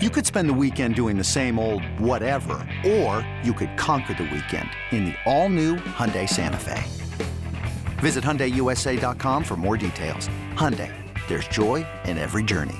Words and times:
You 0.00 0.10
could 0.10 0.24
spend 0.24 0.48
the 0.48 0.54
weekend 0.54 0.94
doing 0.94 1.18
the 1.18 1.24
same 1.24 1.58
old 1.58 1.82
whatever, 1.98 2.64
or 2.86 3.28
you 3.42 3.52
could 3.52 3.76
conquer 3.76 4.14
the 4.14 4.30
weekend 4.32 4.70
in 4.92 5.06
the 5.06 5.14
all-new 5.26 5.74
Hyundai 5.74 6.28
Santa 6.28 6.56
Fe. 6.56 6.84
Visit 7.98 8.22
HyundaiUSA.com 8.22 9.42
for 9.42 9.56
more 9.56 9.76
details. 9.76 10.28
Hyundai, 10.54 10.94
there's 11.26 11.48
joy 11.48 11.84
in 12.04 12.16
every 12.16 12.44
journey. 12.44 12.76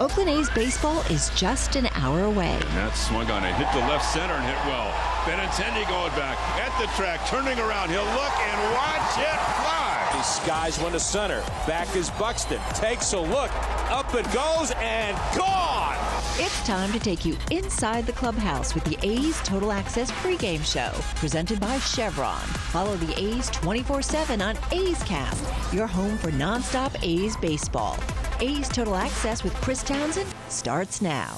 Oakland 0.00 0.30
A's 0.30 0.50
baseball 0.50 1.00
is 1.12 1.30
just 1.36 1.76
an 1.76 1.86
hour 1.94 2.24
away. 2.24 2.58
That 2.74 2.96
swung 2.96 3.30
on 3.30 3.44
it, 3.44 3.54
hit 3.54 3.70
the 3.72 3.86
left 3.86 4.12
center 4.12 4.34
and 4.34 4.44
hit 4.44 4.58
well. 4.66 4.90
Benintendi 5.30 5.86
going 5.86 6.10
back 6.18 6.36
at 6.58 6.76
the 6.80 6.88
track, 6.96 7.24
turning 7.28 7.60
around. 7.60 7.90
He'll 7.90 8.02
look 8.02 8.34
and 8.34 8.74
watch 8.74 9.16
it 9.16 9.40
fly. 9.62 9.85
He 10.16 10.22
skies 10.22 10.78
one 10.80 10.92
to 10.92 11.00
center. 11.00 11.40
Back 11.66 11.94
is 11.94 12.08
Buxton. 12.10 12.60
Takes 12.72 13.12
a 13.12 13.20
look. 13.20 13.50
Up 13.90 14.14
it 14.14 14.24
goes 14.32 14.72
and 14.76 15.14
gone. 15.36 15.94
It's 16.38 16.66
time 16.66 16.90
to 16.92 16.98
take 16.98 17.26
you 17.26 17.36
inside 17.50 18.06
the 18.06 18.12
clubhouse 18.12 18.74
with 18.74 18.84
the 18.84 18.96
A's 19.02 19.38
Total 19.42 19.72
Access 19.72 20.10
pregame 20.12 20.64
show, 20.64 20.90
presented 21.16 21.60
by 21.60 21.78
Chevron. 21.80 22.40
Follow 22.40 22.96
the 22.96 23.12
A's 23.22 23.50
24 23.50 24.00
7 24.00 24.40
on 24.40 24.56
A's 24.72 25.02
Cast, 25.02 25.74
your 25.74 25.86
home 25.86 26.16
for 26.16 26.30
nonstop 26.30 26.96
A's 27.02 27.36
baseball. 27.36 27.98
A's 28.40 28.68
Total 28.70 28.96
Access 28.96 29.44
with 29.44 29.54
Chris 29.56 29.82
Townsend 29.82 30.34
starts 30.48 31.02
now. 31.02 31.36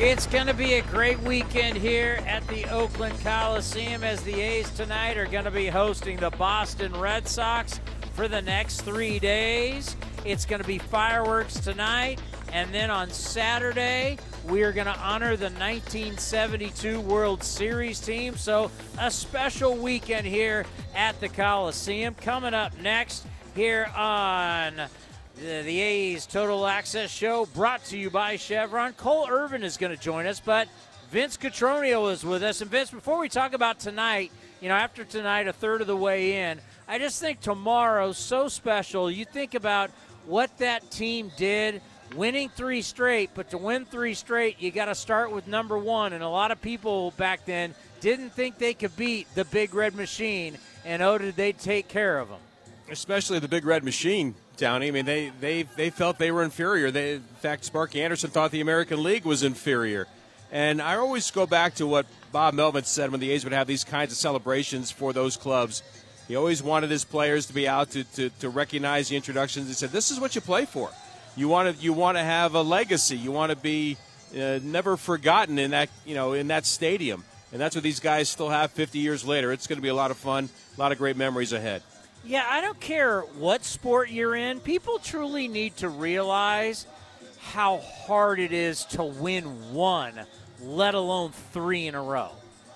It's 0.00 0.26
going 0.26 0.48
to 0.48 0.54
be 0.54 0.74
a 0.74 0.82
great 0.82 1.20
weekend 1.20 1.76
here 1.76 2.18
at 2.26 2.44
the 2.48 2.64
Oakland 2.68 3.16
Coliseum 3.20 4.02
as 4.02 4.20
the 4.24 4.40
A's 4.40 4.68
tonight 4.70 5.16
are 5.16 5.26
going 5.26 5.44
to 5.44 5.52
be 5.52 5.68
hosting 5.68 6.16
the 6.16 6.30
Boston 6.30 6.92
Red 6.98 7.28
Sox 7.28 7.78
for 8.14 8.26
the 8.26 8.42
next 8.42 8.80
three 8.80 9.20
days. 9.20 9.94
It's 10.24 10.46
going 10.46 10.60
to 10.60 10.66
be 10.66 10.78
fireworks 10.78 11.60
tonight, 11.60 12.20
and 12.52 12.74
then 12.74 12.90
on 12.90 13.08
Saturday, 13.08 14.18
we 14.48 14.64
are 14.64 14.72
going 14.72 14.88
to 14.88 14.98
honor 14.98 15.36
the 15.36 15.44
1972 15.44 17.00
World 17.00 17.44
Series 17.44 18.00
team. 18.00 18.36
So, 18.36 18.72
a 18.98 19.12
special 19.12 19.76
weekend 19.76 20.26
here 20.26 20.66
at 20.96 21.20
the 21.20 21.28
Coliseum. 21.28 22.14
Coming 22.14 22.52
up 22.52 22.76
next 22.80 23.26
here 23.54 23.88
on 23.96 24.88
the, 25.36 25.62
the 25.62 25.80
A's 25.80 26.26
Total 26.26 26.66
Access 26.66 27.10
Show 27.10 27.46
brought 27.46 27.84
to 27.86 27.98
you 27.98 28.10
by 28.10 28.36
Chevron. 28.36 28.92
Cole 28.92 29.26
Irvin 29.28 29.62
is 29.62 29.76
going 29.76 29.94
to 29.94 30.00
join 30.00 30.26
us, 30.26 30.40
but 30.40 30.68
Vince 31.10 31.36
Cotroneo 31.36 32.12
is 32.12 32.24
with 32.24 32.42
us. 32.42 32.60
And 32.60 32.70
Vince, 32.70 32.90
before 32.90 33.18
we 33.18 33.28
talk 33.28 33.52
about 33.52 33.80
tonight, 33.80 34.30
you 34.60 34.68
know, 34.68 34.74
after 34.74 35.04
tonight, 35.04 35.48
a 35.48 35.52
third 35.52 35.80
of 35.80 35.86
the 35.86 35.96
way 35.96 36.50
in, 36.50 36.60
I 36.86 36.98
just 36.98 37.20
think 37.20 37.40
tomorrow's 37.40 38.18
so 38.18 38.48
special. 38.48 39.10
You 39.10 39.24
think 39.24 39.54
about 39.54 39.90
what 40.26 40.56
that 40.58 40.90
team 40.90 41.30
did, 41.36 41.82
winning 42.14 42.48
three 42.48 42.82
straight, 42.82 43.30
but 43.34 43.50
to 43.50 43.58
win 43.58 43.84
three 43.84 44.14
straight, 44.14 44.60
you 44.60 44.70
got 44.70 44.86
to 44.86 44.94
start 44.94 45.32
with 45.32 45.46
number 45.48 45.76
one. 45.76 46.12
And 46.12 46.22
a 46.22 46.28
lot 46.28 46.52
of 46.52 46.60
people 46.62 47.10
back 47.12 47.44
then 47.44 47.74
didn't 48.00 48.30
think 48.30 48.58
they 48.58 48.74
could 48.74 48.96
beat 48.96 49.26
the 49.34 49.44
Big 49.46 49.74
Red 49.74 49.94
Machine, 49.94 50.58
and 50.84 51.02
oh, 51.02 51.18
did 51.18 51.36
they 51.36 51.52
take 51.52 51.88
care 51.88 52.18
of 52.18 52.28
them? 52.28 52.40
Especially 52.90 53.38
the 53.38 53.48
Big 53.48 53.64
Red 53.64 53.82
Machine 53.82 54.34
Downey. 54.56 54.88
I 54.88 54.90
mean, 54.90 55.06
they, 55.06 55.32
they, 55.40 55.62
they 55.62 55.90
felt 55.90 56.18
they 56.18 56.30
were 56.30 56.42
inferior. 56.42 56.90
They, 56.90 57.14
in 57.14 57.22
fact, 57.40 57.64
Sparky 57.64 58.02
Anderson 58.02 58.30
thought 58.30 58.50
the 58.50 58.60
American 58.60 59.02
League 59.02 59.24
was 59.24 59.42
inferior. 59.42 60.06
And 60.52 60.80
I 60.80 60.96
always 60.96 61.30
go 61.30 61.46
back 61.46 61.74
to 61.76 61.86
what 61.86 62.06
Bob 62.30 62.54
Melvin 62.54 62.84
said 62.84 63.10
when 63.10 63.20
the 63.20 63.30
A's 63.32 63.42
would 63.44 63.52
have 63.52 63.66
these 63.66 63.84
kinds 63.84 64.12
of 64.12 64.18
celebrations 64.18 64.90
for 64.90 65.12
those 65.12 65.36
clubs. 65.36 65.82
He 66.28 66.36
always 66.36 66.62
wanted 66.62 66.90
his 66.90 67.04
players 67.04 67.46
to 67.46 67.54
be 67.54 67.66
out 67.66 67.90
to, 67.90 68.04
to, 68.14 68.30
to 68.40 68.48
recognize 68.48 69.08
the 69.08 69.16
introductions. 69.16 69.66
He 69.66 69.74
said, 69.74 69.90
"This 69.90 70.10
is 70.10 70.20
what 70.20 70.34
you 70.34 70.40
play 70.40 70.64
for. 70.64 70.90
You 71.36 71.48
want 71.48 71.76
to 71.76 71.82
you 71.82 71.92
want 71.92 72.16
to 72.16 72.22
have 72.22 72.54
a 72.54 72.62
legacy. 72.62 73.16
You 73.16 73.32
want 73.32 73.50
to 73.50 73.56
be 73.56 73.96
uh, 74.32 74.60
never 74.62 74.96
forgotten 74.96 75.58
in 75.58 75.72
that 75.72 75.90
you 76.06 76.14
know 76.14 76.32
in 76.32 76.46
that 76.48 76.66
stadium." 76.66 77.24
And 77.52 77.60
that's 77.60 77.76
what 77.76 77.84
these 77.84 78.00
guys 78.00 78.28
still 78.28 78.48
have 78.48 78.72
50 78.72 78.98
years 78.98 79.24
later. 79.24 79.52
It's 79.52 79.68
going 79.68 79.76
to 79.76 79.82
be 79.82 79.88
a 79.88 79.94
lot 79.94 80.10
of 80.10 80.16
fun, 80.16 80.48
a 80.76 80.80
lot 80.80 80.90
of 80.90 80.98
great 80.98 81.16
memories 81.16 81.52
ahead. 81.52 81.82
Yeah, 82.26 82.46
I 82.48 82.62
don't 82.62 82.80
care 82.80 83.20
what 83.20 83.64
sport 83.64 84.10
you're 84.10 84.34
in. 84.34 84.60
People 84.60 84.98
truly 84.98 85.46
need 85.46 85.76
to 85.78 85.90
realize 85.90 86.86
how 87.38 87.78
hard 87.78 88.40
it 88.40 88.52
is 88.52 88.86
to 88.86 89.04
win 89.04 89.74
one, 89.74 90.14
let 90.62 90.94
alone 90.94 91.32
three 91.52 91.86
in 91.86 91.94
a 91.94 92.02
row. 92.02 92.30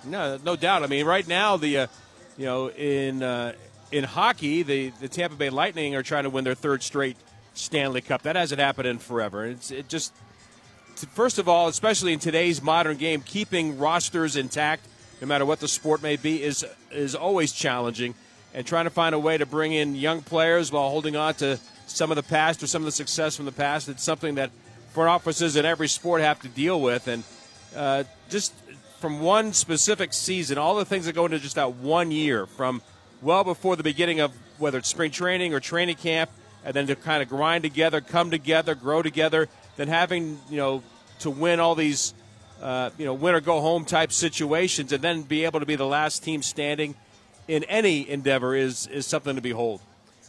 No, 0.04 0.38
no 0.44 0.54
doubt. 0.54 0.82
I 0.82 0.86
mean, 0.86 1.06
right 1.06 1.26
now 1.26 1.56
the, 1.56 1.78
uh, 1.78 1.86
you 2.36 2.44
know, 2.44 2.70
in 2.70 3.22
uh, 3.22 3.54
in 3.90 4.04
hockey, 4.04 4.62
the 4.62 4.90
the 5.00 5.08
Tampa 5.08 5.36
Bay 5.36 5.48
Lightning 5.48 5.94
are 5.96 6.02
trying 6.02 6.24
to 6.24 6.30
win 6.30 6.44
their 6.44 6.54
third 6.54 6.82
straight 6.82 7.16
Stanley 7.54 8.02
Cup. 8.02 8.22
That 8.22 8.36
hasn't 8.36 8.60
happened 8.60 8.86
in 8.86 8.98
forever. 8.98 9.46
It's 9.46 9.70
it 9.70 9.88
just 9.88 10.12
first 11.14 11.38
of 11.38 11.48
all, 11.48 11.68
especially 11.68 12.12
in 12.12 12.18
today's 12.18 12.62
modern 12.62 12.98
game, 12.98 13.22
keeping 13.22 13.78
rosters 13.78 14.36
intact, 14.36 14.86
no 15.22 15.26
matter 15.26 15.46
what 15.46 15.60
the 15.60 15.68
sport 15.68 16.02
may 16.02 16.16
be, 16.16 16.42
is 16.42 16.66
is 16.92 17.14
always 17.14 17.52
challenging 17.52 18.14
and 18.54 18.66
trying 18.66 18.84
to 18.84 18.90
find 18.90 19.14
a 19.14 19.18
way 19.18 19.36
to 19.38 19.46
bring 19.46 19.72
in 19.72 19.94
young 19.94 20.22
players 20.22 20.72
while 20.72 20.88
holding 20.88 21.16
on 21.16 21.34
to 21.34 21.58
some 21.86 22.10
of 22.10 22.16
the 22.16 22.22
past 22.22 22.62
or 22.62 22.66
some 22.66 22.82
of 22.82 22.86
the 22.86 22.92
success 22.92 23.36
from 23.36 23.46
the 23.46 23.52
past. 23.52 23.88
It's 23.88 24.02
something 24.02 24.36
that 24.36 24.50
front 24.92 25.10
offices 25.10 25.56
in 25.56 25.64
every 25.64 25.88
sport 25.88 26.20
have 26.20 26.40
to 26.40 26.48
deal 26.48 26.80
with. 26.80 27.08
And 27.08 27.24
uh, 27.76 28.04
just 28.28 28.54
from 29.00 29.20
one 29.20 29.52
specific 29.52 30.12
season, 30.12 30.58
all 30.58 30.76
the 30.76 30.84
things 30.84 31.06
that 31.06 31.14
go 31.14 31.24
into 31.24 31.38
just 31.38 31.56
that 31.56 31.74
one 31.74 32.10
year, 32.10 32.46
from 32.46 32.82
well 33.22 33.44
before 33.44 33.76
the 33.76 33.82
beginning 33.82 34.20
of 34.20 34.32
whether 34.58 34.78
it's 34.78 34.88
spring 34.88 35.10
training 35.10 35.54
or 35.54 35.60
training 35.60 35.96
camp, 35.96 36.30
and 36.64 36.74
then 36.74 36.86
to 36.86 36.96
kind 36.96 37.22
of 37.22 37.28
grind 37.28 37.62
together, 37.62 38.00
come 38.00 38.30
together, 38.30 38.74
grow 38.74 39.02
together, 39.02 39.48
then 39.76 39.88
having, 39.88 40.38
you 40.50 40.56
know, 40.56 40.82
to 41.20 41.30
win 41.30 41.60
all 41.60 41.74
these, 41.74 42.12
uh, 42.60 42.90
you 42.98 43.04
know, 43.04 43.14
win 43.14 43.34
or 43.34 43.40
go 43.40 43.60
home 43.60 43.84
type 43.84 44.12
situations, 44.12 44.92
and 44.92 45.02
then 45.02 45.22
be 45.22 45.44
able 45.44 45.60
to 45.60 45.66
be 45.66 45.76
the 45.76 45.86
last 45.86 46.24
team 46.24 46.42
standing– 46.42 46.94
in 47.48 47.64
any 47.64 48.08
endeavor 48.08 48.54
is 48.54 48.86
is 48.86 49.06
something 49.06 49.34
to 49.34 49.42
behold. 49.42 49.80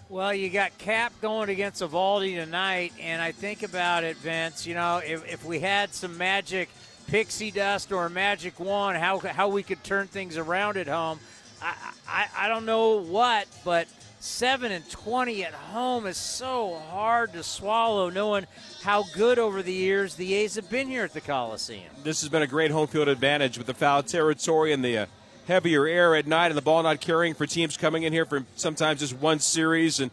Well, 0.08 0.34
you 0.34 0.50
got 0.50 0.76
Cap 0.80 1.14
going 1.22 1.50
against 1.50 1.84
Eovaldi 1.84 2.34
tonight, 2.34 2.94
and 3.00 3.22
I 3.22 3.32
think 3.32 3.62
about 3.62 4.04
it, 4.04 4.18
Vince. 4.18 4.66
You 4.66 4.74
know, 4.74 5.02
if, 5.06 5.32
if 5.32 5.46
we 5.46 5.60
had 5.60 5.94
some 5.94 6.18
magic 6.18 6.70
pixie 7.06 7.52
dust 7.52 7.92
or 7.92 8.08
a 8.08 8.10
magic 8.10 8.60
wand, 8.60 8.98
how 8.98 9.20
how 9.20 9.50
we 9.50 9.62
could 9.62 9.84
turn 9.84 10.08
things 10.08 10.36
around 10.36 10.78
at 10.78 10.88
home. 10.88 11.20
I, 11.62 11.76
I, 12.08 12.28
I 12.38 12.48
don't 12.48 12.66
know 12.66 13.02
what, 13.02 13.48
but 13.64 13.88
seven 14.20 14.72
and 14.72 14.90
twenty 14.90 15.44
at 15.44 15.54
home 15.54 16.08
is 16.08 16.18
so 16.18 16.82
hard 16.90 17.34
to 17.34 17.44
swallow, 17.44 18.10
knowing 18.10 18.48
how 18.82 19.04
good 19.14 19.38
over 19.38 19.62
the 19.62 19.74
years 19.74 20.16
the 20.16 20.34
A's 20.34 20.56
have 20.56 20.70
been 20.72 20.88
here 20.88 21.04
at 21.04 21.14
the 21.14 21.22
Coliseum. 21.22 21.94
This 22.04 22.22
has 22.22 22.30
been 22.30 22.42
a 22.42 22.48
great 22.48 22.72
home 22.72 22.88
field 22.88 23.10
advantage 23.10 23.58
with 23.60 23.68
the 23.68 23.76
foul 23.76 24.02
territory 24.02 24.74
and 24.74 24.84
the. 24.84 25.00
Uh, 25.00 25.06
heavier 25.50 25.88
air 25.88 26.16
at 26.16 26.28
night 26.28 26.48
and 26.48 26.56
the 26.56 26.62
ball 26.62 26.84
not 26.84 27.02
carrying 27.02 27.34
for 27.34 27.48
teams 27.48 27.76
coming 27.76 28.04
in 28.04 28.14
here 28.14 28.24
for 28.24 28.46
sometimes 28.56 29.00
just 29.00 29.18
one 29.18 29.40
series 29.40 30.00
and 30.00 30.12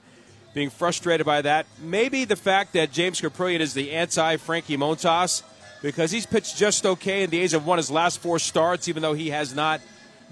being 0.54 0.70
frustrated 0.70 1.26
by 1.26 1.42
that. 1.42 1.66
Maybe 1.78 2.24
the 2.24 2.36
fact 2.36 2.72
that 2.72 2.90
James 2.90 3.20
Kaprielian 3.20 3.60
is 3.60 3.74
the 3.74 3.92
anti 3.92 4.38
Frankie 4.38 4.78
Montas 4.78 5.42
because 5.82 6.10
he's 6.10 6.24
pitched 6.24 6.56
just 6.56 6.86
okay 6.86 7.22
and 7.22 7.30
the 7.30 7.38
A's 7.40 7.52
have 7.52 7.66
won 7.66 7.76
his 7.76 7.90
last 7.90 8.18
four 8.20 8.38
starts, 8.38 8.88
even 8.88 9.02
though 9.02 9.12
he 9.12 9.28
has 9.28 9.54
not 9.54 9.82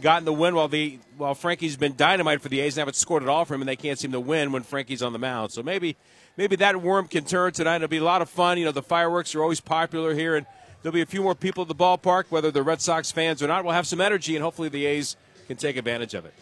gotten 0.00 0.24
the 0.24 0.32
win 0.32 0.54
while 0.54 0.68
the 0.68 0.98
while 1.18 1.34
Frankie's 1.34 1.76
been 1.76 1.94
dynamite 1.94 2.40
for 2.40 2.48
the 2.48 2.60
A's 2.60 2.74
and 2.76 2.80
haven't 2.80 2.96
scored 2.96 3.22
at 3.22 3.28
all 3.28 3.44
for 3.44 3.54
him 3.54 3.60
and 3.60 3.68
they 3.68 3.76
can't 3.76 3.98
seem 3.98 4.10
to 4.12 4.20
win 4.20 4.52
when 4.52 4.62
Frankie's 4.62 5.02
on 5.02 5.12
the 5.12 5.18
mound. 5.18 5.52
So 5.52 5.62
maybe 5.62 5.96
maybe 6.38 6.56
that 6.56 6.80
worm 6.80 7.08
can 7.08 7.24
turn 7.24 7.52
tonight. 7.52 7.76
It'll 7.76 7.88
be 7.88 7.98
a 7.98 8.04
lot 8.04 8.22
of 8.22 8.30
fun. 8.30 8.56
You 8.56 8.64
know, 8.64 8.72
the 8.72 8.82
fireworks 8.82 9.34
are 9.34 9.42
always 9.42 9.60
popular 9.60 10.14
here 10.14 10.34
and 10.34 10.46
there'll 10.84 10.92
be 10.92 11.00
a 11.00 11.06
few 11.06 11.22
more 11.22 11.34
people 11.34 11.62
at 11.62 11.68
the 11.68 11.74
ballpark, 11.74 12.26
whether 12.28 12.50
they're 12.50 12.62
Red 12.62 12.82
Sox 12.82 13.10
fans 13.10 13.42
or 13.42 13.48
not. 13.48 13.64
We'll 13.64 13.72
have 13.72 13.86
some 13.86 14.02
energy, 14.02 14.36
and 14.36 14.44
hopefully 14.44 14.68
the 14.68 14.84
A's 14.84 15.16
can 15.48 15.56
take 15.56 15.78
advantage 15.78 16.12
of 16.12 16.26
it. 16.26 16.34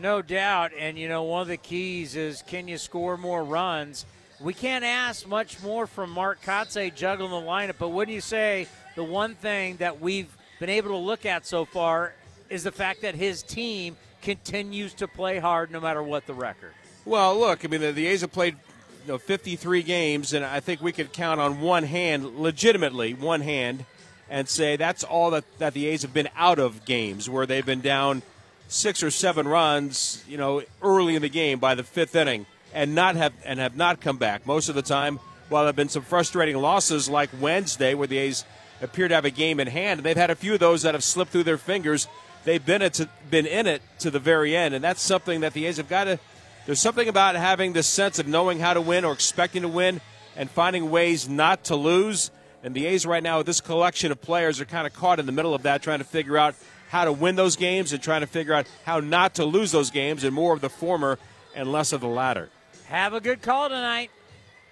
No 0.00 0.22
doubt. 0.22 0.72
And, 0.76 0.98
you 0.98 1.06
know, 1.06 1.22
one 1.22 1.42
of 1.42 1.48
the 1.48 1.58
keys 1.58 2.16
is 2.16 2.42
can 2.42 2.66
you 2.66 2.78
score 2.78 3.16
more 3.18 3.44
runs? 3.44 4.06
We 4.40 4.54
can't 4.54 4.84
ask 4.84 5.28
much 5.28 5.62
more 5.62 5.86
from 5.86 6.10
Mark 6.10 6.42
Kotsay 6.42 6.94
juggling 6.94 7.30
the 7.30 7.36
lineup, 7.36 7.74
but 7.78 7.90
wouldn't 7.90 8.14
you 8.14 8.22
say 8.22 8.66
the 8.96 9.04
one 9.04 9.34
thing 9.34 9.76
that 9.76 10.00
we've 10.00 10.34
been 10.58 10.70
able 10.70 10.90
to 10.90 10.96
look 10.96 11.26
at 11.26 11.46
so 11.46 11.66
far 11.66 12.14
is 12.48 12.64
the 12.64 12.72
fact 12.72 13.02
that 13.02 13.14
his 13.14 13.42
team 13.42 13.96
continues 14.22 14.94
to 14.94 15.06
play 15.06 15.38
hard 15.38 15.70
no 15.70 15.78
matter 15.78 16.02
what 16.02 16.26
the 16.26 16.34
record? 16.34 16.72
Well, 17.04 17.38
look, 17.38 17.64
I 17.64 17.68
mean, 17.68 17.82
the, 17.82 17.92
the 17.92 18.06
A's 18.06 18.22
have 18.22 18.32
played 18.32 18.56
you 19.04 19.12
know 19.12 19.18
53 19.18 19.82
games, 19.82 20.32
and 20.32 20.44
I 20.44 20.60
think 20.60 20.80
we 20.80 20.92
could 20.92 21.12
count 21.12 21.40
on 21.40 21.60
one 21.60 21.84
hand, 21.84 22.38
legitimately 22.38 23.14
one 23.14 23.42
hand, 23.42 23.84
and 24.30 24.48
say 24.48 24.76
that's 24.76 25.04
all 25.04 25.30
that, 25.32 25.44
that 25.58 25.74
the 25.74 25.86
A's 25.88 26.02
have 26.02 26.14
been 26.14 26.28
out 26.36 26.58
of 26.58 26.84
games 26.86 27.28
where 27.28 27.44
they've 27.44 27.66
been 27.66 27.82
down 27.82 28.22
six 28.68 29.02
or 29.02 29.10
seven 29.10 29.46
runs, 29.46 30.24
you 30.26 30.38
know, 30.38 30.62
early 30.82 31.16
in 31.16 31.22
the 31.22 31.28
game 31.28 31.58
by 31.58 31.74
the 31.74 31.84
fifth 31.84 32.16
inning, 32.16 32.46
and 32.72 32.94
not 32.94 33.14
have 33.16 33.34
and 33.44 33.60
have 33.60 33.76
not 33.76 34.00
come 34.00 34.16
back 34.16 34.46
most 34.46 34.68
of 34.68 34.74
the 34.74 34.82
time. 34.82 35.20
While 35.50 35.64
there 35.64 35.68
have 35.68 35.76
been 35.76 35.90
some 35.90 36.02
frustrating 36.02 36.56
losses 36.56 37.08
like 37.08 37.28
Wednesday, 37.38 37.92
where 37.92 38.08
the 38.08 38.16
A's 38.16 38.46
appear 38.80 39.08
to 39.08 39.14
have 39.14 39.26
a 39.26 39.30
game 39.30 39.60
in 39.60 39.68
hand, 39.68 39.98
and 39.98 40.06
they've 40.06 40.16
had 40.16 40.30
a 40.30 40.34
few 40.34 40.54
of 40.54 40.60
those 40.60 40.82
that 40.82 40.94
have 40.94 41.04
slipped 41.04 41.30
through 41.30 41.44
their 41.44 41.58
fingers. 41.58 42.08
They've 42.44 42.64
been 42.64 42.82
it 42.82 42.94
to, 42.94 43.08
been 43.30 43.46
in 43.46 43.66
it 43.66 43.82
to 44.00 44.10
the 44.10 44.18
very 44.18 44.56
end, 44.56 44.74
and 44.74 44.82
that's 44.82 45.02
something 45.02 45.40
that 45.40 45.52
the 45.52 45.66
A's 45.66 45.76
have 45.76 45.88
got 45.88 46.04
to 46.04 46.18
there's 46.66 46.80
something 46.80 47.08
about 47.08 47.34
having 47.36 47.72
this 47.72 47.86
sense 47.86 48.18
of 48.18 48.26
knowing 48.26 48.58
how 48.58 48.74
to 48.74 48.80
win 48.80 49.04
or 49.04 49.12
expecting 49.12 49.62
to 49.62 49.68
win 49.68 50.00
and 50.36 50.50
finding 50.50 50.90
ways 50.90 51.28
not 51.28 51.64
to 51.64 51.76
lose. 51.76 52.30
And 52.62 52.74
the 52.74 52.86
A's 52.86 53.04
right 53.04 53.22
now, 53.22 53.38
with 53.38 53.46
this 53.46 53.60
collection 53.60 54.10
of 54.10 54.20
players, 54.20 54.60
are 54.60 54.64
kind 54.64 54.86
of 54.86 54.94
caught 54.94 55.20
in 55.20 55.26
the 55.26 55.32
middle 55.32 55.54
of 55.54 55.64
that, 55.64 55.82
trying 55.82 55.98
to 55.98 56.04
figure 56.04 56.38
out 56.38 56.54
how 56.88 57.04
to 57.04 57.12
win 57.12 57.36
those 57.36 57.56
games 57.56 57.92
and 57.92 58.02
trying 58.02 58.22
to 58.22 58.26
figure 58.26 58.54
out 58.54 58.66
how 58.84 59.00
not 59.00 59.34
to 59.34 59.44
lose 59.44 59.72
those 59.72 59.90
games, 59.90 60.24
and 60.24 60.34
more 60.34 60.54
of 60.54 60.62
the 60.62 60.70
former 60.70 61.18
and 61.54 61.70
less 61.70 61.92
of 61.92 62.00
the 62.00 62.08
latter. 62.08 62.48
Have 62.86 63.12
a 63.12 63.20
good 63.20 63.42
call 63.42 63.68
tonight. 63.68 64.10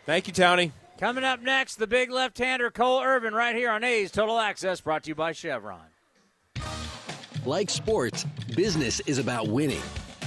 Thank 0.07 0.27
you, 0.27 0.33
Tony. 0.33 0.73
Coming 0.99 1.25
up 1.25 1.43
next, 1.43 1.77
the 1.77 1.87
big 1.87 2.11
left 2.11 2.39
hander, 2.39 2.71
Cole 2.71 3.03
Irvin, 3.03 3.35
right 3.35 3.55
here 3.55 3.71
on 3.71 3.85
A's 3.85 4.11
Total 4.11 4.39
Access, 4.39 4.81
brought 4.81 5.03
to 5.05 5.09
you 5.09 5.15
by 5.15 5.33
Chevron. 5.33 5.81
Like 7.45 7.71
sports, 7.71 8.25
business 8.55 9.01
is 9.01 9.19
about 9.19 9.49
winning. 9.49 9.83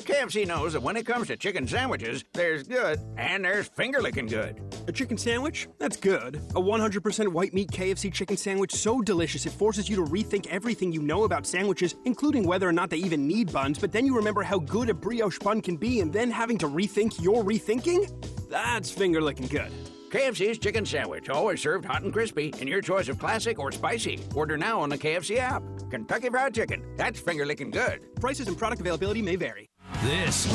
KFC 0.00 0.46
knows 0.46 0.74
that 0.74 0.82
when 0.82 0.96
it 0.96 1.06
comes 1.06 1.26
to 1.28 1.36
chicken 1.36 1.66
sandwiches, 1.66 2.24
there's 2.32 2.62
good 2.64 3.00
and 3.16 3.44
there's 3.44 3.66
finger 3.66 4.00
licking 4.00 4.26
good. 4.26 4.60
A 4.86 4.92
chicken 4.92 5.16
sandwich? 5.16 5.68
That's 5.78 5.96
good. 5.96 6.36
A 6.54 6.60
100% 6.60 7.28
white 7.28 7.54
meat 7.54 7.70
KFC 7.70 8.12
chicken 8.12 8.36
sandwich 8.36 8.72
so 8.72 9.00
delicious 9.00 9.46
it 9.46 9.52
forces 9.52 9.88
you 9.88 9.96
to 9.96 10.04
rethink 10.04 10.46
everything 10.48 10.92
you 10.92 11.02
know 11.02 11.24
about 11.24 11.46
sandwiches, 11.46 11.96
including 12.04 12.46
whether 12.46 12.68
or 12.68 12.72
not 12.72 12.90
they 12.90 12.98
even 12.98 13.26
need 13.26 13.52
buns, 13.52 13.78
but 13.78 13.90
then 13.90 14.04
you 14.06 14.14
remember 14.14 14.42
how 14.42 14.58
good 14.58 14.90
a 14.90 14.94
brioche 14.94 15.38
bun 15.38 15.60
can 15.60 15.76
be 15.76 16.00
and 16.00 16.12
then 16.12 16.30
having 16.30 16.58
to 16.58 16.68
rethink 16.68 17.20
your 17.20 17.42
rethinking? 17.42 18.08
That's 18.48 18.90
finger 18.90 19.20
licking 19.20 19.48
good. 19.48 19.72
KFC's 20.10 20.58
chicken 20.58 20.86
sandwich, 20.86 21.30
always 21.30 21.60
served 21.60 21.84
hot 21.84 22.02
and 22.02 22.12
crispy, 22.12 22.54
in 22.60 22.68
your 22.68 22.80
choice 22.80 23.08
of 23.08 23.18
classic 23.18 23.58
or 23.58 23.72
spicy. 23.72 24.20
Order 24.34 24.56
now 24.56 24.80
on 24.80 24.88
the 24.88 24.98
KFC 24.98 25.38
app. 25.38 25.62
Kentucky 25.90 26.28
Fried 26.28 26.54
Chicken. 26.54 26.84
That's 26.96 27.18
finger 27.18 27.44
licking 27.44 27.70
good. 27.70 28.14
Prices 28.20 28.46
and 28.46 28.56
product 28.56 28.80
availability 28.80 29.22
may 29.22 29.36
vary. 29.36 29.68
This 30.02 30.46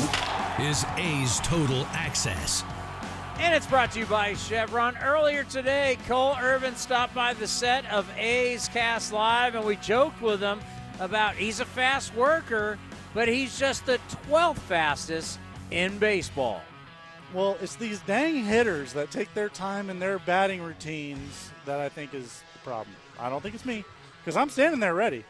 is 0.58 0.84
A's 0.96 1.40
Total 1.40 1.86
Access. 1.92 2.64
And 3.38 3.54
it's 3.54 3.66
brought 3.66 3.92
to 3.92 3.98
you 3.98 4.06
by 4.06 4.34
Chevron. 4.34 4.96
Earlier 4.96 5.44
today, 5.44 5.98
Cole 6.06 6.36
Irvin 6.40 6.76
stopped 6.76 7.14
by 7.14 7.34
the 7.34 7.46
set 7.46 7.84
of 7.90 8.08
A's 8.16 8.68
Cast 8.68 9.12
Live, 9.12 9.54
and 9.54 9.64
we 9.64 9.76
joked 9.76 10.22
with 10.22 10.40
him 10.40 10.60
about 11.00 11.34
he's 11.34 11.60
a 11.60 11.64
fast 11.64 12.14
worker, 12.14 12.78
but 13.14 13.28
he's 13.28 13.58
just 13.58 13.84
the 13.84 13.98
12th 14.28 14.58
fastest 14.58 15.38
in 15.70 15.98
baseball. 15.98 16.62
Well, 17.34 17.56
it's 17.60 17.76
these 17.76 18.00
dang 18.00 18.44
hitters 18.44 18.92
that 18.92 19.10
take 19.10 19.32
their 19.34 19.48
time 19.48 19.90
in 19.90 19.98
their 19.98 20.18
batting 20.20 20.62
routines 20.62 21.50
that 21.64 21.80
I 21.80 21.88
think 21.88 22.14
is 22.14 22.42
the 22.52 22.58
problem. 22.60 22.94
I 23.18 23.28
don't 23.28 23.42
think 23.42 23.54
it's 23.54 23.64
me 23.64 23.84
because 24.20 24.36
I'm 24.36 24.50
standing 24.50 24.80
there 24.80 24.94
ready. 24.94 25.24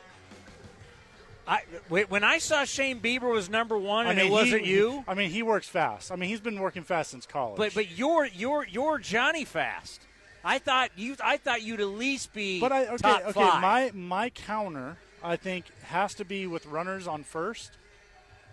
I 1.46 1.62
when 1.88 2.22
I 2.24 2.38
saw 2.38 2.64
Shane 2.64 3.00
Bieber 3.00 3.32
was 3.32 3.50
number 3.50 3.76
one, 3.76 4.06
and 4.06 4.18
I 4.18 4.22
mean, 4.22 4.30
it 4.30 4.34
wasn't 4.34 4.64
he, 4.64 4.72
you. 4.72 5.04
I 5.08 5.14
mean, 5.14 5.30
he 5.30 5.42
works 5.42 5.68
fast. 5.68 6.12
I 6.12 6.16
mean, 6.16 6.28
he's 6.28 6.40
been 6.40 6.60
working 6.60 6.84
fast 6.84 7.10
since 7.10 7.26
college. 7.26 7.56
But 7.56 7.74
but 7.74 7.96
you're 7.98 8.26
you're 8.26 8.66
you're 8.66 8.98
Johnny 8.98 9.44
Fast. 9.44 10.02
I 10.44 10.58
thought 10.58 10.90
you 10.96 11.16
I 11.22 11.36
thought 11.36 11.62
you'd 11.62 11.80
at 11.80 11.88
least 11.88 12.32
be. 12.32 12.60
But 12.60 12.72
I 12.72 12.86
okay 12.86 12.96
top 12.96 13.22
okay 13.22 13.32
five. 13.32 13.60
my 13.60 13.90
my 13.92 14.30
counter 14.30 14.96
I 15.22 15.36
think 15.36 15.66
has 15.84 16.14
to 16.14 16.24
be 16.24 16.46
with 16.46 16.66
runners 16.66 17.06
on 17.06 17.24
first, 17.24 17.72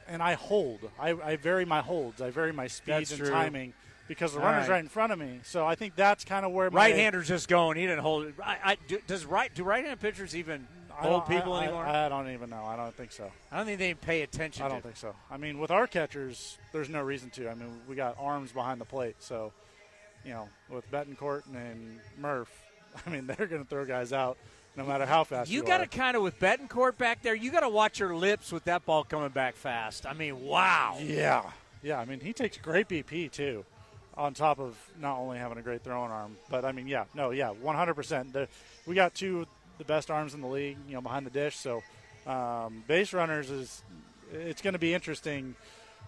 and 0.08 0.22
I 0.22 0.34
hold. 0.34 0.80
I, 1.00 1.12
I 1.12 1.36
vary 1.36 1.66
my 1.66 1.82
holds. 1.82 2.22
I 2.22 2.30
vary 2.30 2.54
my 2.54 2.68
speed 2.68 2.94
That's 2.94 3.12
and 3.12 3.20
true. 3.20 3.30
timing 3.30 3.74
because 4.08 4.34
the 4.34 4.40
All 4.40 4.46
runner's 4.46 4.68
right. 4.68 4.76
right. 4.76 4.84
in 4.84 4.90
front 4.90 5.14
of 5.14 5.20
me. 5.20 5.40
So 5.44 5.66
I 5.66 5.76
think 5.76 5.96
that's 5.96 6.26
kind 6.26 6.46
of 6.46 6.52
where 6.52 6.70
my 6.72 6.88
right-hander's 6.88 7.28
just 7.28 7.48
going. 7.48 7.78
He 7.78 7.84
didn't 7.84 8.02
hold 8.02 8.26
it. 8.26 8.36
I, 8.44 8.58
I, 8.64 8.78
do, 8.88 9.00
does 9.08 9.26
right 9.26 9.54
do 9.54 9.64
right-handed 9.64 10.00
pitchers 10.00 10.36
even 10.36 10.68
I 11.02 11.20
people 11.28 11.54
I, 11.54 11.64
anymore? 11.64 11.86
I, 11.86 12.06
I 12.06 12.10
don't 12.10 12.30
even 12.32 12.50
know. 12.50 12.64
I 12.66 12.76
don't 12.76 12.96
think 12.96 13.12
so. 13.12 13.32
I 13.52 13.58
don't 13.58 13.66
think 13.66 13.80
they 13.80 13.94
pay 13.94 14.22
attention. 14.22 14.64
I 14.64 14.70
don't 14.70 14.84
think 14.84 14.98
so. 14.98 15.16
I 15.32 15.38
mean, 15.38 15.60
with 15.60 15.72
our 15.72 15.88
catchers, 15.88 16.58
there's 16.72 16.90
no 16.90 17.02
reason 17.02 17.30
to. 17.32 17.50
I 17.50 17.56
mean, 17.56 17.82
we 17.88 17.96
got 17.96 18.16
arms 18.20 18.52
behind 18.52 18.82
the 18.82 18.86
plate, 18.86 19.16
so 19.20 19.54
you 20.26 20.32
know, 20.32 20.50
with 20.70 20.90
Bethancourt 20.92 21.44
and 21.54 22.00
Murph, 22.20 22.52
I 23.06 23.10
mean, 23.10 23.28
they're 23.28 23.48
going 23.48 23.64
to 23.64 23.70
throw 23.70 23.86
guys 23.86 24.14
out 24.14 24.38
no 24.76 24.86
matter 24.86 25.06
how 25.06 25.24
fast 25.24 25.50
you, 25.50 25.58
You 25.58 25.64
got 25.64 25.80
to 25.80 25.88
kind 25.88 26.16
of 26.16 26.24
with 26.24 26.40
Bethancourt 26.40 26.98
back 26.98 27.22
there. 27.22 27.36
You 27.36 27.52
got 27.52 27.62
to 27.62 27.70
watch 27.70 28.00
your 28.00 28.16
lips 28.16 28.52
with 28.52 28.66
that 28.66 28.86
ball 28.86 29.04
coming 29.04 29.30
back 29.30 29.56
fast. 29.56 30.06
I 30.06 30.14
mean, 30.14 30.42
wow. 30.42 30.98
Yeah, 31.02 31.44
yeah. 31.84 32.00
I 32.00 32.06
mean, 32.06 32.20
he 32.20 32.34
takes 32.34 32.58
great 32.58 32.88
BP 32.88 33.32
too, 33.32 33.66
on 34.16 34.34
top 34.34 34.60
of 34.60 34.78
not 35.00 35.18
only 35.18 35.38
having 35.38 35.58
a 35.58 35.62
great 35.62 35.84
throwing 35.84 36.12
arm, 36.12 36.38
but 36.50 36.66
I 36.66 36.72
mean, 36.72 36.88
yeah, 36.88 37.06
no, 37.14 37.32
yeah, 37.32 37.50
100. 37.50 37.94
percent 37.94 38.36
We 38.86 38.96
got 38.96 39.14
two 39.14 39.48
the 39.80 39.84
best 39.86 40.12
arms 40.12 40.36
in 40.36 40.42
the 40.42 40.48
league, 40.48 40.78
you 40.88 40.94
know, 40.94 41.02
behind 41.02 41.26
the 41.26 41.32
dish. 41.32 41.56
So, 41.58 41.82
um, 42.28 42.84
base 42.88 43.14
runners 43.14 43.50
is 43.50 43.82
it's 44.32 44.62
going 44.62 44.74
to 44.74 44.80
be 44.80 44.94
interesting 44.94 45.56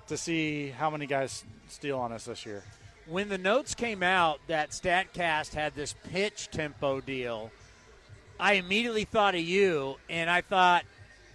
to 0.08 0.18
see 0.18 0.70
how 0.70 0.90
many 0.92 1.08
guys 1.08 1.44
steal 1.70 1.98
on 1.98 2.12
us 2.12 2.25
this 2.25 2.46
year. 2.46 2.63
When 3.08 3.30
the 3.30 3.38
notes 3.40 3.74
came 3.74 4.04
out 4.04 4.40
that 4.48 4.70
Statcast 4.72 5.56
had 5.56 5.74
this 5.74 5.96
pitch 6.12 6.50
tempo 6.51 7.01
deal, 7.01 7.50
I 8.40 8.54
immediately 8.54 9.06
thought 9.06 9.34
of 9.34 9.42
you, 9.42 9.96
and 10.10 10.30
I 10.30 10.42
thought, 10.42 10.86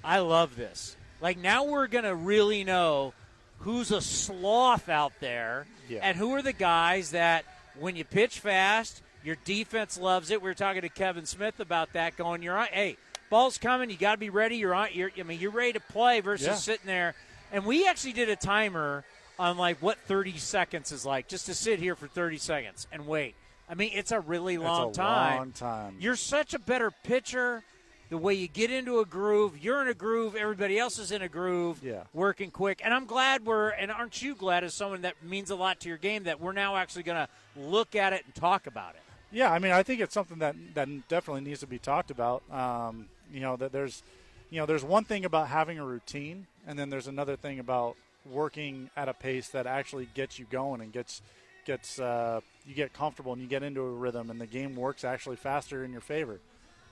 I 0.04 0.20
love 0.20 0.54
this. 0.56 0.96
Like 1.20 1.38
now 1.38 1.64
we're 1.64 1.86
gonna 1.88 2.14
really 2.14 2.62
know 2.62 3.14
who's 3.60 3.90
a 3.90 4.00
sloth 4.00 4.88
out 4.88 5.12
there, 5.20 5.66
Yeah. 5.88 6.00
and 6.02 6.16
who 6.16 6.32
are 6.34 6.42
the 6.42 6.52
guys 6.52 7.10
that 7.12 7.44
when 7.78 7.96
you 7.96 8.04
pitch 8.04 8.38
fast, 8.38 9.02
your 9.26 9.36
defense 9.44 9.98
loves 9.98 10.30
it. 10.30 10.40
We 10.40 10.48
were 10.48 10.54
talking 10.54 10.82
to 10.82 10.88
Kevin 10.88 11.26
Smith 11.26 11.60
about 11.60 11.92
that, 11.94 12.16
going, 12.16 12.42
"You're 12.42 12.56
on, 12.56 12.68
hey, 12.72 12.96
ball's 13.28 13.58
coming. 13.58 13.90
You 13.90 13.96
got 13.96 14.12
to 14.12 14.18
be 14.18 14.30
ready. 14.30 14.56
You're 14.56 14.74
on. 14.74 14.88
You're, 14.92 15.10
I 15.18 15.22
mean, 15.24 15.40
you're 15.40 15.50
ready 15.50 15.72
to 15.72 15.80
play 15.80 16.20
versus 16.20 16.46
Yeah. 16.46 16.54
sitting 16.54 16.86
there." 16.86 17.14
And 17.52 17.64
we 17.66 17.86
actually 17.88 18.12
did 18.12 18.28
a 18.28 18.36
timer 18.36 19.04
on 19.38 19.58
like 19.58 19.78
what 19.82 19.98
30 20.06 20.38
seconds 20.38 20.92
is 20.92 21.04
like, 21.04 21.28
just 21.28 21.46
to 21.46 21.54
sit 21.54 21.78
here 21.78 21.94
for 21.94 22.06
30 22.06 22.38
seconds 22.38 22.86
and 22.90 23.06
wait. 23.06 23.34
I 23.68 23.74
mean, 23.74 23.90
it's 23.94 24.12
a 24.12 24.20
really 24.20 24.58
long 24.58 24.90
it's 24.90 24.98
a 24.98 25.00
time. 25.00 25.36
long 25.36 25.52
time. 25.52 25.96
You're 25.98 26.16
such 26.16 26.54
a 26.54 26.58
better 26.58 26.90
pitcher. 26.90 27.64
The 28.08 28.16
way 28.16 28.34
you 28.34 28.46
get 28.46 28.70
into 28.70 29.00
a 29.00 29.04
groove, 29.04 29.58
you're 29.58 29.82
in 29.82 29.88
a 29.88 29.94
groove. 29.94 30.36
Everybody 30.36 30.78
else 30.78 30.96
is 31.00 31.10
in 31.10 31.22
a 31.22 31.28
groove. 31.28 31.80
Yeah. 31.82 32.04
working 32.12 32.52
quick. 32.52 32.80
And 32.84 32.94
I'm 32.94 33.04
glad 33.04 33.44
we're. 33.44 33.70
And 33.70 33.90
aren't 33.90 34.22
you 34.22 34.36
glad, 34.36 34.62
as 34.62 34.74
someone 34.74 35.02
that 35.02 35.20
means 35.24 35.50
a 35.50 35.56
lot 35.56 35.80
to 35.80 35.88
your 35.88 35.98
game, 35.98 36.22
that 36.24 36.40
we're 36.40 36.52
now 36.52 36.76
actually 36.76 37.02
going 37.02 37.26
to 37.26 37.28
look 37.60 37.96
at 37.96 38.12
it 38.12 38.24
and 38.24 38.32
talk 38.32 38.68
about 38.68 38.94
it. 38.94 39.00
Yeah, 39.32 39.52
I 39.52 39.58
mean, 39.58 39.72
I 39.72 39.82
think 39.82 40.00
it's 40.00 40.14
something 40.14 40.38
that 40.38 40.54
that 40.74 40.88
definitely 41.08 41.42
needs 41.42 41.60
to 41.60 41.66
be 41.66 41.78
talked 41.78 42.10
about. 42.10 42.42
Um, 42.50 43.06
you 43.32 43.40
know, 43.40 43.56
that 43.56 43.72
there's, 43.72 44.02
you 44.50 44.58
know, 44.60 44.66
there's 44.66 44.84
one 44.84 45.04
thing 45.04 45.24
about 45.24 45.48
having 45.48 45.78
a 45.78 45.84
routine, 45.84 46.46
and 46.66 46.78
then 46.78 46.90
there's 46.90 47.08
another 47.08 47.36
thing 47.36 47.58
about 47.58 47.96
working 48.24 48.90
at 48.96 49.08
a 49.08 49.14
pace 49.14 49.48
that 49.50 49.66
actually 49.66 50.08
gets 50.14 50.38
you 50.38 50.46
going 50.50 50.80
and 50.80 50.92
gets 50.92 51.22
gets 51.64 51.98
uh, 51.98 52.40
you 52.66 52.74
get 52.74 52.92
comfortable 52.92 53.32
and 53.32 53.42
you 53.42 53.48
get 53.48 53.62
into 53.64 53.80
a 53.80 53.90
rhythm, 53.90 54.30
and 54.30 54.40
the 54.40 54.46
game 54.46 54.76
works 54.76 55.04
actually 55.04 55.36
faster 55.36 55.84
in 55.84 55.90
your 55.92 56.00
favor. 56.00 56.38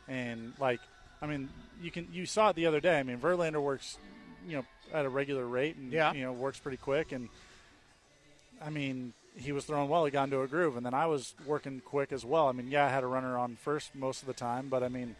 And 0.08 0.52
like, 0.58 0.80
I 1.22 1.26
mean, 1.26 1.48
you 1.80 1.90
can 1.92 2.08
you 2.12 2.26
saw 2.26 2.50
it 2.50 2.56
the 2.56 2.66
other 2.66 2.80
day. 2.80 2.98
I 2.98 3.04
mean, 3.04 3.18
Verlander 3.18 3.62
works, 3.62 3.96
you 4.46 4.56
know, 4.56 4.64
at 4.92 5.04
a 5.04 5.08
regular 5.08 5.46
rate, 5.46 5.76
and 5.76 5.92
Yeah. 5.92 6.12
you 6.12 6.22
know 6.22 6.32
works 6.32 6.58
pretty 6.58 6.78
quick. 6.78 7.12
And 7.12 7.28
I 8.60 8.70
mean, 8.70 9.12
he 9.36 9.52
was 9.52 9.64
throwing 9.64 9.88
well. 9.88 10.04
He 10.04 10.10
got 10.10 10.24
into 10.24 10.40
a 10.40 10.46
groove, 10.46 10.76
and 10.76 10.86
then 10.86 10.94
I 10.94 11.06
was 11.06 11.34
working 11.46 11.80
quick 11.84 12.12
as 12.12 12.24
well. 12.24 12.48
I 12.48 12.52
mean, 12.52 12.68
yeah, 12.68 12.86
I 12.86 12.88
had 12.88 13.02
a 13.02 13.06
runner 13.06 13.36
on 13.36 13.56
first 13.56 13.94
most 13.94 14.22
of 14.22 14.26
the 14.26 14.34
time, 14.34 14.68
but 14.68 14.82
I 14.82 14.88
mean, 14.88 15.16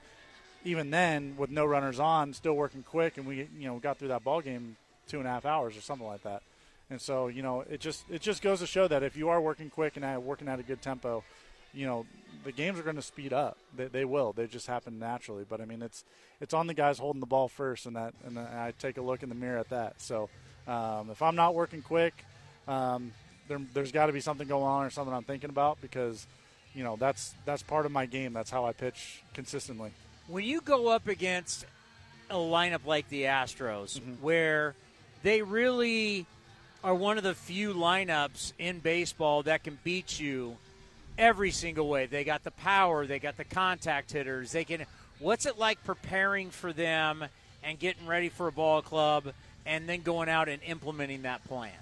even 0.64 0.90
then, 0.90 1.34
with 1.36 1.50
no 1.50 1.64
runners 1.64 1.98
on, 1.98 2.32
still 2.32 2.54
working 2.54 2.82
quick, 2.82 3.18
and 3.18 3.26
we 3.26 3.48
you 3.58 3.66
know 3.66 3.78
got 3.78 3.98
through 3.98 4.08
that 4.08 4.24
ball 4.24 4.40
game 4.40 4.76
two 5.08 5.18
and 5.18 5.26
a 5.26 5.30
half 5.30 5.44
hours 5.44 5.76
or 5.76 5.80
something 5.80 6.06
like 6.06 6.22
that. 6.22 6.42
And 6.90 7.00
so 7.00 7.28
you 7.28 7.42
know, 7.42 7.62
it 7.68 7.80
just 7.80 8.04
it 8.10 8.22
just 8.22 8.42
goes 8.42 8.60
to 8.60 8.66
show 8.66 8.86
that 8.88 9.02
if 9.02 9.16
you 9.16 9.28
are 9.28 9.40
working 9.40 9.70
quick 9.70 9.96
and 9.96 10.24
working 10.24 10.48
at 10.48 10.60
a 10.60 10.62
good 10.62 10.80
tempo, 10.80 11.24
you 11.72 11.86
know, 11.86 12.06
the 12.44 12.52
games 12.52 12.78
are 12.78 12.82
going 12.82 12.96
to 12.96 13.02
speed 13.02 13.32
up. 13.32 13.58
They, 13.76 13.86
they 13.86 14.04
will. 14.04 14.32
They 14.32 14.46
just 14.46 14.66
happen 14.66 14.98
naturally. 14.98 15.44
But 15.48 15.60
I 15.60 15.64
mean, 15.64 15.82
it's 15.82 16.04
it's 16.40 16.54
on 16.54 16.66
the 16.66 16.74
guys 16.74 16.98
holding 16.98 17.20
the 17.20 17.26
ball 17.26 17.48
first, 17.48 17.86
and 17.86 17.96
that 17.96 18.14
and 18.24 18.38
I 18.38 18.72
take 18.78 18.96
a 18.96 19.02
look 19.02 19.22
in 19.22 19.28
the 19.28 19.34
mirror 19.34 19.58
at 19.58 19.70
that. 19.70 20.00
So 20.00 20.28
um, 20.66 21.10
if 21.10 21.20
I'm 21.20 21.36
not 21.36 21.54
working 21.54 21.82
quick, 21.82 22.14
um, 22.68 23.12
there, 23.48 23.60
there's 23.72 23.92
got 23.92 24.06
to 24.06 24.12
be 24.12 24.20
something 24.20 24.48
going 24.48 24.64
on 24.64 24.84
or 24.84 24.90
something 24.90 25.14
I'm 25.14 25.24
thinking 25.24 25.50
about 25.50 25.80
because 25.80 26.26
you 26.74 26.84
know 26.84 26.96
that's 26.96 27.34
that's 27.44 27.62
part 27.62 27.86
of 27.86 27.92
my 27.92 28.06
game. 28.06 28.32
That's 28.32 28.50
how 28.50 28.64
I 28.64 28.72
pitch 28.72 29.22
consistently. 29.34 29.92
When 30.26 30.44
you 30.44 30.60
go 30.60 30.88
up 30.88 31.08
against 31.08 31.66
a 32.30 32.36
lineup 32.36 32.86
like 32.86 33.08
the 33.08 33.24
Astros, 33.24 33.98
mm-hmm. 33.98 34.22
where 34.22 34.74
they 35.22 35.42
really 35.42 36.26
are 36.82 36.94
one 36.94 37.16
of 37.18 37.24
the 37.24 37.34
few 37.34 37.72
lineups 37.72 38.52
in 38.58 38.78
baseball 38.78 39.42
that 39.44 39.64
can 39.64 39.78
beat 39.84 40.20
you 40.20 40.56
every 41.16 41.50
single 41.50 41.88
way. 41.88 42.06
They 42.06 42.24
got 42.24 42.44
the 42.44 42.50
power, 42.50 43.06
they 43.06 43.18
got 43.18 43.36
the 43.36 43.44
contact 43.44 44.12
hitters. 44.12 44.52
They 44.52 44.64
can. 44.64 44.84
What's 45.18 45.46
it 45.46 45.58
like 45.58 45.82
preparing 45.84 46.50
for 46.50 46.72
them 46.72 47.24
and 47.62 47.78
getting 47.78 48.06
ready 48.06 48.28
for 48.28 48.48
a 48.48 48.52
ball 48.52 48.82
club, 48.82 49.32
and 49.64 49.88
then 49.88 50.02
going 50.02 50.28
out 50.28 50.48
and 50.48 50.62
implementing 50.64 51.22
that 51.22 51.44
plan? 51.44 51.72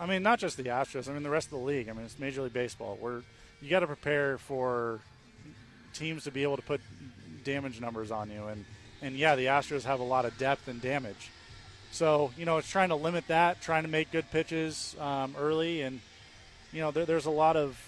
I 0.00 0.06
mean, 0.06 0.22
not 0.22 0.38
just 0.38 0.56
the 0.56 0.64
Astros. 0.64 1.08
I 1.08 1.12
mean, 1.12 1.22
the 1.22 1.30
rest 1.30 1.48
of 1.48 1.58
the 1.58 1.64
league. 1.64 1.90
I 1.90 1.92
mean, 1.92 2.06
it's 2.06 2.18
Major 2.18 2.40
League 2.40 2.54
Baseball. 2.54 2.96
Where 2.98 3.22
you 3.60 3.68
got 3.68 3.80
to 3.80 3.86
prepare 3.86 4.38
for 4.38 5.00
teams 5.92 6.24
to 6.24 6.30
be 6.30 6.42
able 6.42 6.56
to 6.56 6.62
put 6.62 6.80
damage 7.44 7.80
numbers 7.82 8.10
on 8.10 8.30
you, 8.30 8.46
and 8.46 8.64
and 9.02 9.14
yeah, 9.14 9.36
the 9.36 9.46
Astros 9.46 9.84
have 9.84 10.00
a 10.00 10.04
lot 10.04 10.24
of 10.24 10.36
depth 10.38 10.68
and 10.68 10.80
damage. 10.80 11.30
So 11.92 12.32
you 12.38 12.46
know, 12.46 12.56
it's 12.56 12.70
trying 12.70 12.88
to 12.88 12.94
limit 12.94 13.26
that, 13.28 13.60
trying 13.60 13.82
to 13.82 13.90
make 13.90 14.10
good 14.10 14.30
pitches 14.30 14.96
um, 14.98 15.34
early, 15.38 15.82
and 15.82 16.00
you 16.72 16.80
know, 16.80 16.90
there, 16.90 17.04
there's 17.04 17.26
a 17.26 17.30
lot 17.30 17.56
of. 17.56 17.78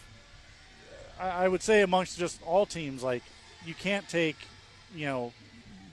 I, 1.18 1.44
I 1.44 1.48
would 1.48 1.62
say 1.62 1.80
amongst 1.80 2.18
just 2.18 2.42
all 2.42 2.66
teams, 2.66 3.02
like 3.02 3.22
you 3.64 3.72
can't 3.72 4.06
take, 4.06 4.36
you 4.94 5.06
know, 5.06 5.32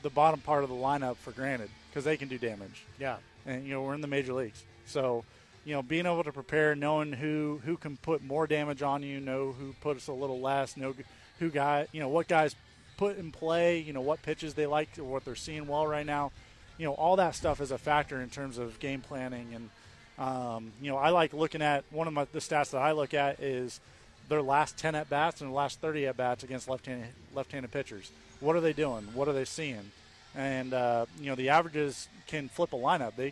the 0.02 0.10
bottom 0.10 0.42
part 0.42 0.64
of 0.64 0.70
the 0.70 0.76
lineup 0.76 1.16
for 1.16 1.32
granted 1.32 1.70
because 1.90 2.04
they 2.04 2.18
can 2.18 2.28
do 2.28 2.38
damage. 2.38 2.84
Yeah. 3.00 3.18
and 3.46 3.66
you 3.66 3.72
know 3.72 3.84
we're 3.84 3.94
in 3.94 4.02
the 4.02 4.08
major 4.08 4.34
leagues, 4.34 4.62
so 4.86 5.24
you 5.70 5.76
know 5.76 5.84
being 5.84 6.08
able 6.08 6.24
to 6.24 6.32
prepare, 6.32 6.76
knowing 6.76 7.14
who 7.14 7.62
who 7.64 7.78
can 7.78 7.96
put 7.96 8.24
more 8.24 8.48
damage 8.48 8.82
on 8.82 9.04
you, 9.04 9.20
know 9.20 9.52
who 9.52 9.76
puts 9.82 10.08
a 10.08 10.14
little 10.14 10.42
less, 10.42 10.76
know 10.76 10.96
who 11.38 11.52
guy, 11.52 11.86
you 11.92 12.00
know 12.00 12.10
what 12.10 12.28
guys 12.28 12.56
put 12.98 13.20
in 13.20 13.32
play, 13.32 13.78
you 13.78 13.94
know 13.94 14.02
what 14.02 14.20
pitches 14.24 14.56
they 14.56 14.66
like 14.66 14.90
or 14.98 15.04
what 15.04 15.24
they're 15.24 15.36
seeing 15.36 15.68
well 15.68 15.86
right 15.86 16.08
now, 16.08 16.32
you 16.80 16.86
know 16.86 16.94
all 16.94 17.18
that 17.18 17.36
stuff 17.36 17.62
is 17.62 17.70
a 17.70 17.78
factor 17.78 18.20
in 18.20 18.30
terms 18.32 18.58
of 18.58 18.80
game 18.80 19.02
planning 19.02 19.54
and. 19.54 19.70
Um, 20.18 20.74
you 20.82 20.92
know, 20.92 20.98
I 20.98 21.12
like 21.12 21.32
looking 21.32 21.62
at 21.62 21.86
one 21.92 22.06
of 22.06 22.14
my, 22.14 22.28
the 22.34 22.40
stats 22.40 22.72
that 22.72 22.82
I 22.82 22.92
look 22.92 23.14
at 23.14 23.40
is 23.40 23.80
their 24.28 24.42
last 24.42 24.78
10 24.78 24.94
at 24.96 25.10
bats 25.10 25.40
and 25.40 25.50
their 25.50 25.56
last 25.56 25.80
30 25.80 26.08
at 26.08 26.18
bats 26.18 26.44
against 26.44 26.68
left-handed 26.68 27.08
left-handed 27.34 27.72
pitchers. 27.72 28.12
What 28.42 28.58
are 28.58 28.60
they 28.60 28.74
doing? 28.74 29.08
What 29.14 29.30
are 29.30 29.34
they 29.34 29.46
seeing? 29.46 29.94
And 30.36 30.74
uh, 30.74 31.06
you 31.22 31.28
know, 31.28 31.36
the 31.36 31.48
averages 31.48 32.10
can 32.28 32.50
flip 32.50 32.74
a 32.74 32.76
lineup. 32.76 33.16
They, 33.16 33.32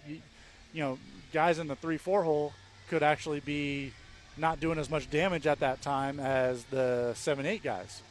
you 0.74 0.82
know, 0.82 0.98
guys 1.38 1.60
in 1.60 1.68
the 1.68 1.76
three-four 1.76 2.24
hole 2.24 2.52
could 2.90 3.04
actually 3.04 3.40
be 3.40 3.94
not 4.38 4.60
doing 4.60 4.80
as 4.80 4.90
much 4.90 5.08
damage 5.12 5.46
at 5.46 5.60
that 5.60 5.84
time 5.84 6.20
as 6.20 6.64
the 6.72 7.14
seven-eight 7.14 7.62
guys. 7.62 8.02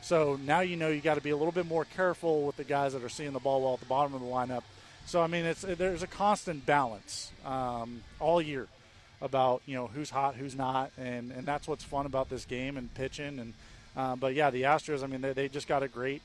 So 0.00 0.36
now 0.44 0.62
you 0.62 0.74
know 0.74 0.88
you 0.88 1.00
got 1.00 1.14
to 1.14 1.20
be 1.20 1.30
a 1.30 1.36
little 1.36 1.52
bit 1.52 1.66
more 1.66 1.84
careful 1.84 2.44
with 2.44 2.56
the 2.56 2.64
guys 2.64 2.92
that 2.94 3.04
are 3.04 3.08
seeing 3.08 3.34
the 3.34 3.38
ball 3.38 3.62
well 3.62 3.74
at 3.74 3.78
the 3.78 3.86
bottom 3.86 4.14
of 4.14 4.20
the 4.20 4.26
lineup. 4.26 4.64
So 5.06 5.22
I 5.22 5.28
mean, 5.28 5.44
it's 5.44 5.62
there's 5.62 6.02
a 6.02 6.08
constant 6.08 6.66
balance 6.66 7.30
um, 7.44 8.02
all 8.18 8.42
year 8.42 8.66
about 9.20 9.62
you 9.64 9.76
know 9.76 9.86
who's 9.86 10.10
hot, 10.10 10.34
who's 10.34 10.56
not, 10.56 10.90
and 10.98 11.30
and 11.30 11.46
that's 11.46 11.68
what's 11.68 11.84
fun 11.84 12.04
about 12.04 12.30
this 12.30 12.44
game 12.44 12.76
and 12.76 12.92
pitching. 12.94 13.38
And 13.38 13.54
uh, 13.96 14.16
but 14.16 14.34
yeah, 14.34 14.50
the 14.50 14.62
Astros. 14.62 15.04
I 15.04 15.06
mean, 15.06 15.20
they, 15.20 15.32
they 15.32 15.48
just 15.48 15.68
got 15.68 15.84
a 15.84 15.88
great 15.88 16.22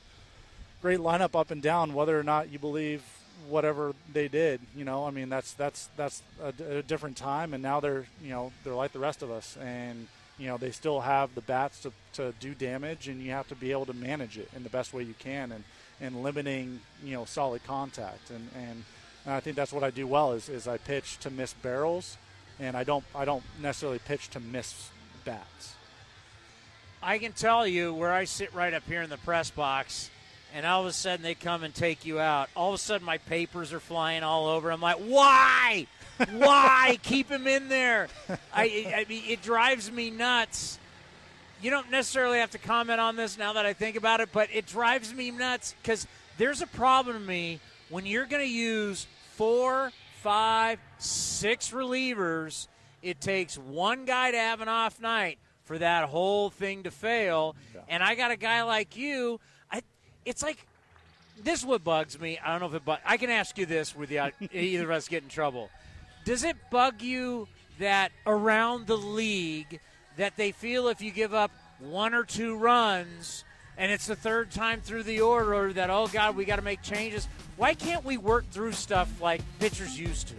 great 0.82 0.98
lineup 0.98 1.38
up 1.38 1.52
and 1.52 1.62
down. 1.62 1.94
Whether 1.94 2.18
or 2.18 2.24
not 2.24 2.50
you 2.50 2.58
believe 2.58 3.04
whatever 3.48 3.94
they 4.12 4.28
did, 4.28 4.60
you 4.74 4.84
know, 4.84 5.06
I 5.06 5.10
mean, 5.10 5.28
that's 5.28 5.52
that's 5.54 5.88
that's 5.96 6.22
a, 6.42 6.82
different 6.82 7.16
time. 7.16 7.54
And 7.54 7.62
now 7.62 7.80
they're 7.80 8.06
you 8.22 8.30
know 8.30 8.52
they're 8.64 8.74
like 8.74 8.92
the 8.92 8.98
rest 8.98 9.22
of 9.22 9.30
us, 9.30 9.56
and 9.60 10.08
you 10.38 10.46
know 10.48 10.56
they 10.56 10.70
still 10.70 11.00
have 11.00 11.34
the 11.34 11.40
bats 11.40 11.80
to, 11.82 11.92
to 12.14 12.32
do 12.40 12.54
damage, 12.54 13.08
and 13.08 13.22
you 13.22 13.30
have 13.32 13.48
to 13.48 13.54
be 13.54 13.72
able 13.72 13.86
to 13.86 13.94
manage 13.94 14.38
it 14.38 14.48
in 14.54 14.62
the 14.62 14.70
best 14.70 14.92
way 14.92 15.02
you 15.02 15.14
can, 15.18 15.52
and 15.52 15.64
and 16.00 16.22
limiting 16.22 16.80
you 17.04 17.14
know 17.14 17.24
solid 17.24 17.64
contact, 17.64 18.30
and 18.30 18.48
and, 18.56 18.84
and 19.24 19.34
I 19.34 19.40
think 19.40 19.56
that's 19.56 19.72
what 19.72 19.84
I 19.84 19.90
do 19.90 20.06
well 20.06 20.32
is, 20.32 20.48
is 20.48 20.68
I 20.68 20.78
pitch 20.78 21.18
to 21.18 21.30
miss 21.30 21.52
barrels, 21.52 22.16
and 22.58 22.76
I 22.76 22.84
don't 22.84 23.04
I 23.14 23.24
don't 23.24 23.44
necessarily 23.60 23.98
pitch 23.98 24.30
to 24.30 24.40
miss 24.40 24.90
bats. 25.24 25.74
I 27.02 27.18
can 27.18 27.32
tell 27.32 27.66
you 27.66 27.94
where 27.94 28.12
I 28.12 28.24
sit 28.24 28.52
right 28.52 28.74
up 28.74 28.82
here 28.84 29.02
in 29.02 29.10
the 29.10 29.18
press 29.18 29.50
box, 29.50 30.10
and 30.54 30.64
all 30.66 30.82
of 30.82 30.86
a 30.86 30.92
sudden 30.92 31.22
they 31.22 31.34
come 31.34 31.62
and 31.62 31.74
take 31.74 32.04
you 32.04 32.20
out. 32.20 32.48
All 32.56 32.68
of 32.70 32.74
a 32.74 32.78
sudden 32.78 33.04
my 33.04 33.18
papers 33.18 33.72
are 33.72 33.80
flying 33.80 34.22
all 34.22 34.46
over. 34.46 34.70
I'm 34.70 34.80
like, 34.80 34.96
why? 34.96 35.86
Why 36.32 36.98
keep 37.02 37.28
him 37.28 37.46
in 37.46 37.68
there? 37.68 38.08
I, 38.52 38.94
I 38.96 39.06
mean, 39.08 39.22
it 39.26 39.42
drives 39.42 39.90
me 39.90 40.10
nuts. 40.10 40.78
You 41.60 41.70
don't 41.70 41.90
necessarily 41.90 42.38
have 42.38 42.50
to 42.52 42.58
comment 42.58 43.00
on 43.00 43.16
this 43.16 43.36
now 43.36 43.54
that 43.54 43.66
I 43.66 43.72
think 43.72 43.96
about 43.96 44.20
it, 44.20 44.30
but 44.32 44.48
it 44.52 44.66
drives 44.66 45.12
me 45.12 45.30
nuts 45.30 45.74
because 45.82 46.06
there's 46.36 46.62
a 46.62 46.66
problem 46.68 47.18
to 47.18 47.22
me 47.26 47.60
when 47.88 48.06
you're 48.06 48.26
going 48.26 48.44
to 48.44 48.50
use 48.50 49.06
four, 49.34 49.92
five, 50.22 50.78
six 50.98 51.72
relievers. 51.72 52.68
It 53.02 53.20
takes 53.20 53.58
one 53.58 54.04
guy 54.04 54.30
to 54.30 54.36
have 54.36 54.60
an 54.60 54.68
off 54.68 55.00
night 55.00 55.38
for 55.64 55.78
that 55.78 56.08
whole 56.08 56.48
thing 56.50 56.84
to 56.84 56.90
fail. 56.90 57.54
And 57.88 58.02
I 58.02 58.14
got 58.14 58.30
a 58.30 58.36
guy 58.36 58.62
like 58.62 58.96
you. 58.96 59.40
It's 60.28 60.42
like 60.42 60.58
this 61.42 61.60
is 61.60 61.66
what 61.66 61.82
bugs 61.84 62.18
me. 62.20 62.38
I 62.44 62.50
don't 62.50 62.60
know 62.60 62.66
if 62.66 62.74
it 62.74 62.84
bug. 62.84 62.98
I 63.04 63.16
can 63.16 63.30
ask 63.30 63.56
you 63.56 63.66
this 63.66 63.96
without 63.96 64.34
either 64.52 64.84
of 64.84 64.90
us 64.90 65.08
get 65.08 65.22
in 65.22 65.28
trouble. 65.28 65.70
Does 66.24 66.44
it 66.44 66.56
bug 66.70 67.00
you 67.00 67.48
that 67.78 68.12
around 68.26 68.86
the 68.86 68.98
league 68.98 69.80
that 70.16 70.36
they 70.36 70.52
feel 70.52 70.88
if 70.88 71.00
you 71.00 71.10
give 71.10 71.32
up 71.32 71.50
one 71.78 72.12
or 72.12 72.24
two 72.24 72.56
runs 72.56 73.44
and 73.76 73.90
it's 73.92 74.06
the 74.06 74.16
third 74.16 74.50
time 74.50 74.80
through 74.80 75.04
the 75.04 75.20
order 75.20 75.72
that 75.72 75.90
oh 75.90 76.08
god 76.08 76.36
we 76.36 76.44
got 76.44 76.56
to 76.56 76.62
make 76.62 76.82
changes? 76.82 77.26
Why 77.56 77.74
can't 77.74 78.04
we 78.04 78.18
work 78.18 78.50
through 78.50 78.72
stuff 78.72 79.20
like 79.20 79.40
pitchers 79.58 79.98
used 79.98 80.28
to? 80.28 80.34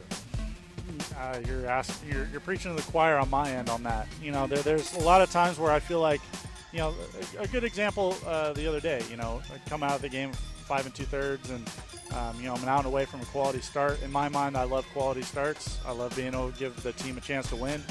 uh, 1.20 1.40
you're 1.48 1.68
asking, 1.68 2.12
you're, 2.12 2.28
you're 2.32 2.40
preaching 2.40 2.76
to 2.76 2.82
the 2.82 2.92
choir 2.92 3.18
on 3.18 3.30
my 3.30 3.52
end 3.52 3.70
on 3.70 3.84
that. 3.84 4.08
You 4.22 4.32
know, 4.32 4.48
there, 4.48 4.60
there's 4.60 4.94
a 4.96 5.00
lot 5.00 5.22
of 5.22 5.32
times 5.32 5.58
where 5.58 5.72
I 5.72 5.80
feel 5.80 6.00
like, 6.00 6.22
you 6.72 6.80
know, 6.80 6.94
a, 7.38 7.44
a 7.44 7.48
good 7.48 7.64
example 7.64 8.16
uh, 8.26 8.54
the 8.54 8.68
other 8.68 8.80
day. 8.80 9.02
You 9.10 9.18
know, 9.18 9.42
I 9.54 9.70
come 9.70 9.84
out 9.84 9.94
of 9.94 10.02
the 10.02 10.10
game 10.10 10.32
five 10.34 10.86
and 10.86 10.94
two 10.94 11.06
thirds, 11.06 11.50
and 11.50 11.70
um, 12.16 12.36
you 12.38 12.46
know, 12.46 12.54
I'm 12.54 12.64
an 12.64 12.70
out 12.70 12.80
and 12.80 12.88
away 12.88 13.06
from 13.06 13.22
a 13.22 13.26
quality 13.26 13.62
start. 13.62 14.02
In 14.04 14.12
my 14.12 14.30
mind, 14.30 14.56
I 14.56 14.64
love 14.64 14.86
quality 14.94 15.22
starts. 15.22 15.80
I 15.86 15.92
love 15.92 16.16
being 16.16 16.34
able 16.34 16.52
to 16.52 16.60
give 16.60 16.82
the 16.84 16.92
team 16.94 17.18
a 17.18 17.22
chance 17.22 17.50
to 17.50 17.56
win. 17.56 17.84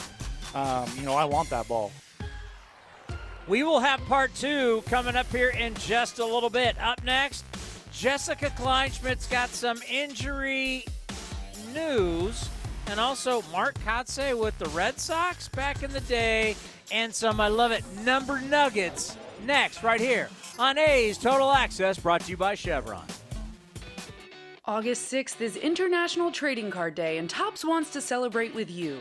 Um, 0.54 0.88
you 0.96 1.02
know, 1.02 1.14
I 1.14 1.24
want 1.24 1.50
that 1.50 1.68
ball. 1.68 1.90
We 3.48 3.62
will 3.62 3.80
have 3.80 4.00
part 4.02 4.34
two 4.34 4.82
coming 4.86 5.16
up 5.16 5.26
here 5.32 5.48
in 5.48 5.74
just 5.74 6.18
a 6.18 6.24
little 6.24 6.50
bit. 6.50 6.78
Up 6.80 7.02
next, 7.02 7.44
Jessica 7.92 8.50
Kleinschmidt's 8.50 9.26
got 9.26 9.48
some 9.48 9.80
injury 9.90 10.84
news, 11.74 12.48
and 12.88 12.98
also 12.98 13.42
Mark 13.52 13.78
Kotsay 13.80 14.38
with 14.38 14.58
the 14.58 14.68
Red 14.70 14.98
Sox 14.98 15.48
back 15.48 15.82
in 15.82 15.92
the 15.92 16.00
day, 16.00 16.56
and 16.90 17.14
some, 17.14 17.40
I 17.40 17.48
love 17.48 17.72
it, 17.72 17.84
number 18.04 18.40
nuggets 18.40 19.16
next, 19.44 19.82
right 19.82 20.00
here 20.00 20.28
on 20.58 20.78
A's 20.78 21.18
Total 21.18 21.52
Access, 21.52 21.98
brought 21.98 22.22
to 22.22 22.30
you 22.30 22.36
by 22.36 22.54
Chevron. 22.54 23.06
August 24.64 25.10
6th 25.12 25.40
is 25.40 25.56
International 25.56 26.30
Trading 26.30 26.70
Card 26.70 26.94
Day, 26.94 27.18
and 27.18 27.30
Topps 27.30 27.64
wants 27.64 27.90
to 27.90 28.00
celebrate 28.00 28.54
with 28.54 28.70
you. 28.70 28.98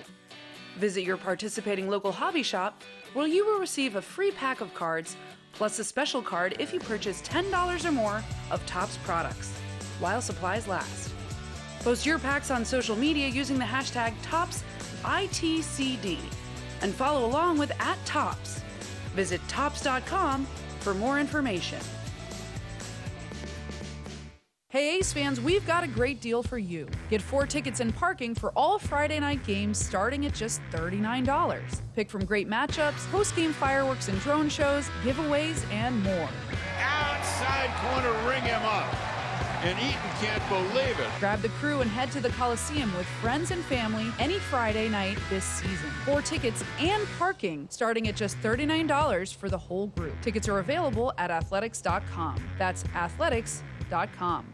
Visit 0.77 1.03
your 1.03 1.17
participating 1.17 1.89
local 1.89 2.11
hobby 2.11 2.43
shop 2.43 2.83
where 3.13 3.27
you 3.27 3.45
will 3.45 3.59
receive 3.59 3.95
a 3.95 4.01
free 4.01 4.31
pack 4.31 4.61
of 4.61 4.73
cards 4.73 5.17
plus 5.53 5.79
a 5.79 5.83
special 5.83 6.21
card 6.21 6.55
if 6.59 6.71
you 6.71 6.79
purchase 6.79 7.21
$10 7.23 7.83
or 7.83 7.91
more 7.91 8.23
of 8.51 8.65
Topps 8.65 8.97
products 8.97 9.51
while 9.99 10.21
supplies 10.21 10.67
last. 10.67 11.16
Post 11.83 12.05
your 12.05 12.19
packs 12.19 12.51
on 12.51 12.65
social 12.65 12.95
media 12.95 13.27
using 13.27 13.57
the 13.57 13.65
hashtag 13.65 14.13
ToppsITCD. 14.23 16.19
and 16.81 16.93
follow 16.93 17.25
along 17.25 17.57
with 17.57 17.71
at 17.81 17.97
Topps. 18.05 18.61
Visit 19.15 19.41
topps.com 19.47 20.45
for 20.79 20.93
more 20.93 21.19
information. 21.19 21.79
Hey 24.69 24.97
A's 24.97 25.13
fans, 25.13 25.39
we've 25.39 25.65
got 25.65 25.83
a 25.85 25.87
great 25.87 26.19
deal 26.19 26.43
for 26.43 26.57
you. 26.57 26.87
Get 27.09 27.21
four 27.21 27.47
tickets 27.47 27.79
and 27.79 27.95
parking 27.95 28.35
for 28.35 28.51
all 28.51 28.77
Friday 28.77 29.19
night 29.19 29.43
games 29.45 29.77
starting 29.77 30.25
at 30.25 30.33
just 30.33 30.61
$39. 30.71 31.79
Pick 31.95 32.11
from 32.11 32.25
great 32.25 32.49
matchups, 32.49 33.09
post 33.09 33.35
game 33.35 33.53
fireworks 33.53 34.09
and 34.09 34.19
drone 34.19 34.49
shows, 34.49 34.89
giveaways, 35.03 35.65
and 35.71 36.03
more. 36.03 36.29
Outside 36.79 37.69
corner, 37.81 38.11
ring 38.29 38.43
him 38.43 38.61
up. 38.63 39.06
And 39.67 39.77
Eaton 39.79 40.11
can't 40.21 40.47
believe 40.47 40.97
it. 40.97 41.09
Grab 41.19 41.41
the 41.41 41.49
crew 41.49 41.81
and 41.81 41.91
head 41.91 42.09
to 42.13 42.21
the 42.21 42.29
Coliseum 42.29 42.95
with 42.95 43.05
friends 43.05 43.51
and 43.51 43.61
family 43.65 44.07
any 44.17 44.39
Friday 44.39 44.87
night 44.87 45.17
this 45.29 45.43
season. 45.43 45.89
Four 46.05 46.21
tickets 46.21 46.63
and 46.79 47.05
parking 47.19 47.67
starting 47.69 48.07
at 48.07 48.15
just 48.15 48.39
$39 48.41 49.35
for 49.35 49.49
the 49.49 49.57
whole 49.57 49.87
group. 49.87 50.13
Tickets 50.21 50.47
are 50.47 50.59
available 50.59 51.11
at 51.17 51.31
athletics.com. 51.31 52.41
That's 52.57 52.85
athletics.com. 52.95 54.53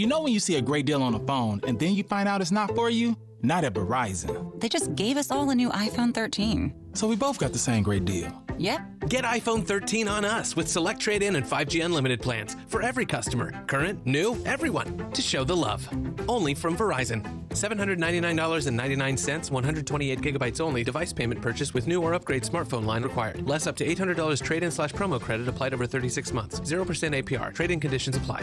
You 0.00 0.06
know 0.06 0.22
when 0.22 0.32
you 0.32 0.40
see 0.40 0.56
a 0.56 0.62
great 0.62 0.86
deal 0.86 1.02
on 1.02 1.14
a 1.14 1.18
phone 1.18 1.60
and 1.66 1.78
then 1.78 1.94
you 1.94 2.02
find 2.02 2.26
out 2.26 2.40
it's 2.40 2.50
not 2.50 2.74
for 2.74 2.88
you? 2.88 3.14
Not 3.42 3.64
at 3.64 3.74
Verizon. 3.74 4.58
They 4.58 4.66
just 4.66 4.94
gave 4.94 5.18
us 5.18 5.30
all 5.30 5.50
a 5.50 5.54
new 5.54 5.68
iPhone 5.68 6.14
13. 6.14 6.72
So 6.94 7.06
we 7.06 7.16
both 7.16 7.38
got 7.38 7.52
the 7.52 7.58
same 7.58 7.82
great 7.82 8.06
deal. 8.06 8.32
Yep. 8.56 8.80
Get 9.10 9.24
iPhone 9.24 9.62
13 9.62 10.08
on 10.08 10.24
us 10.24 10.56
with 10.56 10.68
select 10.68 11.00
trade 11.00 11.22
in 11.22 11.36
and 11.36 11.44
5G 11.44 11.84
unlimited 11.84 12.22
plans 12.22 12.56
for 12.66 12.80
every 12.80 13.04
customer, 13.04 13.52
current, 13.66 14.06
new, 14.06 14.42
everyone, 14.46 15.10
to 15.10 15.20
show 15.20 15.44
the 15.44 15.54
love. 15.54 15.86
Only 16.26 16.54
from 16.54 16.78
Verizon. 16.78 17.22
$799.99, 17.50 19.50
128 19.50 20.20
gigabytes 20.22 20.62
only, 20.62 20.82
device 20.82 21.12
payment 21.12 21.42
purchase 21.42 21.74
with 21.74 21.86
new 21.86 22.00
or 22.00 22.14
upgrade 22.14 22.44
smartphone 22.44 22.86
line 22.86 23.02
required. 23.02 23.46
Less 23.46 23.66
up 23.66 23.76
to 23.76 23.86
$800 23.86 24.42
trade 24.42 24.62
in 24.62 24.70
slash 24.70 24.94
promo 24.94 25.20
credit 25.20 25.46
applied 25.46 25.74
over 25.74 25.86
36 25.86 26.32
months. 26.32 26.58
0% 26.60 27.22
APR. 27.22 27.52
Trade 27.52 27.70
in 27.70 27.80
conditions 27.80 28.16
apply. 28.16 28.42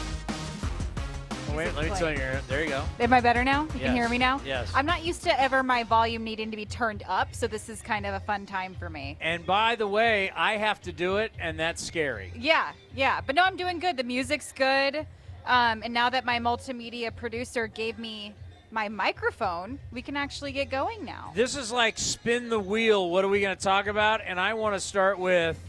Wait, 1.55 1.75
let 1.75 1.89
me 1.89 1.95
tell 1.97 2.11
you. 2.11 2.19
There 2.47 2.63
you 2.63 2.69
go. 2.69 2.83
Am 2.99 3.11
I 3.13 3.19
better 3.19 3.43
now? 3.43 3.63
You 3.63 3.69
Yes. 3.75 3.81
can 3.83 3.95
hear 3.95 4.09
me 4.09 4.17
now? 4.17 4.39
Yes. 4.45 4.71
I'm 4.73 4.85
not 4.85 5.03
used 5.03 5.23
to 5.23 5.41
ever 5.41 5.63
my 5.63 5.83
volume 5.83 6.23
needing 6.23 6.49
to 6.51 6.57
be 6.57 6.65
turned 6.65 7.03
up, 7.07 7.33
so 7.35 7.47
this 7.47 7.67
is 7.69 7.81
kind 7.81 8.05
of 8.05 8.13
a 8.13 8.19
fun 8.21 8.45
time 8.45 8.75
for 8.79 8.89
me. 8.89 9.17
And 9.19 9.45
by 9.45 9.75
the 9.75 9.87
way, 9.87 10.31
I 10.35 10.57
have 10.57 10.81
to 10.81 10.91
do 10.91 11.17
it, 11.17 11.31
and 11.39 11.59
that's 11.59 11.83
scary. 11.83 12.31
Yeah, 12.35 12.71
yeah. 12.95 13.21
But 13.25 13.35
no, 13.35 13.43
I'm 13.43 13.57
doing 13.57 13.79
good. 13.79 13.97
The 13.97 14.03
music's 14.03 14.51
good. 14.51 15.05
Um, 15.45 15.81
and 15.83 15.93
now 15.93 16.09
that 16.09 16.23
my 16.23 16.39
multimedia 16.39 17.13
producer 17.15 17.67
gave 17.67 17.99
me 17.99 18.33
my 18.71 18.87
microphone, 18.87 19.79
we 19.91 20.01
can 20.01 20.15
actually 20.15 20.51
get 20.53 20.69
going 20.69 21.03
now. 21.03 21.31
This 21.35 21.57
is 21.57 21.71
like 21.71 21.97
spin 21.97 22.49
the 22.49 22.59
wheel. 22.59 23.09
What 23.09 23.25
are 23.25 23.27
we 23.27 23.41
going 23.41 23.55
to 23.55 23.61
talk 23.61 23.87
about? 23.87 24.21
And 24.25 24.39
I 24.39 24.53
want 24.53 24.75
to 24.75 24.79
start 24.79 25.19
with 25.19 25.59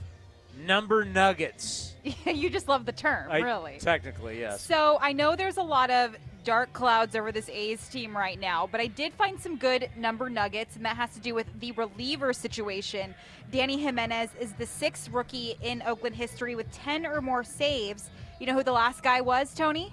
number 0.64 1.04
nuggets. 1.04 1.91
you 2.26 2.50
just 2.50 2.68
love 2.68 2.84
the 2.86 2.92
term, 2.92 3.30
I- 3.30 3.38
really. 3.38 3.78
Technically, 3.78 4.40
yes. 4.40 4.62
So 4.62 4.98
I 5.00 5.12
know 5.12 5.36
there's 5.36 5.56
a 5.56 5.62
lot 5.62 5.90
of 5.90 6.16
dark 6.44 6.72
clouds 6.72 7.14
over 7.14 7.30
this 7.30 7.48
A's 7.48 7.88
team 7.88 8.16
right 8.16 8.38
now, 8.40 8.68
but 8.70 8.80
I 8.80 8.86
did 8.88 9.12
find 9.14 9.40
some 9.40 9.56
good 9.56 9.88
number 9.96 10.28
nuggets, 10.28 10.74
and 10.74 10.84
that 10.84 10.96
has 10.96 11.14
to 11.14 11.20
do 11.20 11.34
with 11.34 11.46
the 11.60 11.70
reliever 11.72 12.32
situation. 12.32 13.14
Dany 13.52 13.78
Jimenez 13.78 14.30
is 14.40 14.52
the 14.54 14.66
sixth 14.66 15.08
rookie 15.10 15.54
in 15.62 15.82
Oakland 15.82 16.16
history 16.16 16.56
with 16.56 16.70
10 16.72 17.06
or 17.06 17.20
more 17.20 17.44
saves. 17.44 18.10
You 18.40 18.46
know 18.46 18.54
who 18.54 18.64
the 18.64 18.72
last 18.72 19.02
guy 19.04 19.20
was, 19.20 19.54
Tony? 19.54 19.92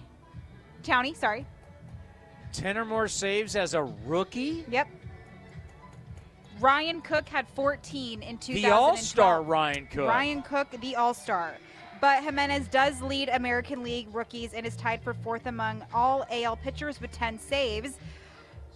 Townie, 0.84 1.16
sorry. 1.16 1.46
10 2.54 2.78
or 2.78 2.86
more 2.86 3.08
saves 3.08 3.56
as 3.56 3.76
a 3.76 3.84
rookie? 3.84 4.66
Yep. 4.70 4.88
Ryan 6.60 7.02
Cook 7.02 7.30
had 7.30 7.48
14 7.50 8.22
in 8.24 8.38
2012. 8.38 8.62
The 8.64 8.72
All 8.72 8.98
Star 8.98 9.42
Ryan 9.42 9.88
Cook. 9.88 10.08
Ryan 10.08 10.42
Cook, 10.42 10.68
the 10.82 10.96
All 10.96 11.14
Star. 11.14 11.56
But 12.02 12.24
Jimenez 12.24 12.70
does 12.70 13.02
lead 13.02 13.30
American 13.30 13.84
League 13.84 14.08
rookies 14.14 14.54
and 14.54 14.66
is 14.66 14.76
tied 14.78 15.04
for 15.04 15.14
fourth 15.14 15.48
among 15.48 15.84
all 15.94 16.26
AL 16.32 16.56
pitchers 16.58 17.02
with 17.02 17.12
10 17.12 17.38
saves. 17.38 17.98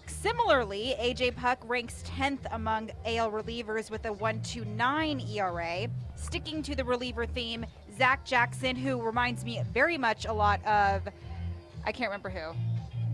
Similarly, 0.05 0.95
AJ 0.99 1.37
Puk 1.37 1.59
ranks 1.65 2.03
10th 2.05 2.45
among 2.51 2.91
AL 3.05 3.31
relievers 3.31 3.89
with 3.89 4.05
a 4.05 4.09
1.29 4.09 5.35
ERA. 5.35 5.87
Sticking 6.15 6.61
to 6.63 6.75
the 6.75 6.83
reliever 6.83 7.25
theme, 7.25 7.65
Zach 7.97 8.25
Jackson, 8.25 8.75
who 8.75 9.01
reminds 9.01 9.45
me 9.45 9.61
very 9.71 9.97
much 9.97 10.25
a 10.25 10.33
lot 10.33 10.65
of, 10.65 11.07
I 11.85 11.93
can't 11.93 12.09
remember 12.09 12.29
who, 12.29 12.53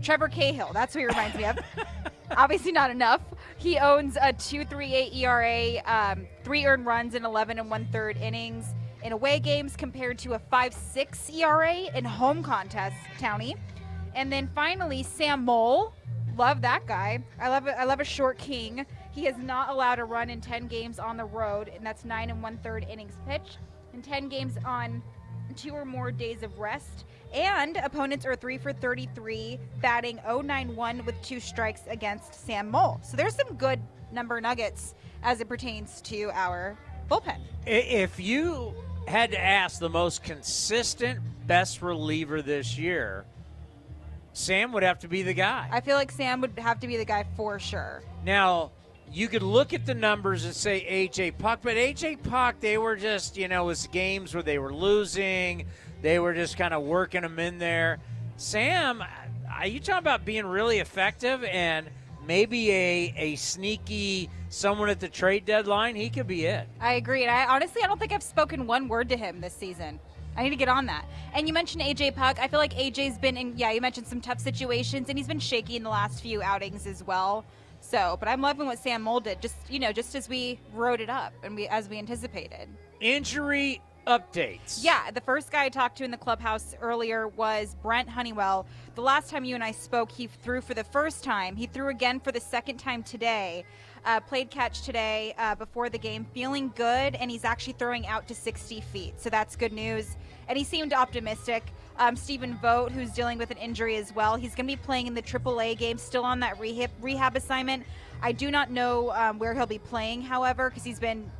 Trevor 0.02 0.28
Cahill. 0.28 0.72
That's 0.72 0.92
who 0.94 1.00
he 1.00 1.06
reminds 1.06 1.36
me 1.36 1.44
of. 1.44 1.58
Obviously, 2.36 2.72
not 2.72 2.90
enough. 2.90 3.20
He 3.58 3.78
owns 3.78 4.16
a 4.16 4.32
2.38 4.32 5.14
ERA, 5.16 5.82
um, 5.84 6.26
three 6.42 6.64
earned 6.64 6.86
runs 6.86 7.14
in 7.14 7.24
11 7.24 7.58
and 7.58 7.70
one 7.70 7.86
third 7.92 8.16
innings 8.16 8.74
in 9.02 9.12
away 9.12 9.38
games 9.38 9.76
compared 9.76 10.18
to 10.18 10.34
a 10.34 10.38
5.6 10.38 11.34
ERA 11.34 11.96
in 11.96 12.04
home 12.04 12.42
contests. 12.42 12.98
Townie, 13.18 13.56
and 14.14 14.32
then 14.32 14.48
finally 14.54 15.02
Sam 15.02 15.44
Moll. 15.44 15.94
Love 16.36 16.62
that 16.62 16.86
guy. 16.86 17.22
I 17.40 17.48
love 17.48 17.66
it. 17.66 17.74
I 17.78 17.84
love 17.84 18.00
a 18.00 18.04
short 18.04 18.38
king. 18.38 18.86
He 19.12 19.24
has 19.24 19.36
not 19.36 19.70
allowed 19.70 19.98
a 19.98 20.04
run 20.04 20.30
in 20.30 20.40
10 20.40 20.68
games 20.68 20.98
on 20.98 21.16
the 21.16 21.24
road, 21.24 21.68
and 21.74 21.84
that's 21.84 22.04
nine 22.04 22.30
and 22.30 22.42
one 22.42 22.58
third 22.58 22.86
innings 22.88 23.14
pitched, 23.26 23.58
and 23.92 24.02
10 24.02 24.28
games 24.28 24.56
on 24.64 25.02
two 25.56 25.72
or 25.72 25.84
more 25.84 26.12
days 26.12 26.42
of 26.42 26.58
rest. 26.58 27.04
And 27.32 27.76
opponents 27.76 28.24
are 28.24 28.34
three 28.34 28.58
for 28.58 28.72
33, 28.72 29.58
batting 29.80 30.20
091 30.26 31.04
with 31.04 31.20
two 31.22 31.40
strikes 31.40 31.82
against 31.88 32.34
Sam 32.34 32.70
Moll. 32.70 33.00
So 33.02 33.16
there's 33.16 33.34
some 33.34 33.56
good 33.56 33.80
number 34.12 34.40
nuggets 34.40 34.94
as 35.22 35.40
it 35.40 35.48
pertains 35.48 36.00
to 36.02 36.30
our 36.32 36.76
bullpen. 37.08 37.38
If 37.66 38.18
you 38.18 38.74
had 39.10 39.32
to 39.32 39.40
ask 39.40 39.80
the 39.80 39.90
most 39.90 40.22
consistent 40.22 41.18
best 41.46 41.82
reliever 41.82 42.40
this 42.40 42.78
year, 42.78 43.24
Sam 44.32 44.72
would 44.72 44.84
have 44.84 45.00
to 45.00 45.08
be 45.08 45.22
the 45.22 45.34
guy. 45.34 45.68
I 45.70 45.80
feel 45.80 45.96
like 45.96 46.10
Sam 46.10 46.40
would 46.40 46.58
have 46.58 46.80
to 46.80 46.86
be 46.86 46.96
the 46.96 47.04
guy 47.04 47.26
for 47.36 47.58
sure. 47.58 48.02
Now, 48.24 48.70
you 49.12 49.26
could 49.26 49.42
look 49.42 49.72
at 49.72 49.84
the 49.84 49.94
numbers 49.94 50.44
and 50.44 50.54
say 50.54 50.86
AJ 50.88 51.38
Puk, 51.38 51.60
but 51.62 51.76
AJ 51.76 52.22
Puk, 52.22 52.60
they 52.60 52.78
were 52.78 52.94
just, 52.94 53.36
you 53.36 53.48
know, 53.48 53.64
it 53.64 53.66
was 53.66 53.86
games 53.88 54.32
where 54.32 54.44
they 54.44 54.58
were 54.58 54.72
losing. 54.72 55.66
They 56.00 56.20
were 56.20 56.32
just 56.32 56.56
kind 56.56 56.72
of 56.72 56.82
working 56.82 57.22
them 57.22 57.38
in 57.40 57.58
there. 57.58 57.98
Sam, 58.36 59.02
are 59.52 59.66
you 59.66 59.80
talking 59.80 59.98
about 59.98 60.24
being 60.24 60.46
really 60.46 60.78
effective 60.78 61.42
and 61.44 61.90
maybe 62.30 62.70
a, 62.70 63.12
a 63.16 63.34
sneaky 63.34 64.30
someone 64.50 64.88
at 64.88 65.00
the 65.00 65.08
trade 65.08 65.44
deadline? 65.44 65.96
He 65.96 66.08
could 66.08 66.28
be 66.28 66.46
it. 66.46 66.68
I 66.80 66.92
agree. 66.92 67.24
And 67.24 67.30
I 67.32 67.44
honestly, 67.52 67.82
I 67.82 67.88
don't 67.88 67.98
think 67.98 68.12
I've 68.12 68.22
spoken 68.22 68.68
one 68.68 68.86
word 68.86 69.08
to 69.08 69.16
him 69.16 69.40
this 69.40 69.52
season. 69.52 69.98
I 70.36 70.44
need 70.44 70.50
to 70.50 70.56
get 70.56 70.68
on 70.68 70.86
that. 70.86 71.06
And 71.34 71.48
you 71.48 71.52
mentioned 71.52 71.82
AJ 71.82 72.14
Puk. 72.14 72.38
I 72.38 72.46
feel 72.46 72.60
like 72.60 72.74
AJ's 72.74 73.18
been 73.18 73.36
in, 73.36 73.58
yeah, 73.58 73.72
you 73.72 73.80
mentioned 73.80 74.06
some 74.06 74.20
tough 74.20 74.38
situations, 74.38 75.08
and 75.08 75.18
he's 75.18 75.26
been 75.26 75.40
shaky 75.40 75.74
in 75.74 75.82
the 75.82 75.90
last 75.90 76.22
few 76.22 76.40
outings 76.40 76.86
as 76.86 77.02
well. 77.02 77.44
So, 77.80 78.16
but 78.20 78.28
I'm 78.28 78.40
loving 78.40 78.66
what 78.66 78.78
Sam 78.78 79.02
Moll 79.02 79.18
did, 79.18 79.42
just, 79.42 79.56
you 79.68 79.80
know, 79.80 79.90
just 79.90 80.14
as 80.14 80.28
we 80.28 80.60
wrote 80.72 81.00
it 81.00 81.10
up 81.10 81.32
and 81.42 81.56
we 81.56 81.66
as 81.66 81.88
we 81.88 81.98
anticipated. 81.98 82.68
Injury 83.00 83.82
updates. 84.06 84.82
Yeah, 84.82 85.10
the 85.10 85.20
first 85.20 85.50
guy 85.52 85.64
I 85.64 85.68
talked 85.68 85.98
to 85.98 86.04
in 86.04 86.10
the 86.10 86.16
clubhouse 86.16 86.74
earlier 86.80 87.28
was 87.28 87.76
Brent 87.82 88.08
Honeywell. 88.08 88.66
The 88.94 89.02
last 89.02 89.30
time 89.30 89.44
you 89.44 89.54
and 89.54 89.64
I 89.64 89.72
spoke, 89.72 90.10
he 90.10 90.26
threw 90.26 90.60
for 90.60 90.74
the 90.74 90.84
first 90.84 91.22
time. 91.24 91.56
He 91.56 91.66
threw 91.66 91.88
again 91.88 92.20
for 92.20 92.32
the 92.32 92.40
second 92.40 92.78
time 92.78 93.02
today. 93.02 93.64
uh, 94.04 94.20
played 94.20 94.50
catch 94.50 94.82
today 94.82 95.34
uh, 95.38 95.54
before 95.54 95.88
the 95.88 95.98
game, 95.98 96.26
feeling 96.32 96.72
good, 96.74 97.14
and 97.14 97.30
he's 97.30 97.44
actually 97.44 97.74
throwing 97.74 98.06
out 98.06 98.26
to 98.28 98.34
60 98.34 98.80
feet. 98.80 99.20
So 99.20 99.30
that's 99.30 99.56
good 99.56 99.72
news. 99.72 100.16
And 100.48 100.56
he 100.56 100.64
seemed 100.64 100.92
optimistic. 100.92 101.72
Um, 101.98 102.16
Stephen 102.16 102.56
Vogt, 102.62 102.92
who's 102.92 103.10
dealing 103.10 103.38
with 103.38 103.50
an 103.50 103.58
injury 103.58 103.96
as 103.96 104.14
well, 104.14 104.36
he's 104.36 104.54
going 104.54 104.66
to 104.66 104.72
be 104.72 104.82
playing 104.82 105.06
in 105.06 105.14
the 105.14 105.22
AAA 105.22 105.76
game, 105.78 105.98
still 105.98 106.24
on 106.24 106.40
that 106.40 106.58
rehab, 106.58 106.90
rehab 107.00 107.36
assignment. 107.36 107.84
I 108.22 108.32
do 108.32 108.50
not 108.50 108.70
know 108.70 109.12
um, 109.12 109.38
where 109.38 109.54
he'll 109.54 109.66
be 109.66 109.78
playing, 109.78 110.22
however, 110.22 110.70
because 110.70 110.84
he's 110.84 110.98
been 111.00 111.30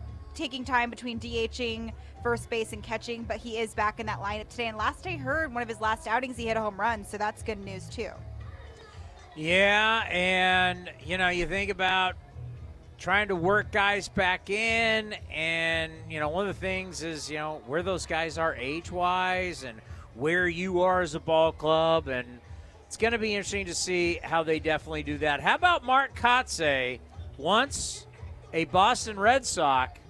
taking 0.40 0.64
time 0.64 0.88
between 0.88 1.20
DHing, 1.20 1.92
first 2.22 2.48
base, 2.48 2.72
and 2.72 2.82
catching, 2.82 3.24
but 3.24 3.36
he 3.36 3.58
is 3.58 3.74
back 3.74 4.00
in 4.00 4.06
that 4.06 4.20
lineup 4.20 4.48
today. 4.48 4.68
And 4.68 4.78
last 4.78 5.06
I 5.06 5.16
heard, 5.16 5.52
one 5.52 5.62
of 5.62 5.68
his 5.68 5.82
last 5.82 6.06
outings, 6.06 6.38
he 6.38 6.46
hit 6.46 6.56
a 6.56 6.60
home 6.60 6.80
run, 6.80 7.04
so 7.04 7.18
that's 7.18 7.42
good 7.42 7.62
news 7.62 7.86
too. 7.90 8.08
Yeah, 9.36 10.02
and 10.10 10.90
you 11.04 11.18
know, 11.18 11.28
you 11.28 11.44
think 11.44 11.70
about 11.70 12.14
trying 12.96 13.28
to 13.28 13.36
work 13.36 13.70
guys 13.70 14.08
back 14.08 14.48
in, 14.48 15.12
and 15.30 15.92
you 16.08 16.20
know, 16.20 16.30
one 16.30 16.48
of 16.48 16.54
the 16.54 16.60
things 16.60 17.02
is 17.02 17.30
you 17.30 17.36
know 17.36 17.60
where 17.66 17.82
those 17.82 18.06
guys 18.06 18.38
are 18.38 18.54
age 18.54 18.90
wise, 18.90 19.62
and 19.62 19.78
where 20.14 20.48
you 20.48 20.80
are 20.80 21.02
as 21.02 21.14
a 21.14 21.20
ball 21.20 21.52
club, 21.52 22.08
and 22.08 22.40
it's 22.86 22.96
going 22.96 23.12
to 23.12 23.18
be 23.18 23.34
interesting 23.34 23.66
to 23.66 23.74
see 23.74 24.18
how 24.22 24.42
they 24.42 24.58
definitely 24.58 25.02
do 25.02 25.18
that. 25.18 25.40
How 25.40 25.54
about 25.54 25.84
Mark 25.84 26.18
Kotsay, 26.18 26.98
once 27.36 28.06
a 28.54 28.64
Boston 28.64 29.20
Red 29.20 29.44
Sox 29.44 30.00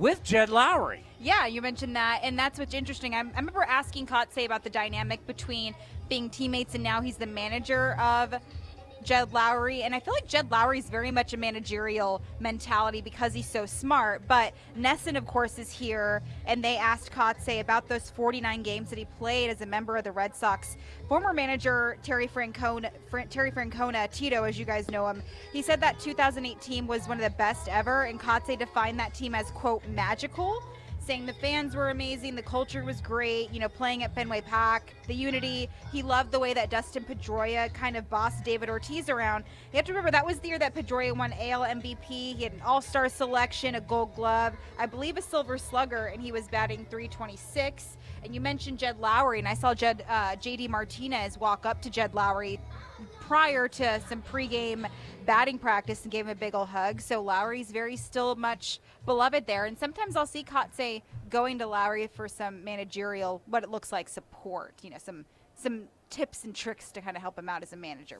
with 0.00 0.24
Jed 0.24 0.48
Lowrie. 0.48 1.02
Yeah, 1.20 1.46
you 1.46 1.60
mentioned 1.60 1.94
that, 1.94 2.20
and 2.22 2.36
that's 2.36 2.58
what's 2.58 2.72
interesting. 2.72 3.14
I, 3.14 3.18
I 3.18 3.20
remember 3.20 3.62
asking 3.62 4.06
Kotsay 4.06 4.46
about 4.46 4.64
the 4.64 4.70
dynamic 4.70 5.24
between 5.26 5.74
being 6.08 6.30
teammates 6.30 6.74
and 6.74 6.82
now 6.82 7.02
he's 7.02 7.18
the 7.18 7.26
manager 7.26 7.92
of 8.00 8.34
Jed 9.02 9.32
Lowrie, 9.32 9.82
and 9.82 9.94
I 9.94 10.00
feel 10.00 10.14
like 10.14 10.26
Jed 10.26 10.50
Lowrie 10.50 10.78
is 10.78 10.88
very 10.88 11.10
much 11.10 11.32
a 11.32 11.36
managerial 11.36 12.22
mentality 12.38 13.00
because 13.00 13.32
he's 13.32 13.48
so 13.48 13.66
smart. 13.66 14.22
But 14.28 14.54
NESN, 14.78 15.16
of 15.16 15.26
course, 15.26 15.58
is 15.58 15.70
here, 15.70 16.22
and 16.46 16.62
they 16.62 16.76
asked 16.76 17.12
Kotsay 17.12 17.60
about 17.60 17.88
those 17.88 18.10
49 18.10 18.62
games 18.62 18.90
that 18.90 18.98
he 18.98 19.06
played 19.18 19.50
as 19.50 19.60
a 19.60 19.66
member 19.66 19.96
of 19.96 20.04
the 20.04 20.12
Red 20.12 20.34
Sox. 20.34 20.76
Former 21.08 21.32
manager 21.32 21.96
Terry 22.02 22.28
Francona, 22.28 22.90
Terry 23.30 23.50
Francona, 23.50 24.10
Tito, 24.12 24.44
as 24.44 24.58
you 24.58 24.64
guys 24.64 24.90
know 24.90 25.06
him, 25.08 25.22
he 25.52 25.62
said 25.62 25.80
that 25.80 25.98
2018 26.00 26.86
was 26.86 27.08
one 27.08 27.16
of 27.18 27.24
the 27.24 27.36
best 27.36 27.68
ever, 27.68 28.04
and 28.04 28.20
Kotsay 28.20 28.58
defined 28.58 28.98
that 28.98 29.14
team 29.14 29.34
as 29.34 29.50
quote 29.50 29.86
magical 29.88 30.62
saying 31.10 31.26
the 31.26 31.32
fans 31.32 31.74
were 31.74 31.90
amazing, 31.90 32.36
the 32.36 32.42
culture 32.42 32.84
was 32.84 33.00
great, 33.00 33.52
you 33.52 33.58
know, 33.58 33.68
playing 33.68 34.04
at 34.04 34.14
Fenway 34.14 34.42
Park, 34.42 34.94
the 35.08 35.12
unity. 35.12 35.68
He 35.90 36.04
loved 36.04 36.30
the 36.30 36.38
way 36.38 36.54
that 36.54 36.70
Dustin 36.70 37.02
Pedroia 37.02 37.74
kind 37.74 37.96
of 37.96 38.08
bossed 38.08 38.44
David 38.44 38.70
Ortiz 38.70 39.08
around. 39.08 39.42
You 39.72 39.78
have 39.78 39.84
to 39.86 39.92
remember 39.92 40.12
that 40.12 40.24
was 40.24 40.38
the 40.38 40.46
year 40.46 40.58
that 40.60 40.72
Pedroia 40.72 41.16
won 41.16 41.32
AL 41.32 41.62
MVP. 41.62 42.04
He 42.04 42.44
had 42.44 42.52
an 42.52 42.60
All 42.60 42.80
Star 42.80 43.08
selection, 43.08 43.74
a 43.74 43.80
Gold 43.80 44.14
Glove, 44.14 44.54
I 44.78 44.86
believe 44.86 45.16
a 45.16 45.22
Silver 45.22 45.58
Slugger, 45.58 46.06
and 46.06 46.22
he 46.22 46.30
was 46.30 46.46
batting 46.46 46.86
326. 46.88 47.96
And 48.22 48.32
you 48.32 48.40
mentioned 48.40 48.78
Jed 48.78 49.00
Lowrie, 49.00 49.40
and 49.40 49.48
I 49.48 49.54
saw 49.54 49.74
Jed 49.74 50.04
uh, 50.08 50.36
JD 50.36 50.68
Martinez 50.68 51.38
walk 51.38 51.66
up 51.66 51.82
to 51.82 51.90
Jed 51.90 52.12
Lowrie 52.12 52.60
prior 53.30 53.68
to 53.68 54.00
some 54.08 54.20
pregame 54.22 54.84
batting 55.24 55.56
practice 55.56 56.02
and 56.02 56.10
gave 56.10 56.24
him 56.24 56.32
a 56.32 56.34
big 56.34 56.52
old 56.52 56.66
hug. 56.66 57.00
So 57.00 57.22
Lowrie's 57.22 57.70
very 57.70 57.94
still 57.94 58.34
much 58.34 58.80
beloved 59.06 59.46
there. 59.46 59.66
And 59.66 59.78
sometimes 59.78 60.16
I'll 60.16 60.26
see 60.26 60.42
Kotsay 60.42 61.02
going 61.30 61.60
to 61.60 61.66
Lowrie 61.66 62.10
for 62.10 62.26
some 62.26 62.64
managerial, 62.64 63.40
what 63.46 63.62
it 63.62 63.70
looks 63.70 63.92
like 63.92 64.08
support, 64.08 64.74
you 64.82 64.90
know, 64.90 64.96
some 64.98 65.26
some 65.54 65.84
tips 66.10 66.42
and 66.42 66.56
tricks 66.56 66.90
to 66.90 67.00
kind 67.00 67.16
of 67.16 67.22
help 67.22 67.38
him 67.38 67.48
out 67.48 67.62
as 67.62 67.72
a 67.72 67.76
manager. 67.76 68.18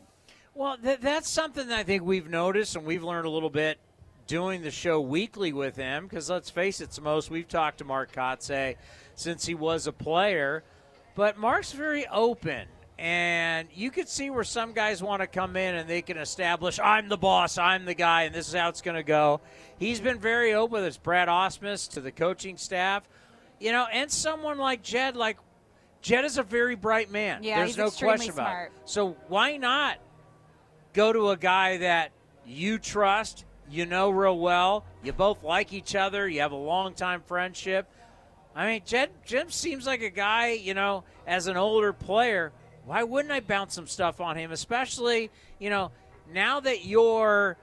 Well, 0.55 0.77
th- 0.79 1.01
that's 1.01 1.29
something 1.29 1.67
that 1.67 1.79
I 1.81 1.83
think 1.83 2.05
we've 2.05 2.31
noticed 2.31 2.77
and 2.77 2.85
we've 2.85 3.03
learned 3.03 3.27
a 3.27 3.31
little 3.31 3.51
bit 3.51 3.81
doing 4.29 4.63
the 4.63 4.71
show 4.71 5.01
weekly 5.01 5.53
with 5.53 5.75
him 5.75 6.07
because 6.07 6.31
let's 6.31 6.51
face 6.51 6.81
it, 6.81 6.97
most 7.03 7.33
we've 7.33 7.49
talked 7.49 7.79
to 7.79 7.85
Mark 7.85 8.13
Kotsay 8.13 8.77
since 9.17 9.45
he 9.45 9.57
was 9.57 9.89
a 9.89 9.93
player. 9.93 10.63
But 11.17 11.37
Mark's 11.37 11.73
very 11.73 12.07
open 12.07 12.69
and 13.01 13.67
you 13.73 13.91
could 13.91 14.11
see 14.11 14.29
where 14.29 14.45
some 14.45 14.75
guys 14.75 15.03
want 15.03 15.23
to 15.23 15.27
come 15.27 15.57
in 15.57 15.75
and 15.75 15.89
they 15.89 16.03
can 16.03 16.19
establish, 16.19 16.79
I'm 16.79 17.09
the 17.09 17.17
boss, 17.17 17.57
I'm 17.57 17.87
the 17.87 17.95
guy, 17.95 18.25
and 18.25 18.35
this 18.35 18.47
is 18.47 18.53
how 18.53 18.69
it's 18.69 18.83
going 18.83 18.97
to 18.97 19.03
go. 19.03 19.41
He's 19.79 20.01
been 20.01 20.19
very 20.19 20.53
open 20.53 20.83
with 20.83 21.03
Brad 21.03 21.29
Ausmus 21.29 21.89
to 21.93 22.03
the 22.03 22.13
coaching 22.13 22.59
staff, 22.59 23.09
you 23.59 23.73
know, 23.73 23.87
and 23.91 24.11
someone 24.11 24.59
like 24.59 24.83
Jed. 24.83 25.17
Like 25.17 25.39
Jed 26.03 26.27
is 26.27 26.37
a 26.37 26.43
very 26.43 26.75
bright 26.75 27.11
man. 27.11 27.43
Yeah, 27.43 27.61
There's 27.61 27.79
no 27.79 27.91
question 27.91 28.35
smart. 28.35 28.49
about 28.49 28.65
it. 28.67 28.73
So 28.85 29.17
why 29.29 29.57
not 29.57 29.97
go 30.93 31.11
to 31.11 31.31
a 31.31 31.39
guy 31.39 31.79
that 31.79 32.13
you 32.45 32.79
trust, 32.79 33.47
you 33.71 33.87
know 33.87 34.11
real 34.11 34.39
well, 34.39 34.85
you 35.03 35.15
both 35.15 35.43
like 35.43 35.73
each 35.73 35.95
other, 35.95 36.29
you 36.29 36.41
have 36.41 36.53
a 36.53 36.57
long 36.57 36.93
time 36.93 37.23
friendship. 37.23 37.89
I 38.55 38.67
mean, 38.67 38.83
Jed 38.85 39.09
Jim 39.25 39.51
seems 39.51 39.87
like 39.87 40.03
a 40.03 40.11
guy, 40.11 40.51
you 40.51 40.75
know, 40.75 41.05
as 41.27 41.47
an 41.47 41.57
older 41.57 41.95
player 41.95 42.53
why 42.85 43.03
wouldn't 43.03 43.33
I 43.33 43.41
bounce 43.41 43.75
some 43.75 43.87
stuff 43.87 44.21
on 44.21 44.37
him? 44.37 44.53
Especially, 44.53 45.31
you 45.59 45.71
know, 45.71 45.93
now 46.33 46.61
that 46.61 46.85
you're 46.85 47.57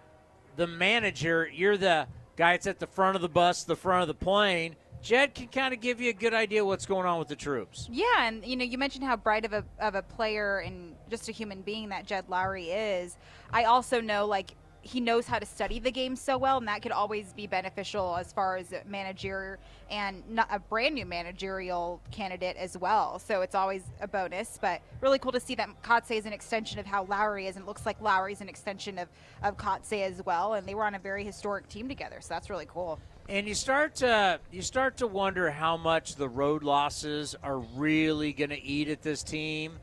the 0.56 0.68
manager, 0.68 1.50
you're 1.52 1.78
the 1.78 2.08
guy 2.36 2.54
that's 2.54 2.68
at 2.68 2.80
the 2.80 2.88
front 2.88 3.16
of 3.16 3.22
the 3.22 3.30
bus, 3.30 3.64
the 3.64 3.76
front 3.76 4.04
of 4.04 4.08
the 4.08 4.14
plane. 4.14 4.76
Jed 5.02 5.36
can 5.36 5.48
kind 5.48 5.74
of 5.74 5.80
give 5.80 6.02
you 6.02 6.10
a 6.10 6.14
good 6.14 6.34
idea 6.34 6.66
what's 6.66 6.86
going 6.86 7.06
on 7.06 7.20
with 7.20 7.28
the 7.28 7.36
troops. 7.36 7.88
Yeah, 7.92 8.06
and 8.22 8.44
you 8.46 8.56
know, 8.56 8.66
you 8.66 8.78
mentioned 8.78 9.06
how 9.06 9.16
bright 9.16 9.46
of 9.46 9.54
a 9.54 9.64
of 9.80 9.96
a 9.96 10.02
player 10.02 10.60
and 10.60 10.96
just 11.10 11.30
a 11.30 11.32
human 11.32 11.62
being 11.62 11.90
that 11.90 12.06
Jed 12.06 12.26
Lowrie 12.28 12.70
is. 12.70 13.18
I 13.54 13.66
also 13.66 14.02
know 14.02 14.26
like 14.26 14.56
he 14.88 15.02
knows 15.02 15.28
how 15.28 15.38
to 15.38 15.46
study 15.46 15.80
the 15.80 15.92
game 15.92 16.16
so 16.16 16.38
well, 16.38 16.58
and 16.58 16.68
that 16.70 16.82
could 16.82 16.94
always 16.94 17.34
be 17.34 17.46
beneficial 17.46 18.16
as 18.16 18.32
far 18.32 18.56
as 18.56 18.72
a 18.72 18.82
manager 18.88 19.60
and 19.92 20.24
a 20.50 20.60
brand 20.60 20.96
new 20.96 21.06
managerial 21.06 22.02
candidate 22.10 22.56
as 22.56 22.78
well. 22.78 23.20
So 23.20 23.42
it's 23.42 23.54
always 23.54 23.84
a 24.00 24.08
bonus. 24.08 24.58
But 24.62 24.82
really 25.02 25.20
cool 25.20 25.34
to 25.34 25.42
see 25.42 25.56
that 25.56 25.70
Kotsay 25.84 26.18
is 26.18 26.26
an 26.26 26.32
extension 26.32 26.80
of 26.80 26.86
how 26.86 27.06
Lowrie 27.06 27.50
is, 27.50 27.58
and 27.58 27.64
it 27.64 27.68
looks 27.68 27.86
like 27.86 28.00
Lowrie 28.00 28.32
is 28.32 28.42
an 28.42 28.48
extension 28.48 28.98
of 28.98 29.10
of 29.44 29.58
Kotsay 29.58 30.04
as 30.04 30.24
well. 30.26 30.54
And 30.54 30.66
they 30.66 30.74
were 30.74 30.86
on 30.86 30.96
a 30.96 31.00
very 31.00 31.26
historic 31.26 31.68
team 31.68 31.90
together, 31.90 32.20
so 32.22 32.30
that's 32.30 32.50
really 32.50 32.68
cool. 32.68 32.98
And 33.28 33.46
you 33.46 33.56
start 33.56 33.96
to 33.96 34.40
you 34.54 34.62
start 34.62 34.98
to 34.98 35.08
wonder 35.08 35.52
how 35.52 35.76
much 35.76 36.16
the 36.16 36.30
road 36.30 36.64
losses 36.64 37.36
are 37.44 37.60
really 37.60 38.32
going 38.32 38.52
to 38.52 38.62
eat 38.62 38.88
at 38.88 39.02
this 39.02 39.22
team. 39.22 39.74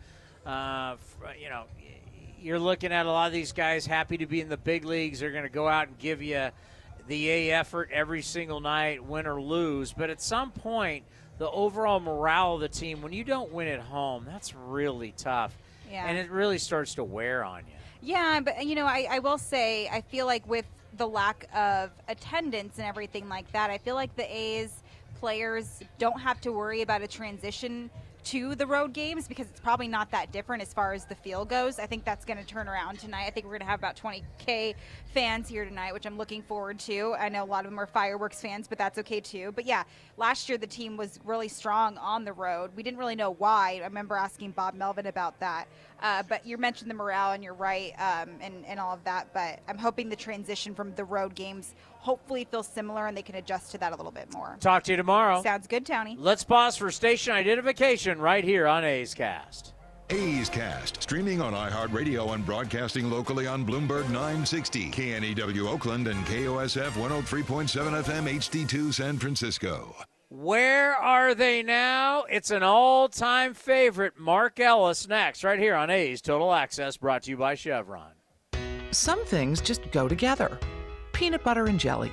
Uh, 0.46 0.96
you 1.40 1.48
know, 1.48 1.64
you're 2.44 2.58
looking 2.58 2.92
at 2.92 3.06
a 3.06 3.10
lot 3.10 3.26
of 3.26 3.32
these 3.32 3.52
guys 3.52 3.86
happy 3.86 4.18
to 4.18 4.26
be 4.26 4.42
in 4.42 4.50
the 4.50 4.58
big 4.58 4.84
leagues. 4.84 5.20
They're 5.20 5.32
going 5.32 5.44
to 5.44 5.48
go 5.48 5.66
out 5.66 5.88
and 5.88 5.98
give 5.98 6.20
you 6.20 6.50
the 7.06 7.30
A 7.30 7.52
effort 7.52 7.88
every 7.90 8.20
single 8.20 8.60
night, 8.60 9.02
win 9.02 9.26
or 9.26 9.40
lose. 9.40 9.94
But 9.94 10.10
at 10.10 10.20
some 10.20 10.50
point, 10.50 11.04
the 11.38 11.50
overall 11.50 12.00
morale 12.00 12.56
of 12.56 12.60
the 12.60 12.68
team, 12.68 13.00
when 13.00 13.14
you 13.14 13.24
don't 13.24 13.50
win 13.50 13.68
at 13.68 13.80
home, 13.80 14.26
that's 14.26 14.54
really 14.54 15.14
tough. 15.16 15.56
Yeah. 15.90 16.06
And 16.06 16.18
it 16.18 16.30
really 16.30 16.58
starts 16.58 16.94
to 16.96 17.04
wear 17.04 17.44
on 17.44 17.60
you. 17.60 17.72
Yeah, 18.02 18.40
but 18.40 18.66
you 18.66 18.74
know, 18.74 18.84
I, 18.84 19.06
I 19.10 19.18
will 19.20 19.38
say, 19.38 19.88
I 19.88 20.02
feel 20.02 20.26
like 20.26 20.46
with 20.46 20.66
the 20.98 21.08
lack 21.08 21.48
of 21.54 21.92
attendance 22.08 22.76
and 22.76 22.86
everything 22.86 23.26
like 23.26 23.50
that, 23.52 23.70
I 23.70 23.78
feel 23.78 23.94
like 23.94 24.14
the 24.16 24.36
A's 24.36 24.82
players 25.18 25.80
don't 25.98 26.20
have 26.20 26.42
to 26.42 26.52
worry 26.52 26.82
about 26.82 27.00
a 27.00 27.08
transition 27.08 27.88
to 28.24 28.54
the 28.54 28.66
road 28.66 28.92
games 28.92 29.28
because 29.28 29.46
it's 29.48 29.60
probably 29.60 29.86
not 29.86 30.10
that 30.10 30.32
different 30.32 30.62
as 30.62 30.72
far 30.72 30.92
as 30.92 31.04
the 31.04 31.14
feel 31.14 31.44
goes. 31.44 31.78
I 31.78 31.86
think 31.86 32.04
that's 32.04 32.24
going 32.24 32.38
to 32.38 32.44
turn 32.44 32.68
around 32.68 32.98
tonight. 32.98 33.24
I 33.26 33.30
think 33.30 33.46
we're 33.46 33.52
going 33.52 33.60
to 33.60 33.66
have 33.66 33.80
about 33.80 33.96
20K 33.96 34.74
fans 35.12 35.48
here 35.48 35.64
tonight, 35.64 35.92
which 35.92 36.06
I'm 36.06 36.16
looking 36.16 36.42
forward 36.42 36.78
to. 36.80 37.14
I 37.18 37.28
know 37.28 37.44
a 37.44 37.46
lot 37.46 37.64
of 37.64 37.70
them 37.70 37.78
are 37.78 37.86
fireworks 37.86 38.40
fans, 38.40 38.66
but 38.66 38.78
that's 38.78 38.98
okay 38.98 39.20
too. 39.20 39.52
But 39.54 39.66
yeah, 39.66 39.84
last 40.16 40.48
year 40.48 40.56
the 40.56 40.66
team 40.66 40.96
was 40.96 41.20
really 41.24 41.48
strong 41.48 41.98
on 41.98 42.24
the 42.24 42.32
road. 42.32 42.70
We 42.74 42.82
didn't 42.82 42.98
really 42.98 43.16
know 43.16 43.32
why. 43.32 43.80
I 43.82 43.84
remember 43.84 44.16
asking 44.16 44.52
Bob 44.52 44.74
Melvin 44.74 45.06
about 45.06 45.38
that. 45.40 45.66
Uh, 46.02 46.22
but 46.28 46.46
you 46.46 46.58
mentioned 46.58 46.90
the 46.90 46.94
morale, 46.94 47.32
and 47.32 47.42
you're 47.42 47.54
right, 47.54 47.92
um, 47.98 48.30
and, 48.40 48.64
and 48.66 48.78
all 48.78 48.94
of 48.94 49.02
that. 49.04 49.28
But 49.32 49.60
I'm 49.68 49.78
hoping 49.78 50.08
the 50.08 50.16
transition 50.16 50.74
from 50.74 50.94
the 50.94 51.04
road 51.04 51.34
games 51.34 51.74
hopefully 52.04 52.46
feels 52.50 52.68
similar 52.68 53.06
and 53.06 53.16
they 53.16 53.22
can 53.22 53.36
adjust 53.36 53.72
to 53.72 53.78
that 53.78 53.92
a 53.94 53.96
little 53.96 54.12
bit 54.12 54.30
more. 54.30 54.58
Talk 54.60 54.82
to 54.84 54.92
you 54.92 54.96
tomorrow. 54.98 55.42
Sounds 55.42 55.66
good, 55.66 55.86
Tony. 55.86 56.16
Let's 56.20 56.44
pause 56.44 56.76
for 56.76 56.90
station 56.90 57.32
identification 57.32 58.20
right 58.20 58.44
here 58.44 58.66
on 58.66 58.84
A's 58.84 59.14
Cast. 59.14 59.72
A's 60.10 60.50
Cast, 60.50 61.02
streaming 61.02 61.40
on 61.40 61.54
iHeartRadio 61.54 62.34
and 62.34 62.44
broadcasting 62.44 63.10
locally 63.10 63.46
on 63.46 63.64
Bloomberg 63.64 64.10
960, 64.10 64.90
KNEW 64.90 65.66
Oakland, 65.66 66.08
and 66.08 66.22
KOSF 66.26 66.90
103.7 66.90 68.02
FM 68.02 68.28
HD2 68.34 68.92
San 68.92 69.18
Francisco. 69.18 69.94
Where 70.36 70.96
are 70.96 71.32
they 71.32 71.62
now? 71.62 72.24
It's 72.28 72.50
an 72.50 72.64
all 72.64 73.08
time 73.08 73.54
favorite. 73.54 74.18
Mark 74.18 74.58
Ellis 74.58 75.06
next, 75.06 75.44
right 75.44 75.60
here 75.60 75.76
on 75.76 75.90
A's 75.90 76.20
Total 76.20 76.52
Access, 76.52 76.96
brought 76.96 77.22
to 77.22 77.30
you 77.30 77.36
by 77.36 77.54
Chevron. 77.54 78.10
Some 78.90 79.24
things 79.26 79.60
just 79.60 79.88
go 79.92 80.08
together 80.08 80.58
peanut 81.12 81.44
butter 81.44 81.66
and 81.66 81.78
jelly, 81.78 82.10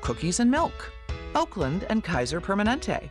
cookies 0.00 0.40
and 0.40 0.50
milk, 0.50 0.90
Oakland 1.34 1.84
and 1.90 2.02
Kaiser 2.02 2.40
Permanente. 2.40 3.10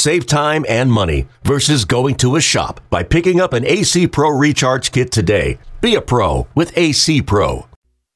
Save 0.00 0.24
time 0.24 0.64
and 0.66 0.90
money 0.90 1.26
versus 1.44 1.84
going 1.84 2.14
to 2.14 2.36
a 2.36 2.40
shop 2.40 2.80
by 2.88 3.02
picking 3.02 3.38
up 3.38 3.52
an 3.52 3.66
AC 3.66 4.06
Pro 4.06 4.30
Recharge 4.30 4.92
Kit 4.92 5.12
today. 5.12 5.58
Be 5.82 5.94
a 5.94 6.00
pro 6.00 6.46
with 6.54 6.72
AC 6.74 7.20
Pro. 7.20 7.66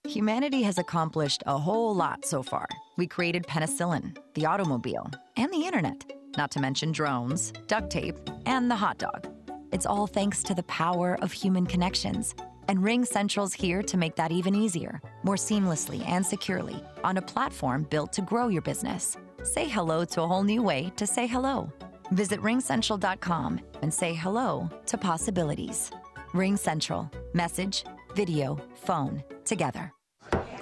Humanity 0.08 0.62
has 0.62 0.78
accomplished 0.78 1.42
a 1.44 1.58
whole 1.58 1.94
lot 1.94 2.24
so 2.24 2.42
far. 2.42 2.66
We 2.96 3.06
created 3.06 3.46
penicillin, 3.46 4.16
the 4.32 4.46
automobile, 4.46 5.10
and 5.36 5.52
the 5.52 5.66
internet, 5.66 6.10
not 6.38 6.50
to 6.52 6.58
mention 6.58 6.90
drones, 6.90 7.52
duct 7.66 7.90
tape, 7.90 8.16
and 8.46 8.70
the 8.70 8.76
hot 8.76 8.96
dog. 8.96 9.28
It's 9.70 9.84
all 9.84 10.06
thanks 10.06 10.42
to 10.44 10.54
the 10.54 10.62
power 10.62 11.18
of 11.20 11.32
human 11.32 11.66
connections. 11.66 12.34
And 12.66 12.82
Ring 12.82 13.04
Central's 13.04 13.52
here 13.52 13.82
to 13.82 13.98
make 13.98 14.16
that 14.16 14.32
even 14.32 14.54
easier, 14.54 15.02
more 15.22 15.36
seamlessly 15.36 16.02
and 16.08 16.24
securely, 16.24 16.82
on 17.04 17.18
a 17.18 17.22
platform 17.22 17.82
built 17.90 18.14
to 18.14 18.22
grow 18.22 18.48
your 18.48 18.62
business. 18.62 19.18
Say 19.44 19.68
hello 19.68 20.06
to 20.06 20.22
a 20.22 20.26
whole 20.26 20.42
new 20.42 20.62
way 20.62 20.90
to 20.96 21.06
say 21.06 21.26
hello. 21.26 21.70
Visit 22.12 22.40
ringcentral.com 22.40 23.60
and 23.82 23.92
say 23.92 24.14
hello 24.14 24.70
to 24.86 24.96
possibilities. 24.96 25.90
Ring 26.32 26.56
Central. 26.56 27.10
Message, 27.34 27.84
video, 28.14 28.58
phone, 28.74 29.22
together. 29.44 29.92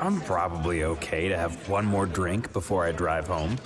I'm 0.00 0.20
probably 0.22 0.82
okay 0.82 1.28
to 1.28 1.36
have 1.36 1.68
one 1.68 1.86
more 1.86 2.06
drink 2.06 2.52
before 2.52 2.84
I 2.84 2.90
drive 2.90 3.28
home. 3.28 3.56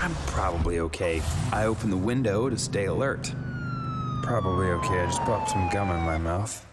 I'm 0.00 0.14
probably 0.26 0.80
okay. 0.80 1.22
I 1.52 1.66
open 1.66 1.88
the 1.88 1.96
window 1.96 2.50
to 2.50 2.58
stay 2.58 2.86
alert. 2.86 3.32
Probably 4.24 4.66
okay. 4.66 5.02
I 5.02 5.06
just 5.06 5.20
popped 5.20 5.50
some 5.50 5.70
gum 5.70 5.88
in 5.90 6.00
my 6.00 6.18
mouth. 6.18 6.66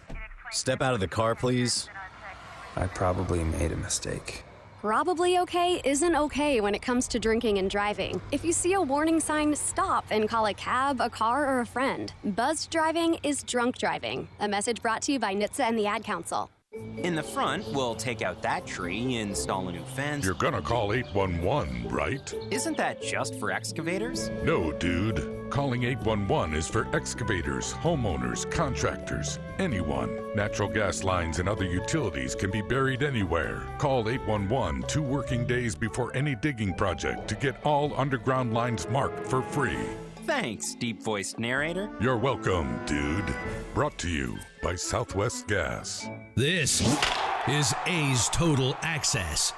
Step 0.50 0.82
out 0.82 0.92
of 0.92 0.98
the 0.98 1.06
car, 1.06 1.36
please. 1.36 1.88
I 2.74 2.88
probably 2.88 3.44
made 3.44 3.70
a 3.70 3.76
mistake. 3.76 4.42
Probably 4.80 5.36
okay 5.40 5.78
isn't 5.84 6.16
okay 6.16 6.62
when 6.62 6.74
it 6.74 6.80
comes 6.80 7.06
to 7.08 7.18
drinking 7.18 7.58
and 7.58 7.68
driving. 7.68 8.18
If 8.32 8.46
you 8.46 8.52
see 8.54 8.72
a 8.72 8.80
warning 8.80 9.20
sign, 9.20 9.54
stop 9.54 10.06
and 10.10 10.26
call 10.26 10.46
a 10.46 10.54
cab, 10.54 11.02
a 11.02 11.10
car, 11.10 11.46
or 11.46 11.60
a 11.60 11.66
friend. 11.66 12.10
Buzzed 12.24 12.70
driving 12.70 13.18
is 13.22 13.42
drunk 13.42 13.76
driving. 13.76 14.26
A 14.40 14.48
message 14.48 14.80
brought 14.80 15.02
to 15.02 15.12
you 15.12 15.18
by 15.18 15.34
NHTSA 15.34 15.68
and 15.68 15.78
the 15.78 15.86
Ad 15.86 16.02
Council. 16.02 16.50
In 17.02 17.16
the 17.16 17.22
front, 17.22 17.66
we'll 17.72 17.96
take 17.96 18.22
out 18.22 18.42
that 18.42 18.64
tree, 18.64 19.16
install 19.16 19.68
a 19.68 19.72
new 19.72 19.82
fence. 19.82 20.24
You're 20.24 20.34
gonna 20.34 20.62
call 20.62 20.92
811, 20.92 21.88
right? 21.88 22.32
Isn't 22.52 22.76
that 22.76 23.02
just 23.02 23.34
for 23.40 23.50
excavators? 23.50 24.28
No, 24.44 24.70
dude. 24.70 25.50
Calling 25.50 25.82
811 25.82 26.54
is 26.54 26.68
for 26.68 26.86
excavators, 26.94 27.72
homeowners, 27.72 28.48
contractors, 28.52 29.40
anyone. 29.58 30.16
Natural 30.36 30.68
gas 30.68 31.02
lines 31.02 31.40
and 31.40 31.48
other 31.48 31.64
utilities 31.64 32.36
can 32.36 32.52
be 32.52 32.62
buried 32.62 33.02
anywhere. 33.02 33.64
Call 33.78 34.08
811 34.08 34.84
two 34.86 35.02
working 35.02 35.44
days 35.46 35.74
before 35.74 36.14
any 36.14 36.36
digging 36.36 36.74
project 36.74 37.26
to 37.28 37.34
get 37.34 37.60
all 37.64 37.92
underground 37.98 38.54
lines 38.54 38.88
marked 38.88 39.26
for 39.26 39.42
free. 39.42 39.78
Thanks, 40.30 40.76
deep 40.76 41.02
voiced 41.02 41.40
narrator. 41.40 41.90
You're 42.00 42.16
welcome, 42.16 42.78
dude. 42.86 43.34
Brought 43.74 43.98
to 43.98 44.08
you 44.08 44.38
by 44.62 44.76
Southwest 44.76 45.48
Gas. 45.48 46.06
This 46.36 46.80
is 47.48 47.74
A's 47.86 48.28
Total 48.28 48.76
Access. 48.82 49.52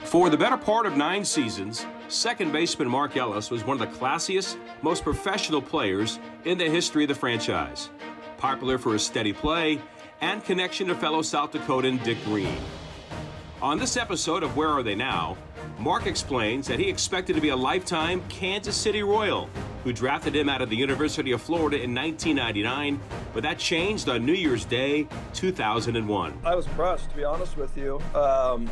For 0.00 0.28
the 0.28 0.36
better 0.36 0.56
part 0.56 0.84
of 0.84 0.96
nine 0.96 1.24
seasons, 1.24 1.86
second 2.08 2.50
baseman 2.50 2.88
Mark 2.88 3.16
Ellis 3.16 3.52
was 3.52 3.64
one 3.64 3.80
of 3.80 3.88
the 3.88 3.96
classiest, 3.98 4.58
most 4.82 5.04
professional 5.04 5.62
players 5.62 6.18
in 6.44 6.58
the 6.58 6.68
history 6.68 7.04
of 7.04 7.08
the 7.08 7.14
franchise. 7.14 7.88
Popular 8.36 8.78
for 8.78 8.94
his 8.94 9.06
steady 9.06 9.32
play 9.32 9.80
and 10.20 10.44
connection 10.44 10.88
to 10.88 10.94
fellow 10.96 11.22
South 11.22 11.52
Dakotan 11.52 12.02
Dick 12.02 12.18
Green. 12.24 12.58
On 13.62 13.78
this 13.78 13.96
episode 13.96 14.42
of 14.42 14.56
Where 14.56 14.70
Are 14.70 14.82
They 14.82 14.96
Now, 14.96 15.36
Mark 15.78 16.06
explains 16.06 16.66
that 16.66 16.80
he 16.80 16.88
expected 16.88 17.36
to 17.36 17.40
be 17.40 17.50
a 17.50 17.56
lifetime 17.56 18.20
Kansas 18.28 18.76
City 18.76 19.04
Royal, 19.04 19.48
who 19.84 19.92
drafted 19.92 20.34
him 20.34 20.48
out 20.48 20.60
of 20.60 20.70
the 20.70 20.76
University 20.76 21.30
of 21.30 21.40
Florida 21.40 21.76
in 21.76 21.94
1999, 21.94 23.00
but 23.32 23.44
that 23.44 23.58
changed 23.58 24.08
on 24.08 24.26
New 24.26 24.32
Year's 24.32 24.64
Day 24.64 25.06
2001. 25.34 26.40
I 26.44 26.54
was 26.56 26.66
crushed, 26.66 27.10
to 27.10 27.16
be 27.16 27.22
honest 27.22 27.56
with 27.56 27.76
you. 27.76 28.02
Um, 28.12 28.68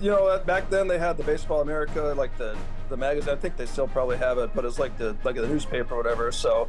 you 0.00 0.10
know, 0.10 0.36
back 0.44 0.68
then 0.68 0.88
they 0.88 0.98
had 0.98 1.16
the 1.16 1.22
Baseball 1.22 1.60
America, 1.60 2.12
like 2.16 2.36
the 2.36 2.56
the 2.88 2.96
magazine. 2.96 3.32
I 3.32 3.36
think 3.36 3.56
they 3.56 3.66
still 3.66 3.86
probably 3.86 4.16
have 4.16 4.36
it, 4.38 4.50
but 4.52 4.64
it's 4.64 4.80
like 4.80 4.98
the 4.98 5.16
like 5.22 5.36
the 5.36 5.46
newspaper 5.46 5.94
or 5.94 5.98
whatever. 5.98 6.32
So 6.32 6.68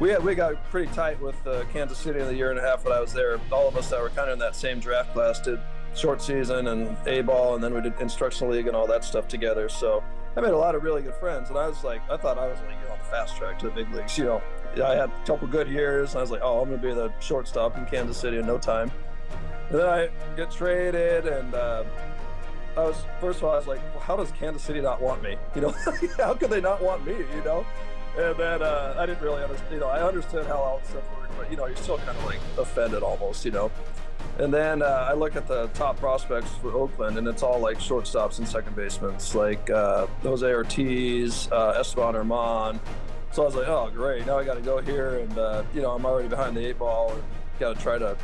we 0.00 0.08
had, 0.08 0.24
we 0.24 0.34
got 0.34 0.64
pretty 0.70 0.90
tight 0.94 1.20
with 1.20 1.46
uh, 1.46 1.64
Kansas 1.70 1.98
City 1.98 2.20
in 2.20 2.26
the 2.26 2.34
year 2.34 2.50
and 2.50 2.58
a 2.58 2.62
half 2.62 2.82
when 2.84 2.94
I 2.94 3.00
was 3.00 3.12
there. 3.12 3.38
All 3.52 3.68
of 3.68 3.76
us 3.76 3.90
that 3.90 4.00
were 4.00 4.08
kind 4.08 4.30
of 4.30 4.34
in 4.34 4.38
that 4.38 4.56
same 4.56 4.80
draft 4.80 5.12
class 5.12 5.38
did 5.40 5.60
short 5.94 6.20
season 6.20 6.68
and 6.68 6.96
A 7.06 7.22
ball, 7.22 7.54
and 7.54 7.62
then 7.62 7.74
we 7.74 7.80
did 7.80 7.98
instructional 8.00 8.52
league 8.52 8.66
and 8.66 8.76
all 8.76 8.86
that 8.86 9.04
stuff 9.04 9.28
together. 9.28 9.68
So 9.68 10.02
I 10.36 10.40
made 10.40 10.50
a 10.50 10.58
lot 10.58 10.74
of 10.74 10.82
really 10.82 11.02
good 11.02 11.14
friends, 11.14 11.50
and 11.50 11.58
I 11.58 11.68
was 11.68 11.84
like, 11.84 12.02
I 12.10 12.16
thought 12.16 12.38
I 12.38 12.46
was 12.46 12.58
like 12.60 12.76
you 12.80 12.88
know, 12.88 12.92
on 12.92 12.98
the 12.98 13.04
fast 13.04 13.36
track 13.36 13.58
to 13.60 13.66
the 13.66 13.72
big 13.72 13.92
leagues. 13.92 14.18
You 14.18 14.24
know, 14.24 14.42
I 14.84 14.94
had 14.94 15.10
a 15.10 15.26
couple 15.26 15.46
good 15.46 15.68
years, 15.68 16.10
and 16.10 16.18
I 16.18 16.20
was 16.22 16.30
like, 16.30 16.40
oh, 16.42 16.60
I'm 16.60 16.70
to 16.70 16.78
be 16.78 16.92
the 16.92 17.12
shortstop 17.20 17.78
in 17.78 17.86
Kansas 17.86 18.16
City 18.16 18.38
in 18.38 18.46
no 18.46 18.58
time. 18.58 18.90
And 19.70 19.78
then 19.78 19.88
I 19.88 20.08
get 20.36 20.50
traded, 20.50 21.26
and 21.26 21.54
uh, 21.54 21.84
I 22.76 22.80
was 22.80 23.04
first 23.20 23.38
of 23.38 23.44
all, 23.44 23.52
I 23.52 23.56
was 23.56 23.68
like, 23.68 23.80
well, 23.92 24.02
how 24.02 24.16
does 24.16 24.32
Kansas 24.32 24.62
City 24.62 24.80
not 24.80 25.00
want 25.00 25.22
me? 25.22 25.36
You 25.54 25.62
know, 25.62 25.74
how 26.16 26.34
could 26.34 26.50
they 26.50 26.60
not 26.60 26.82
want 26.82 27.06
me? 27.06 27.12
You 27.12 27.44
know, 27.44 27.64
and 28.18 28.36
then 28.36 28.62
uh, 28.62 28.96
I 28.98 29.06
didn't 29.06 29.22
really 29.22 29.42
understand. 29.42 29.72
You 29.72 29.80
know, 29.80 29.88
I 29.88 30.02
understood 30.02 30.46
how 30.46 30.56
all 30.56 30.78
that 30.78 30.86
stuff 30.86 31.04
worked, 31.16 31.36
but 31.36 31.50
you 31.50 31.56
know, 31.56 31.66
you're 31.66 31.76
still 31.76 31.98
kind 31.98 32.10
of 32.10 32.24
like 32.24 32.40
offended 32.58 33.02
almost. 33.02 33.44
You 33.44 33.52
know. 33.52 33.70
And 34.38 34.52
then 34.52 34.82
uh, 34.82 35.08
I 35.08 35.12
look 35.14 35.36
at 35.36 35.46
the 35.46 35.68
top 35.68 35.98
prospects 35.98 36.50
for 36.60 36.72
Oakland, 36.72 37.18
and 37.18 37.28
it's 37.28 37.44
all 37.44 37.60
like 37.60 37.78
shortstops 37.78 38.38
and 38.38 38.48
second 38.48 38.74
basements, 38.74 39.34
like 39.34 39.70
uh, 39.70 40.06
Jose 40.22 40.46
Ortiz, 40.46 41.48
uh, 41.52 41.76
Esteban 41.78 42.14
German. 42.14 42.80
So 43.30 43.42
I 43.42 43.46
was 43.46 43.54
like, 43.54 43.68
oh, 43.68 43.90
great. 43.94 44.26
Now 44.26 44.38
I 44.38 44.44
got 44.44 44.54
to 44.54 44.60
go 44.60 44.78
here, 44.78 45.18
and 45.18 45.38
uh, 45.38 45.62
you 45.72 45.82
know, 45.82 45.92
I'm 45.92 46.04
already 46.04 46.28
behind 46.28 46.56
the 46.56 46.66
eight 46.66 46.78
ball, 46.78 47.12
and 47.12 47.22
got 47.60 47.76
to 47.76 47.82
try 47.82 47.98
to 47.98 48.16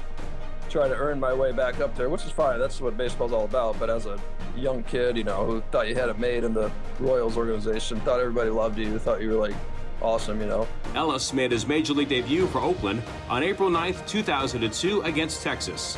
try 0.68 0.88
to 0.88 0.94
earn 0.94 1.18
my 1.18 1.32
way 1.32 1.52
back 1.52 1.80
up 1.80 1.96
there, 1.96 2.08
which 2.08 2.24
is 2.24 2.30
fine. 2.30 2.58
That's 2.58 2.80
what 2.80 2.96
baseball's 2.96 3.32
all 3.32 3.44
about. 3.44 3.78
But 3.78 3.90
as 3.90 4.06
a 4.06 4.18
young 4.56 4.82
kid, 4.84 5.16
you 5.16 5.24
know, 5.24 5.44
who 5.44 5.60
thought 5.72 5.88
you 5.88 5.94
had 5.94 6.08
it 6.08 6.18
made 6.18 6.42
in 6.42 6.54
the 6.54 6.70
Royals 6.98 7.36
organization, 7.36 8.00
thought 8.00 8.20
everybody 8.20 8.50
loved 8.50 8.78
you, 8.78 8.98
thought 8.98 9.20
you 9.20 9.30
were 9.30 9.48
like 9.48 9.54
awesome, 10.02 10.40
you 10.40 10.46
know. 10.46 10.66
Ellis 10.94 11.32
made 11.32 11.52
his 11.52 11.66
major 11.66 11.92
league 11.92 12.08
debut 12.08 12.46
for 12.48 12.60
Oakland 12.60 13.02
on 13.28 13.42
April 13.42 13.70
9th, 13.70 14.06
2002 14.06 15.02
against 15.02 15.42
Texas. 15.42 15.96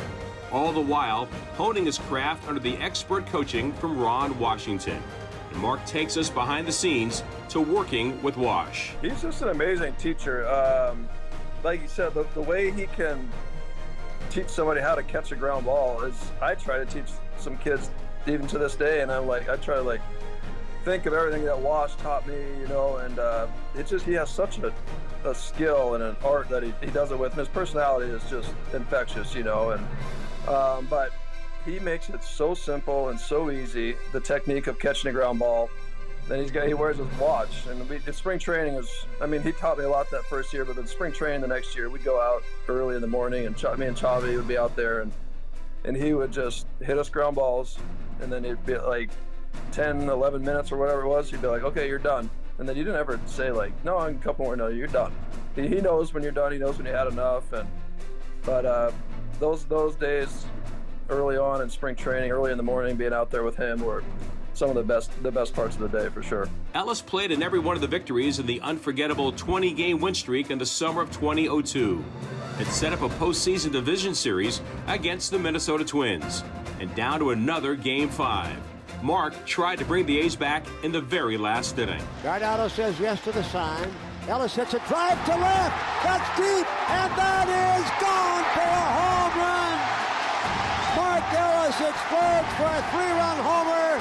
All 0.51 0.71
the 0.71 0.81
while 0.81 1.27
honing 1.55 1.85
his 1.85 1.97
craft 1.97 2.47
under 2.47 2.59
the 2.59 2.75
expert 2.77 3.25
coaching 3.27 3.73
from 3.73 3.99
Ron 3.99 4.37
Washington. 4.39 5.01
And 5.51 5.59
Mark 5.59 5.83
takes 5.85 6.17
us 6.17 6.29
behind 6.29 6.67
the 6.67 6.71
scenes 6.71 7.23
to 7.49 7.59
working 7.59 8.21
with 8.21 8.37
Wash. 8.37 8.93
He's 9.01 9.21
just 9.21 9.41
an 9.41 9.49
amazing 9.49 9.93
teacher. 9.95 10.47
Um, 10.47 11.07
like 11.63 11.81
you 11.81 11.87
said, 11.87 12.13
the, 12.13 12.25
the 12.33 12.41
way 12.41 12.71
he 12.71 12.87
can 12.87 13.29
teach 14.29 14.49
somebody 14.49 14.81
how 14.81 14.95
to 14.95 15.03
catch 15.03 15.31
a 15.31 15.35
ground 15.35 15.65
ball 15.65 16.03
is 16.03 16.31
I 16.41 16.55
try 16.55 16.77
to 16.77 16.85
teach 16.85 17.11
some 17.37 17.57
kids 17.57 17.89
even 18.27 18.47
to 18.47 18.57
this 18.57 18.75
day, 18.75 19.01
and 19.01 19.11
I'm 19.11 19.27
like 19.27 19.49
I 19.49 19.57
try 19.57 19.75
to 19.75 19.81
like 19.81 20.01
think 20.83 21.05
of 21.05 21.13
everything 21.13 21.45
that 21.45 21.57
Wash 21.57 21.95
taught 21.95 22.27
me, 22.27 22.35
you 22.59 22.67
know, 22.67 22.97
and 22.97 23.17
uh, 23.17 23.47
it's 23.75 23.89
just 23.89 24.05
he 24.05 24.13
has 24.13 24.29
such 24.29 24.59
a, 24.59 24.73
a 25.25 25.33
skill 25.33 25.95
and 25.95 26.03
an 26.03 26.15
art 26.23 26.49
that 26.49 26.63
he, 26.63 26.73
he 26.81 26.87
does 26.87 27.11
it 27.11 27.19
with. 27.19 27.31
And 27.31 27.39
his 27.39 27.47
personality 27.47 28.11
is 28.11 28.23
just 28.29 28.53
infectious, 28.73 29.33
you 29.33 29.43
know, 29.43 29.71
and 29.71 29.85
um, 30.47 30.87
but 30.89 31.11
he 31.65 31.79
makes 31.79 32.09
it 32.09 32.23
so 32.23 32.53
simple 32.53 33.09
and 33.09 33.19
so 33.19 33.49
easy. 33.49 33.95
The 34.11 34.19
technique 34.19 34.67
of 34.67 34.77
catching 34.79 35.09
a 35.09 35.13
ground 35.13 35.39
ball. 35.39 35.69
Then 36.27 36.39
he's 36.39 36.51
got 36.51 36.67
he 36.67 36.73
wears 36.73 36.97
his 36.97 37.07
watch, 37.19 37.65
and 37.67 37.89
we, 37.89 37.99
spring 38.13 38.39
training 38.39 38.75
is. 38.75 38.89
I 39.21 39.25
mean, 39.25 39.41
he 39.41 39.51
taught 39.51 39.77
me 39.77 39.83
a 39.83 39.89
lot 39.89 40.09
that 40.11 40.23
first 40.23 40.53
year, 40.53 40.63
but 40.63 40.77
then 40.77 40.87
spring 40.87 41.11
training 41.11 41.41
the 41.41 41.47
next 41.47 41.75
year, 41.75 41.89
we'd 41.89 42.05
go 42.05 42.21
out 42.21 42.43
early 42.69 42.95
in 42.95 43.01
the 43.01 43.09
morning, 43.09 43.45
and 43.45 43.57
Ch- 43.57 43.77
me 43.77 43.87
and 43.87 43.97
Chavi 43.97 44.37
would 44.37 44.47
be 44.47 44.57
out 44.57 44.73
there, 44.77 45.01
and 45.01 45.11
and 45.83 45.97
he 45.97 46.13
would 46.13 46.31
just 46.31 46.65
hit 46.79 46.97
us 46.97 47.09
ground 47.09 47.35
balls, 47.35 47.77
and 48.21 48.31
then 48.31 48.45
he'd 48.45 48.65
be 48.65 48.77
like 48.77 49.09
10, 49.71 50.09
11 50.09 50.43
minutes 50.43 50.71
or 50.71 50.77
whatever 50.77 51.01
it 51.01 51.07
was, 51.07 51.29
he'd 51.29 51.41
be 51.41 51.47
like, 51.47 51.63
okay, 51.63 51.87
you're 51.87 51.99
done. 51.99 52.29
And 52.59 52.69
then 52.69 52.75
you 52.75 52.83
didn't 52.83 52.99
ever 52.99 53.19
say 53.25 53.51
like, 53.51 53.71
no, 53.83 53.97
a 53.97 54.13
couple 54.15 54.45
more. 54.45 54.55
No, 54.55 54.67
you're 54.67 54.87
done. 54.87 55.11
He, 55.55 55.67
he 55.67 55.81
knows 55.81 56.13
when 56.13 56.23
you're 56.23 56.31
done. 56.31 56.51
He 56.51 56.57
knows 56.57 56.77
when 56.77 56.85
you 56.85 56.93
had 56.93 57.07
enough. 57.07 57.51
And 57.51 57.67
but 58.43 58.65
uh, 58.65 58.91
those 59.39 59.65
those 59.65 59.95
days 59.95 60.45
early 61.09 61.37
on 61.37 61.61
in 61.61 61.69
spring 61.69 61.95
training, 61.95 62.31
early 62.31 62.51
in 62.51 62.57
the 62.57 62.63
morning, 62.63 62.95
being 62.95 63.13
out 63.13 63.31
there 63.31 63.43
with 63.43 63.57
him 63.57 63.81
were 63.81 64.03
some 64.53 64.69
of 64.69 64.75
the 64.75 64.83
best 64.83 65.11
the 65.23 65.31
best 65.31 65.53
parts 65.53 65.75
of 65.75 65.81
the 65.81 65.99
day 65.99 66.09
for 66.09 66.21
sure. 66.21 66.47
Ellis 66.73 67.01
played 67.01 67.31
in 67.31 67.41
every 67.41 67.59
one 67.59 67.75
of 67.75 67.81
the 67.81 67.87
victories 67.87 68.39
in 68.39 68.45
the 68.45 68.61
unforgettable 68.61 69.31
20 69.31 69.73
game 69.73 69.99
win 69.99 70.13
streak 70.13 70.51
in 70.51 70.59
the 70.59 70.65
summer 70.65 71.01
of 71.01 71.11
2002. 71.11 72.03
It 72.59 72.67
set 72.67 72.93
up 72.93 73.01
a 73.01 73.09
postseason 73.09 73.71
division 73.71 74.13
series 74.13 74.61
against 74.87 75.31
the 75.31 75.39
Minnesota 75.39 75.83
Twins 75.83 76.43
and 76.79 76.93
down 76.93 77.19
to 77.19 77.31
another 77.31 77.75
game 77.75 78.09
five. 78.09 78.57
Mark 79.03 79.35
tried 79.45 79.79
to 79.79 79.85
bring 79.85 80.05
the 80.05 80.17
A's 80.17 80.33
back 80.33 80.65
in 80.81 80.93
the 80.93 81.01
very 81.01 81.35
last 81.35 81.77
inning. 81.77 82.01
Giordano 82.21 82.69
says 82.69 82.97
yes 83.01 83.21
to 83.25 83.33
the 83.33 83.43
sign. 83.43 83.91
Ellis 84.29 84.55
hits 84.55 84.73
a 84.73 84.79
drive 84.87 85.19
to 85.25 85.35
left. 85.35 85.75
That's 86.07 86.29
deep, 86.39 86.63
and 86.87 87.11
that 87.19 87.51
is 87.51 87.83
gone 87.99 88.45
for 88.55 88.63
a 88.63 88.87
home 88.95 89.35
run. 89.43 89.75
Mark 90.95 91.25
Ellis 91.35 91.75
explodes 91.83 92.51
for 92.55 92.71
a 92.71 92.83
three-run 92.95 93.37
homer, 93.43 93.99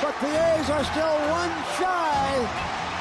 but 0.00 0.16
the 0.24 0.32
A's 0.32 0.70
are 0.72 0.84
still 0.88 1.20
one 1.28 1.52
shy 1.76 2.32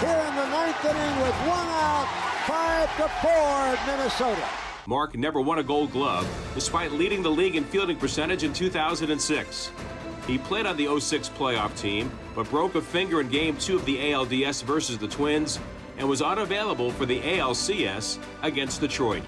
here 0.03 0.23
in 0.27 0.35
the 0.35 0.47
ninth 0.51 0.83
inning 0.83 1.15
with 1.23 1.39
one 1.47 1.71
out, 1.71 2.07
five 2.43 2.91
to 2.99 3.07
four, 3.23 3.79
Minnesota. 3.87 4.43
Mark 4.87 5.15
never 5.15 5.39
won 5.39 5.59
a 5.59 5.63
gold 5.63 5.93
glove, 5.93 6.27
despite 6.53 6.91
leading 6.91 7.23
the 7.23 7.31
league 7.31 7.55
in 7.55 7.63
fielding 7.63 7.95
percentage 7.95 8.43
in 8.43 8.51
2006. 8.51 9.71
He 10.29 10.37
played 10.37 10.67
on 10.67 10.77
the 10.77 10.99
06 10.99 11.27
playoff 11.29 11.75
team, 11.75 12.11
but 12.35 12.47
broke 12.51 12.75
a 12.75 12.81
finger 12.81 13.19
in 13.19 13.29
Game 13.29 13.57
2 13.57 13.77
of 13.77 13.85
the 13.85 13.97
ALDS 13.97 14.61
versus 14.61 14.99
the 14.99 15.07
Twins 15.07 15.59
and 15.97 16.07
was 16.07 16.21
unavailable 16.21 16.91
for 16.91 17.07
the 17.07 17.19
ALCS 17.19 18.19
against 18.43 18.79
Detroit. 18.79 19.23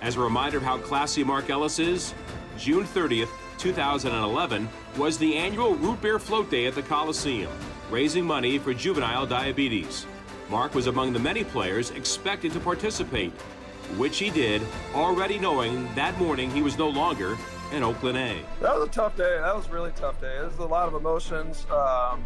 As 0.00 0.14
a 0.14 0.20
reminder 0.20 0.58
of 0.58 0.62
how 0.62 0.78
classy 0.78 1.24
Mark 1.24 1.50
Ellis 1.50 1.80
is, 1.80 2.14
June 2.56 2.84
30th, 2.84 3.30
2011 3.58 4.68
was 4.96 5.18
the 5.18 5.34
annual 5.34 5.74
Root 5.74 6.00
Beer 6.00 6.20
Float 6.20 6.48
Day 6.52 6.66
at 6.66 6.76
the 6.76 6.82
Coliseum, 6.82 7.52
raising 7.90 8.24
money 8.24 8.58
for 8.58 8.72
juvenile 8.72 9.26
diabetes. 9.26 10.06
Mark 10.48 10.72
was 10.72 10.86
among 10.86 11.12
the 11.12 11.18
many 11.18 11.42
players 11.42 11.90
expected 11.90 12.52
to 12.52 12.60
participate, 12.60 13.32
which 13.96 14.18
he 14.18 14.30
did, 14.30 14.62
already 14.94 15.36
knowing 15.36 15.92
that 15.96 16.16
morning 16.16 16.48
he 16.52 16.62
was 16.62 16.78
no 16.78 16.88
longer 16.88 17.36
in 17.72 17.82
Oakland 17.82 18.18
A. 18.18 18.42
That 18.60 18.74
was 18.74 18.88
a 18.88 18.90
tough 18.90 19.16
day. 19.16 19.38
That 19.40 19.54
was 19.54 19.66
a 19.68 19.72
really 19.72 19.92
tough 19.92 20.20
day. 20.20 20.34
There's 20.40 20.58
a 20.58 20.64
lot 20.64 20.88
of 20.88 20.94
emotions. 20.94 21.66
Um, 21.70 22.24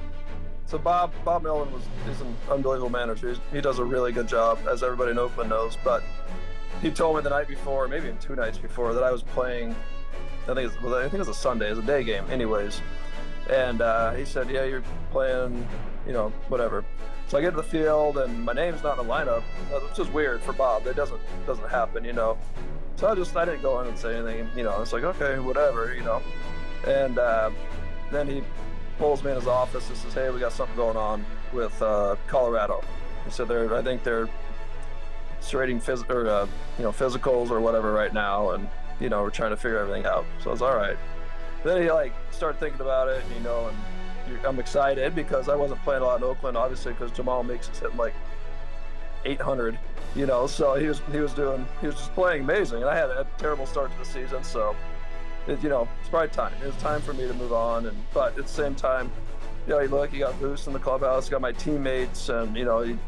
so 0.66 0.78
Bob 0.78 1.12
Bob 1.24 1.42
Melvin 1.42 1.72
was 1.72 1.82
is 2.08 2.20
an 2.20 2.34
unbelievable 2.50 2.90
manager. 2.90 3.28
He's, 3.28 3.40
he 3.52 3.60
does 3.60 3.78
a 3.78 3.84
really 3.84 4.12
good 4.12 4.28
job, 4.28 4.58
as 4.68 4.82
everybody 4.82 5.10
in 5.10 5.18
Oakland 5.18 5.50
knows. 5.50 5.76
But 5.84 6.02
he 6.80 6.90
told 6.90 7.16
me 7.16 7.22
the 7.22 7.30
night 7.30 7.48
before, 7.48 7.86
maybe 7.88 8.06
even 8.06 8.18
two 8.18 8.34
nights 8.34 8.58
before, 8.58 8.94
that 8.94 9.02
I 9.02 9.12
was 9.12 9.22
playing. 9.22 9.74
I 10.44 10.54
think 10.54 10.72
it 10.72 10.82
was, 10.82 10.92
I 10.92 11.02
think 11.02 11.14
it 11.14 11.18
was 11.18 11.28
a 11.28 11.34
Sunday. 11.34 11.66
It 11.68 11.76
was 11.76 11.78
a 11.78 11.86
day 11.86 12.04
game, 12.04 12.24
anyways. 12.30 12.80
And 13.50 13.82
uh, 13.82 14.12
he 14.12 14.24
said, 14.24 14.48
"Yeah, 14.50 14.64
you're 14.64 14.82
playing, 15.10 15.66
you 16.06 16.12
know, 16.12 16.32
whatever." 16.48 16.84
So 17.28 17.38
I 17.38 17.40
get 17.40 17.50
to 17.50 17.56
the 17.56 17.62
field, 17.62 18.18
and 18.18 18.44
my 18.44 18.52
name's 18.52 18.82
not 18.82 18.98
in 18.98 19.06
the 19.06 19.12
lineup, 19.12 19.42
which 19.88 19.98
is 19.98 20.08
weird 20.12 20.42
for 20.42 20.52
Bob. 20.52 20.84
That 20.84 20.96
doesn't 20.96 21.20
doesn't 21.46 21.68
happen, 21.68 22.04
you 22.04 22.12
know. 22.12 22.38
So 22.96 23.08
I 23.08 23.14
just 23.14 23.36
I 23.36 23.44
didn't 23.44 23.62
go 23.62 23.80
in 23.80 23.88
and 23.88 23.98
say 23.98 24.16
anything. 24.16 24.48
You 24.56 24.64
know, 24.64 24.80
it's 24.80 24.92
like 24.92 25.04
okay, 25.04 25.38
whatever, 25.38 25.94
you 25.94 26.02
know. 26.02 26.22
And 26.86 27.18
uh, 27.18 27.50
then 28.10 28.28
he 28.28 28.42
pulls 28.98 29.24
me 29.24 29.30
in 29.30 29.36
his 29.36 29.46
office 29.46 29.88
and 29.88 29.98
says, 29.98 30.14
"Hey, 30.14 30.30
we 30.30 30.40
got 30.40 30.52
something 30.52 30.76
going 30.76 30.96
on 30.96 31.24
with 31.52 31.80
uh, 31.82 32.16
Colorado." 32.26 32.82
He 33.24 33.30
said 33.30 33.48
they're 33.48 33.74
I 33.74 33.82
think 33.82 34.02
they're 34.02 34.28
rating 35.52 35.80
phys- 35.80 36.08
or 36.08 36.26
uh, 36.28 36.46
you 36.78 36.84
know 36.84 36.92
physicals 36.92 37.50
or 37.50 37.60
whatever 37.60 37.92
right 37.92 38.12
now, 38.14 38.50
and 38.50 38.68
you 39.00 39.08
know 39.08 39.22
we're 39.22 39.30
trying 39.30 39.50
to 39.50 39.56
figure 39.56 39.78
everything 39.78 40.06
out. 40.06 40.24
So 40.42 40.50
I 40.50 40.52
was 40.52 40.62
all 40.62 40.76
right. 40.76 40.96
Then 41.64 41.82
he 41.82 41.90
like 41.90 42.12
started 42.30 42.58
thinking 42.60 42.80
about 42.80 43.08
it, 43.08 43.24
you 43.36 43.42
know, 43.42 43.68
and 43.68 44.46
I'm 44.46 44.58
excited 44.58 45.14
because 45.14 45.48
I 45.48 45.56
wasn't 45.56 45.82
playing 45.82 46.02
a 46.02 46.06
lot 46.06 46.18
in 46.18 46.24
Oakland, 46.24 46.56
obviously, 46.56 46.92
because 46.92 47.10
Jemile 47.12 47.46
Weeks 47.48 47.68
is 47.70 47.78
hitting 47.78 47.96
like 47.96 48.14
800, 49.24 49.78
you 50.14 50.26
know. 50.26 50.46
So 50.46 50.74
he 50.74 50.86
was 50.86 51.00
he 51.12 51.18
was 51.18 51.32
doing 51.32 51.66
he 51.80 51.86
was 51.86 51.96
just 51.96 52.14
playing 52.14 52.42
amazing, 52.42 52.82
and 52.82 52.90
I 52.90 52.96
had 52.96 53.10
a 53.10 53.26
terrible 53.38 53.66
start 53.66 53.92
to 53.92 53.98
the 53.98 54.04
season. 54.04 54.42
So, 54.44 54.74
it, 55.46 55.62
you 55.62 55.68
know, 55.68 55.88
it's 56.00 56.08
probably 56.08 56.28
time. 56.28 56.52
It 56.62 56.66
was 56.66 56.76
time 56.76 57.00
for 57.00 57.12
me 57.14 57.26
to 57.26 57.34
move 57.34 57.52
on, 57.52 57.86
and 57.86 57.96
but 58.12 58.36
at 58.38 58.44
the 58.44 58.48
same 58.48 58.74
time, 58.74 59.10
you 59.66 59.74
know, 59.74 59.80
you 59.80 59.88
look, 59.88 60.12
you 60.12 60.18
got 60.18 60.38
Boost 60.40 60.66
in 60.66 60.72
the 60.72 60.78
clubhouse, 60.78 61.28
got 61.28 61.40
my 61.40 61.52
teammates, 61.52 62.28
and 62.28 62.56
you 62.56 62.64
know, 62.64 62.80
you, 62.80 62.98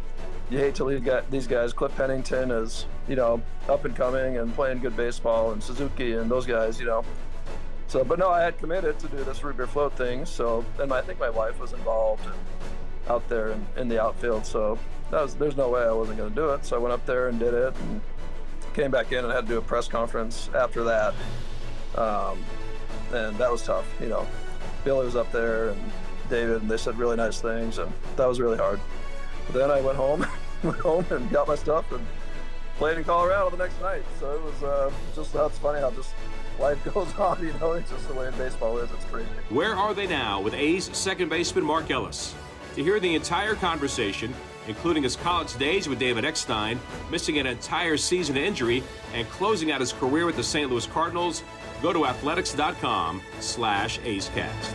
you 0.51 0.59
hate 0.59 0.75
to 0.77 0.85
leave 0.85 1.09
these 1.31 1.47
guys. 1.47 1.73
Cliff 1.73 1.95
Pennington 1.97 2.51
is 2.51 2.87
you 3.09 3.17
know 3.17 3.41
up 3.69 3.85
and 3.85 3.95
coming 3.95 4.39
and 4.39 4.55
playing 4.55 4.81
good 4.81 4.97
baseball, 4.97 5.53
and 5.53 5.63
Suzuki 5.63 6.15
and 6.15 6.31
those 6.31 6.47
guys, 6.47 6.79
you 6.81 6.87
know. 6.87 7.05
So, 7.89 8.03
but 8.03 8.19
no, 8.19 8.31
I 8.31 8.43
had 8.43 8.59
committed 8.59 8.99
to 8.99 9.09
do 9.09 9.23
this 9.23 9.45
root 9.45 9.57
beer 9.57 9.67
float 9.67 9.93
thing. 9.97 10.27
So, 10.27 10.65
and 10.81 10.93
I 10.93 11.01
think 11.03 11.21
my 11.21 11.31
wife 11.31 11.61
was 11.61 11.73
involved 11.73 12.25
and 12.27 12.35
out 13.09 13.29
there 13.29 13.51
in, 13.51 13.67
in 13.77 13.89
the 13.89 14.03
outfield. 14.03 14.45
So, 14.45 14.79
was 15.13 15.35
there's 15.35 15.57
no 15.57 15.71
way 15.71 15.83
I 15.83 15.93
wasn't 15.93 16.19
going 16.19 16.31
to 16.31 16.35
do 16.35 16.51
it. 16.51 16.65
So 16.65 16.77
I 16.77 16.79
went 16.79 16.93
up 16.93 17.05
there 17.07 17.29
and 17.29 17.39
did 17.39 17.55
it, 17.55 17.75
and 17.77 18.01
came 18.75 18.91
back 18.91 19.11
in 19.13 19.25
and 19.25 19.33
had 19.33 19.47
to 19.47 19.55
do 19.55 19.59
a 19.59 19.63
press 19.63 19.89
conference 19.89 20.51
after 20.55 20.85
that. 20.85 21.15
Um, 21.97 22.39
and 23.13 23.37
that 23.39 23.51
was 23.51 23.63
tough. 23.63 23.87
You 24.01 24.09
know, 24.09 24.27
Billy 24.85 25.05
was 25.05 25.17
up 25.17 25.33
there 25.33 25.71
and 25.71 25.81
David, 26.29 26.63
and 26.63 26.71
they 26.71 26.77
said 26.77 26.99
really 26.99 27.17
nice 27.17 27.41
things, 27.41 27.79
and 27.79 27.91
that 28.17 28.27
was 28.27 28.41
really 28.41 28.59
hard. 28.59 28.81
But 29.47 29.59
then 29.59 29.71
I 29.71 29.81
went 29.81 29.97
home, 29.97 30.27
went 30.63 30.79
home 30.79 31.07
and 31.11 31.31
got 31.31 31.49
my 31.49 31.55
stuff 31.55 31.91
and 31.93 32.05
played 32.77 32.99
in 32.99 33.05
Colorado 33.05 33.51
the 33.51 33.57
next 33.57 33.81
night. 33.81 34.03
So 34.21 34.31
it 34.33 34.43
was 34.43 34.63
uh, 34.63 34.91
just 35.15 35.33
that's 35.33 35.59
funny 35.59 35.81
how 35.81 35.91
just 35.93 36.15
life 36.59 36.83
goes 36.95 37.15
on. 37.15 37.43
You 37.45 37.55
know, 37.61 37.73
it's 37.73 37.91
just 37.91 38.09
the 38.09 38.15
way 38.15 38.31
baseball 38.37 38.79
is. 38.79 38.91
It's 38.91 39.05
crazy. 39.07 39.29
Where 39.49 39.75
are 39.75 39.95
they 39.95 40.07
now 40.07 40.41
with 40.41 40.55
A's 40.55 40.95
second 40.97 41.29
baseman 41.29 41.65
Mark 41.65 41.91
Ellis? 41.91 42.35
To 42.75 42.83
hear 42.83 43.01
the 43.01 43.15
entire 43.15 43.55
conversation, 43.55 44.35
including 44.69 45.03
his 45.03 45.17
college 45.17 45.57
days 45.59 45.89
with 45.89 45.99
David 45.99 46.25
Eckstein, 46.25 46.81
missing 47.11 47.39
an 47.39 47.47
entire 47.47 47.97
season 47.97 48.37
injury, 48.37 48.83
and 49.15 49.29
closing 49.31 49.73
out 49.73 49.81
his 49.81 49.93
career 49.93 50.27
with 50.27 50.37
the 50.37 50.45
St. 50.45 50.71
Louis 50.71 50.87
Cardinals, 50.87 51.43
go 51.83 51.93
to 51.93 52.07
athletics.com 52.07 53.23
slash 53.41 53.99
acecast. 54.01 54.75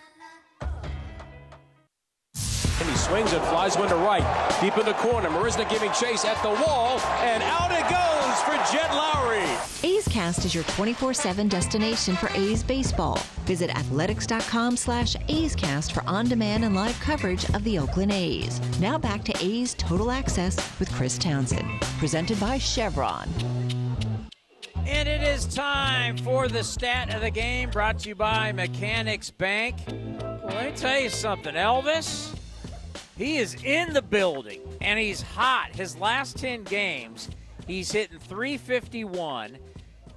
Swings 3.11 3.33
and 3.33 3.43
flies 3.47 3.77
one 3.77 3.89
to 3.89 3.95
right. 3.97 4.23
Deep 4.61 4.77
in 4.77 4.85
the 4.85 4.93
corner. 4.93 5.27
Marisnick 5.27 5.69
giving 5.69 5.91
chase 5.91 6.23
at 6.23 6.41
the 6.41 6.49
wall. 6.49 6.97
And 7.19 7.43
out 7.43 7.69
it 7.69 7.83
goes 7.89 8.41
for 8.43 8.53
Jed 8.71 8.89
Lowrie. 8.89 9.83
A's 9.83 10.07
Cast 10.07 10.45
is 10.45 10.55
your 10.55 10.63
24-7 10.63 11.49
destination 11.49 12.15
for 12.15 12.29
A's 12.29 12.63
baseball. 12.63 13.19
Visit 13.43 13.69
athletics.com 13.71 14.77
slash 14.77 15.17
A's 15.27 15.57
Cast 15.57 15.91
for 15.91 16.03
on-demand 16.07 16.63
and 16.63 16.73
live 16.73 16.97
coverage 17.01 17.43
of 17.49 17.65
the 17.65 17.77
Oakland 17.77 18.13
A's. 18.13 18.61
Now 18.79 18.97
back 18.97 19.25
to 19.25 19.33
A's 19.45 19.73
Total 19.73 20.09
Access 20.09 20.55
with 20.79 20.89
Chris 20.93 21.17
Townsend. 21.17 21.69
Presented 21.99 22.39
by 22.39 22.59
Chevron. 22.59 23.27
And 24.85 25.09
it 25.09 25.21
is 25.21 25.45
time 25.47 26.15
for 26.15 26.47
the 26.47 26.63
stat 26.63 27.13
of 27.13 27.19
the 27.19 27.29
game 27.29 27.71
brought 27.71 27.99
to 27.99 28.07
you 28.09 28.15
by 28.15 28.53
Mechanics 28.53 29.29
Bank. 29.31 29.75
Well, 29.89 30.41
let 30.45 30.71
me 30.71 30.77
tell 30.77 30.97
you 30.97 31.09
something, 31.09 31.55
Elvis. 31.55 32.37
He 33.21 33.37
is 33.37 33.55
in 33.63 33.93
the 33.93 34.01
building 34.01 34.61
and 34.81 34.97
he's 34.97 35.21
hot. 35.21 35.75
His 35.75 35.95
last 35.95 36.39
10 36.39 36.63
games, 36.63 37.29
he's 37.67 37.91
hitting 37.91 38.17
351, 38.17 39.59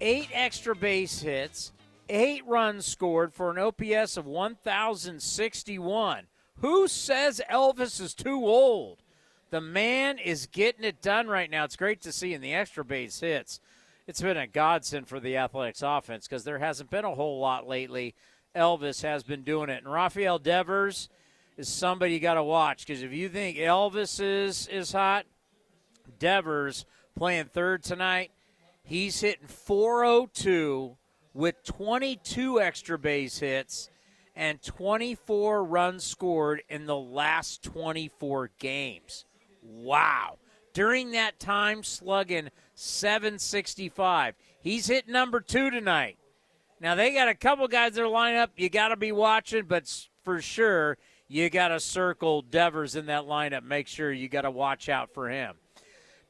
eight 0.01 0.29
extra 0.33 0.75
base 0.75 1.21
hits, 1.21 1.73
eight 2.09 2.47
runs 2.47 2.87
scored 2.87 3.35
for 3.35 3.51
an 3.51 3.59
OPS 3.59 4.17
of 4.17 4.25
1,061. 4.25 6.23
Who 6.61 6.89
says 6.89 7.43
Elvis 7.51 8.01
is 8.01 8.15
too 8.15 8.47
old? 8.47 9.03
The 9.51 9.61
man 9.61 10.17
is 10.17 10.47
getting 10.47 10.85
it 10.85 11.03
done 11.03 11.27
right 11.27 11.51
now. 11.51 11.65
It's 11.65 11.77
great 11.77 12.01
to 12.05 12.13
see 12.13 12.33
in 12.33 12.41
the 12.41 12.55
extra 12.55 12.87
base 12.87 13.21
hits. 13.21 13.61
It's 14.07 14.23
been 14.23 14.39
a 14.39 14.47
godsend 14.47 15.09
for 15.09 15.21
the 15.21 15.37
Athletics 15.37 15.83
offense 15.83 16.27
because 16.27 16.45
there 16.45 16.59
hasn't 16.59 16.89
been 16.89 17.05
a 17.05 17.15
whole 17.15 17.39
lot 17.39 17.69
lately. 17.69 18.15
Elvis 18.57 19.03
has 19.03 19.23
been 19.23 19.43
doing 19.43 19.69
it. 19.69 19.85
And 19.85 19.93
Rafael 19.93 20.39
Devers 20.39 21.11
is 21.57 21.69
somebody 21.69 22.15
you 22.15 22.21
got 22.21 22.35
to 22.35 22.43
watch 22.43 22.87
because 22.87 23.03
if 23.03 23.13
you 23.13 23.29
think 23.29 23.57
Elvis 23.57 24.21
is, 24.21 24.67
is 24.69 24.93
hot, 24.93 25.27
Devers 26.19 26.85
playing 27.17 27.47
third 27.47 27.83
tonight, 27.83 28.31
he's 28.83 29.21
hitting 29.21 29.47
402 29.47 30.97
with 31.33 31.63
22 31.65 32.61
extra 32.61 32.99
base 32.99 33.39
hits 33.39 33.91
and 34.37 34.61
24 34.63 35.65
runs 35.65 36.05
scored 36.05 36.63
in 36.69 36.87
the 36.87 36.97
last 36.97 37.63
24 37.63 38.51
games. 38.59 39.25
Wow. 39.63 40.39
During 40.73 41.13
that 41.13 41.39
time, 41.39 41.85
slugging 41.85 42.51
765. 42.75 44.35
He's 44.61 44.87
hit 44.89 45.09
number 45.09 45.41
two 45.41 45.71
tonight. 45.71 46.19
Now, 46.81 46.97
they 46.97 47.15
got 47.15 47.29
a 47.29 47.35
couple 47.35 47.69
guys 47.69 47.95
that 47.95 48.03
are 48.03 48.09
lined 48.09 48.37
up 48.37 48.51
you 48.57 48.69
got 48.69 48.89
to 48.89 48.97
be 48.97 49.13
watching, 49.13 49.65
but 49.67 49.85
for 50.25 50.43
sure, 50.43 50.99
you 51.29 51.51
got 51.51 51.69
to 51.69 51.81
circle 51.81 52.43
Devers 52.43 52.97
in 52.97 53.07
that 53.07 53.25
lineup. 53.25 53.63
Make 53.63 53.89
sure 53.89 54.13
you 54.13 54.29
got 54.29 54.43
to 54.43 54.51
watch 54.51 54.89
out 54.89 55.13
for 55.13 55.29
him. 55.29 55.57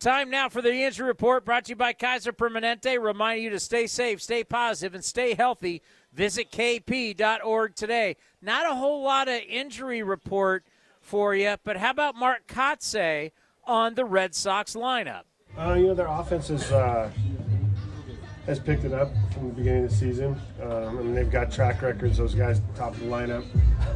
Time 0.01 0.29
now 0.29 0.49
for 0.49 0.61
the 0.61 0.75
injury 0.75 1.07
report 1.07 1.45
brought 1.45 1.65
to 1.65 1.71
you 1.71 1.77
by 1.77 1.93
Kaiser 1.93 2.33
Permanente, 2.33 3.01
reminding 3.01 3.45
you 3.45 3.51
to 3.51 3.61
stay 3.61 3.87
safe, 3.87 4.21
stay 4.21 4.45
positive, 4.45 4.95
and 4.95 5.05
stay 5.05 5.35
healthy. 5.35 5.83
Visit 6.13 6.51
kp.org 6.51 7.75
today. 7.75 8.17
Not 8.43 8.71
a 8.71 8.75
whole 8.75 9.03
lot 9.03 9.29
of 9.29 9.41
injury 9.49 10.03
report 10.03 10.65
for 11.01 11.35
you, 11.35 11.57
but 11.65 11.77
how 11.79 11.91
about 11.91 12.17
Mark 12.17 12.47
Kotsay 12.47 13.33
on 13.65 13.95
the 13.95 14.05
Red 14.05 14.35
Sox 14.35 14.75
lineup? 14.75 15.23
Uh, 15.57 15.75
you 15.75 15.87
know, 15.87 15.95
their 15.95 16.09
offense 16.09 16.51
is, 16.51 16.71
uh, 16.71 17.11
has 18.47 18.59
picked 18.59 18.85
it 18.85 18.93
up 18.93 19.11
from 19.33 19.49
the 19.49 19.55
beginning 19.55 19.85
of 19.85 19.91
the 19.91 19.97
season. 19.97 20.39
Um, 20.63 20.99
mean, 20.99 21.15
they've 21.15 21.31
got 21.31 21.51
track 21.51 21.81
records. 21.83 22.19
Those 22.19 22.35
guys, 22.35 22.61
top 22.77 22.93
of 22.93 23.01
the 23.01 23.07
lineup, 23.07 23.45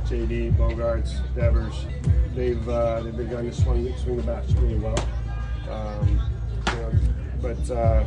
JD, 0.07 0.57
Bogaerts, 0.57 1.21
Devers, 1.35 1.87
they've 2.35 2.69
uh, 2.69 3.01
they've 3.03 3.17
begun 3.17 3.45
to 3.45 3.53
swing 3.53 3.95
swing 3.99 4.17
the 4.17 4.23
bats 4.23 4.53
really 4.53 4.79
well. 4.79 4.99
Um, 5.71 6.21
you 6.67 6.77
know, 6.77 6.93
but 7.43 7.71
uh, 7.71 8.05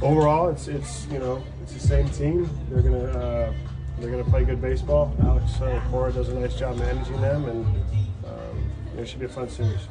overall, 0.00 0.48
it's 0.48 0.68
it's 0.68 1.06
you 1.06 1.18
know 1.18 1.44
it's 1.62 1.74
the 1.74 1.80
same 1.80 2.08
team. 2.10 2.48
They're 2.70 2.82
gonna 2.82 3.04
uh, 3.04 3.52
they're 3.98 4.10
gonna 4.10 4.24
play 4.24 4.44
good 4.44 4.62
baseball. 4.62 5.14
Alex 5.22 5.60
uh, 5.60 5.80
Cora 5.90 6.12
does 6.12 6.28
a 6.30 6.34
nice 6.38 6.56
job 6.56 6.78
managing 6.78 7.20
them, 7.20 7.44
and 7.44 7.66
um, 8.24 8.72
it 8.98 9.06
should 9.06 9.20
be 9.20 9.26
a 9.26 9.28
fun 9.28 9.48
series. 9.48 9.88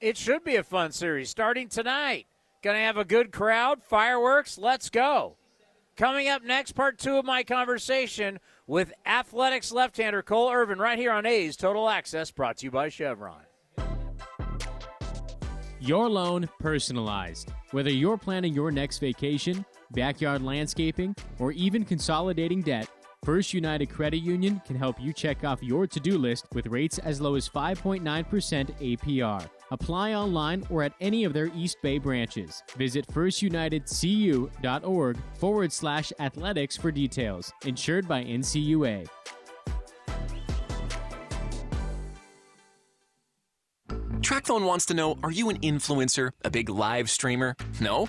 It 0.00 0.16
should 0.16 0.44
be 0.44 0.56
a 0.56 0.62
fun 0.62 0.92
series 0.92 1.30
starting 1.30 1.68
tonight. 1.68 2.26
Going 2.62 2.76
to 2.76 2.82
have 2.82 2.96
a 2.96 3.04
good 3.04 3.30
crowd, 3.30 3.84
fireworks. 3.84 4.58
Let's 4.58 4.90
go. 4.90 5.36
Coming 5.96 6.28
up 6.28 6.42
next, 6.42 6.72
part 6.72 6.98
two 6.98 7.16
of 7.16 7.24
my 7.24 7.44
conversation 7.44 8.40
with 8.66 8.92
athletics 9.06 9.70
left 9.70 9.96
hander 9.96 10.22
Cole 10.22 10.50
Irvin 10.50 10.78
right 10.78 10.98
here 10.98 11.12
on 11.12 11.24
A's 11.24 11.56
Total 11.56 11.88
Access, 11.88 12.30
brought 12.30 12.58
to 12.58 12.66
you 12.66 12.70
by 12.70 12.88
Chevron. 12.88 13.42
Your 15.80 16.08
loan 16.08 16.48
personalized. 16.58 17.52
Whether 17.70 17.90
you're 17.90 18.16
planning 18.16 18.52
your 18.52 18.72
next 18.72 18.98
vacation, 18.98 19.64
backyard 19.92 20.42
landscaping, 20.42 21.14
or 21.38 21.52
even 21.52 21.84
consolidating 21.84 22.62
debt, 22.62 22.88
First 23.24 23.54
United 23.54 23.86
Credit 23.86 24.18
Union 24.18 24.60
can 24.66 24.74
help 24.74 25.00
you 25.00 25.12
check 25.12 25.44
off 25.44 25.62
your 25.62 25.86
to 25.86 26.00
do 26.00 26.18
list 26.18 26.46
with 26.54 26.66
rates 26.66 26.98
as 26.98 27.20
low 27.20 27.36
as 27.36 27.48
5.9% 27.48 28.02
APR. 28.02 29.48
Apply 29.70 30.14
online 30.14 30.64
or 30.70 30.82
at 30.82 30.94
any 31.00 31.24
of 31.24 31.32
their 31.32 31.50
East 31.54 31.78
Bay 31.82 31.98
branches. 31.98 32.62
Visit 32.76 33.06
firstunitedcu.org 33.08 35.18
forward 35.34 35.72
slash 35.72 36.12
athletics 36.18 36.76
for 36.76 36.90
details. 36.90 37.52
Insured 37.64 38.08
by 38.08 38.24
NCUA. 38.24 39.06
Tracfone 44.20 44.66
wants 44.66 44.84
to 44.86 44.94
know 44.94 45.16
Are 45.22 45.30
you 45.30 45.48
an 45.48 45.58
influencer? 45.60 46.30
A 46.44 46.50
big 46.50 46.68
live 46.68 47.08
streamer? 47.08 47.54
No? 47.80 48.08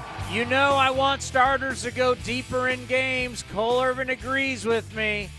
You 0.31 0.45
know 0.45 0.75
I 0.75 0.91
want 0.91 1.21
starters 1.21 1.81
to 1.81 1.91
go 1.91 2.15
deeper 2.15 2.69
in 2.69 2.85
games. 2.85 3.43
Cole 3.51 3.81
Irvin 3.81 4.09
agrees 4.09 4.63
with 4.63 4.95
me. 4.95 5.29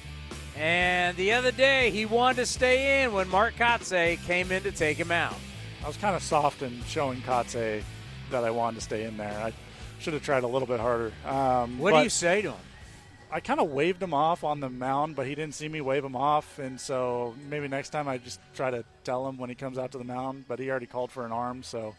And 0.54 1.16
the 1.16 1.32
other 1.32 1.50
day, 1.50 1.90
he 1.90 2.04
wanted 2.04 2.36
to 2.36 2.46
stay 2.46 3.02
in 3.02 3.14
when 3.14 3.26
Mark 3.30 3.54
Kotsay 3.56 4.22
came 4.26 4.52
in 4.52 4.62
to 4.64 4.70
take 4.70 4.98
him 4.98 5.10
out. 5.10 5.36
I 5.82 5.86
was 5.86 5.96
kind 5.96 6.14
of 6.14 6.22
soft 6.22 6.60
in 6.60 6.82
showing 6.84 7.22
Kotze 7.22 7.82
that 8.30 8.44
I 8.44 8.50
wanted 8.50 8.80
to 8.80 8.80
stay 8.82 9.04
in 9.04 9.16
there. 9.16 9.32
I 9.42 9.54
should 9.98 10.12
have 10.12 10.22
tried 10.22 10.42
a 10.42 10.46
little 10.46 10.68
bit 10.68 10.78
harder. 10.78 11.10
Um, 11.24 11.78
what 11.78 11.94
do 11.94 12.02
you 12.02 12.10
say 12.10 12.42
to 12.42 12.50
him? 12.50 12.60
I 13.30 13.40
kind 13.40 13.60
of 13.60 13.70
waved 13.70 14.02
him 14.02 14.12
off 14.12 14.44
on 14.44 14.60
the 14.60 14.68
mound, 14.68 15.16
but 15.16 15.26
he 15.26 15.34
didn't 15.34 15.54
see 15.54 15.70
me 15.70 15.80
wave 15.80 16.04
him 16.04 16.16
off, 16.16 16.58
and 16.58 16.78
so 16.78 17.34
maybe 17.48 17.66
next 17.66 17.90
time 17.90 18.08
I 18.08 18.18
just 18.18 18.40
try 18.54 18.70
to 18.70 18.84
tell 19.04 19.26
him 19.26 19.38
when 19.38 19.48
he 19.48 19.56
comes 19.56 19.78
out 19.78 19.90
to 19.92 19.98
the 19.98 20.04
mound. 20.04 20.44
But 20.48 20.58
he 20.58 20.68
already 20.68 20.84
called 20.84 21.10
for 21.10 21.24
an 21.24 21.32
arm, 21.32 21.62
so 21.62 21.94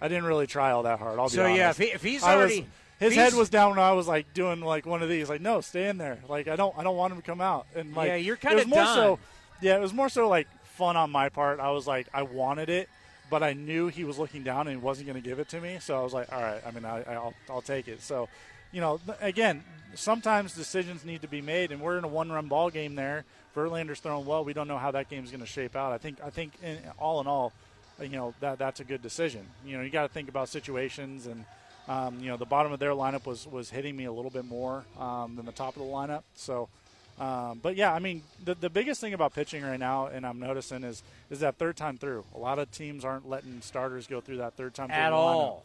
I 0.00 0.08
didn't 0.08 0.24
really 0.24 0.46
try 0.46 0.72
all 0.72 0.82
that 0.84 0.98
hard. 0.98 1.18
I'll 1.18 1.28
be 1.28 1.34
so 1.34 1.44
honest. 1.44 1.58
yeah, 1.58 1.70
if, 1.70 1.78
he, 1.78 1.84
if 1.86 2.02
he's 2.02 2.22
I 2.22 2.34
already 2.36 2.60
was, 2.60 2.68
his 3.00 3.14
head 3.14 3.34
was 3.34 3.48
down 3.48 3.70
when 3.70 3.78
I 3.78 3.92
was 3.92 4.06
like 4.06 4.32
doing 4.34 4.60
like 4.60 4.86
one 4.86 5.02
of 5.02 5.08
these, 5.08 5.28
like 5.28 5.40
no, 5.40 5.60
stay 5.60 5.88
in 5.88 5.98
there. 5.98 6.18
Like 6.28 6.48
I 6.48 6.56
don't, 6.56 6.76
I 6.78 6.82
don't 6.82 6.96
want 6.96 7.12
him 7.12 7.20
to 7.20 7.26
come 7.26 7.40
out. 7.40 7.66
And 7.74 7.94
like 7.94 8.08
Yeah, 8.08 8.16
you're 8.16 8.34
it 8.36 8.40
kinda 8.40 8.56
was 8.56 8.66
more 8.66 8.84
so, 8.86 9.02
done. 9.16 9.18
yeah, 9.60 9.76
it 9.76 9.80
was 9.80 9.92
more 9.92 10.08
so 10.08 10.28
like 10.28 10.48
fun 10.76 10.96
on 10.96 11.10
my 11.10 11.28
part. 11.28 11.60
I 11.60 11.70
was 11.70 11.86
like, 11.86 12.08
I 12.12 12.22
wanted 12.22 12.68
it, 12.68 12.88
but 13.30 13.42
I 13.42 13.52
knew 13.52 13.88
he 13.88 14.04
was 14.04 14.18
looking 14.18 14.42
down 14.42 14.66
and 14.68 14.76
he 14.76 14.82
wasn't 14.82 15.06
going 15.06 15.20
to 15.20 15.26
give 15.26 15.38
it 15.38 15.48
to 15.50 15.60
me. 15.60 15.78
So 15.80 15.98
I 15.98 16.02
was 16.02 16.12
like, 16.12 16.32
all 16.32 16.40
right, 16.42 16.60
I 16.66 16.70
mean, 16.72 16.84
I, 16.84 17.02
I'll, 17.14 17.34
I'll 17.48 17.62
take 17.62 17.88
it. 17.88 18.02
So, 18.02 18.28
you 18.72 18.80
know, 18.80 19.00
again, 19.20 19.62
sometimes 19.94 20.54
decisions 20.54 21.04
need 21.04 21.22
to 21.22 21.28
be 21.28 21.40
made, 21.40 21.70
and 21.70 21.80
we're 21.80 21.96
in 21.96 22.04
a 22.04 22.08
one-run 22.08 22.48
ball 22.48 22.70
game 22.70 22.96
there. 22.96 23.24
Verlander's 23.54 24.00
throwing 24.00 24.26
well. 24.26 24.44
We 24.44 24.52
don't 24.52 24.66
know 24.66 24.78
how 24.78 24.90
that 24.90 25.08
game's 25.08 25.30
going 25.30 25.40
to 25.40 25.46
shape 25.46 25.76
out. 25.76 25.92
I 25.92 25.98
think, 25.98 26.18
I 26.24 26.30
think, 26.30 26.52
in, 26.62 26.78
all 26.98 27.20
in 27.20 27.28
all, 27.28 27.52
you 28.00 28.08
know, 28.16 28.34
that 28.40 28.58
that's 28.58 28.80
a 28.80 28.84
good 28.84 29.02
decision. 29.02 29.46
You 29.64 29.76
know, 29.76 29.82
you 29.82 29.90
got 29.90 30.02
to 30.02 30.12
think 30.12 30.28
about 30.28 30.48
situations 30.48 31.26
and. 31.26 31.44
Um, 31.86 32.18
you 32.18 32.30
know, 32.30 32.38
the 32.38 32.46
bottom 32.46 32.72
of 32.72 32.78
their 32.78 32.92
lineup 32.92 33.26
was 33.26 33.46
was 33.46 33.68
hitting 33.68 33.94
me 33.94 34.06
a 34.06 34.10
little 34.10 34.30
bit 34.30 34.46
more 34.46 34.86
um, 34.98 35.36
than 35.36 35.44
the 35.44 35.52
top 35.52 35.76
of 35.76 35.82
the 35.82 35.88
lineup. 35.88 36.22
So, 36.34 36.70
um, 37.20 37.60
but 37.62 37.76
yeah, 37.76 37.92
I 37.92 37.98
mean, 37.98 38.22
the 38.42 38.54
the 38.54 38.70
biggest 38.70 39.02
thing 39.02 39.12
about 39.12 39.34
pitching 39.34 39.62
right 39.62 39.78
now, 39.78 40.06
and 40.06 40.24
I'm 40.26 40.40
noticing 40.40 40.82
is 40.82 41.02
is 41.28 41.40
that 41.40 41.56
third 41.58 41.76
time 41.76 41.98
through. 41.98 42.24
A 42.34 42.38
lot 42.38 42.58
of 42.58 42.70
teams 42.70 43.04
aren't 43.04 43.28
letting 43.28 43.60
starters 43.60 44.06
go 44.06 44.22
through 44.22 44.38
that 44.38 44.54
third 44.54 44.72
time 44.72 44.88
through 44.88 44.96
At 44.96 45.10
the 45.10 45.16
lineup. 45.16 45.18
all. 45.18 45.64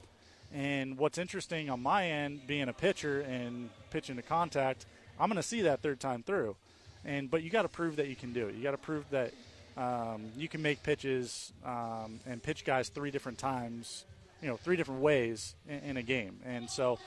And 0.53 0.97
what's 0.97 1.17
interesting 1.17 1.69
on 1.69 1.81
my 1.81 2.07
end, 2.07 2.45
being 2.45 2.67
a 2.67 2.73
pitcher 2.73 3.21
and 3.21 3.69
pitching 3.89 4.17
to 4.17 4.21
contact, 4.21 4.85
I'm 5.21 5.29
going 5.29 5.37
to 5.37 5.47
see 5.47 5.61
that 5.61 5.81
third 5.81 6.01
time 6.01 6.21
through. 6.23 6.57
And 7.05 7.31
but 7.31 7.43
you 7.43 7.49
got 7.49 7.61
to 7.61 7.69
prove 7.69 7.95
that 7.95 8.09
you 8.09 8.17
can 8.17 8.33
do 8.33 8.47
it. 8.49 8.55
You 8.55 8.61
got 8.61 8.71
to 8.71 8.77
prove 8.77 9.09
that 9.11 9.31
um, 9.79 10.25
you 10.37 10.49
can 10.49 10.61
make 10.61 10.83
pitches 10.83 11.53
um, 11.65 12.19
and 12.27 12.43
pitch 12.43 12.65
guys 12.65 12.89
three 12.89 13.11
different 13.11 13.37
times, 13.37 14.03
you 14.41 14.49
know, 14.49 14.57
three 14.57 14.75
different 14.75 15.01
ways 15.01 15.55
in, 15.69 15.79
in 15.91 15.97
a 15.97 16.03
game. 16.03 16.37
And 16.45 16.69
so 16.69 16.99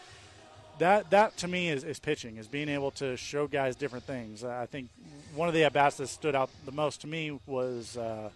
that 0.79 1.11
that 1.11 1.37
to 1.39 1.49
me 1.49 1.68
is, 1.68 1.85
is 1.85 1.99
pitching, 1.99 2.39
is 2.39 2.49
being 2.49 2.70
able 2.70 2.91
to 2.93 3.16
show 3.18 3.47
guys 3.47 3.77
different 3.77 4.05
things. 4.05 4.43
I 4.43 4.64
think 4.64 4.89
one 5.35 5.49
of 5.49 5.55
the 5.55 5.64
at 5.64 5.75
bats 5.75 5.99
that 5.99 6.09
stood 6.09 6.35
out 6.35 6.49
the 6.64 6.73
most 6.73 7.03
to 7.03 7.07
me 7.07 7.39
was 7.47 7.99
uh, 7.99 8.31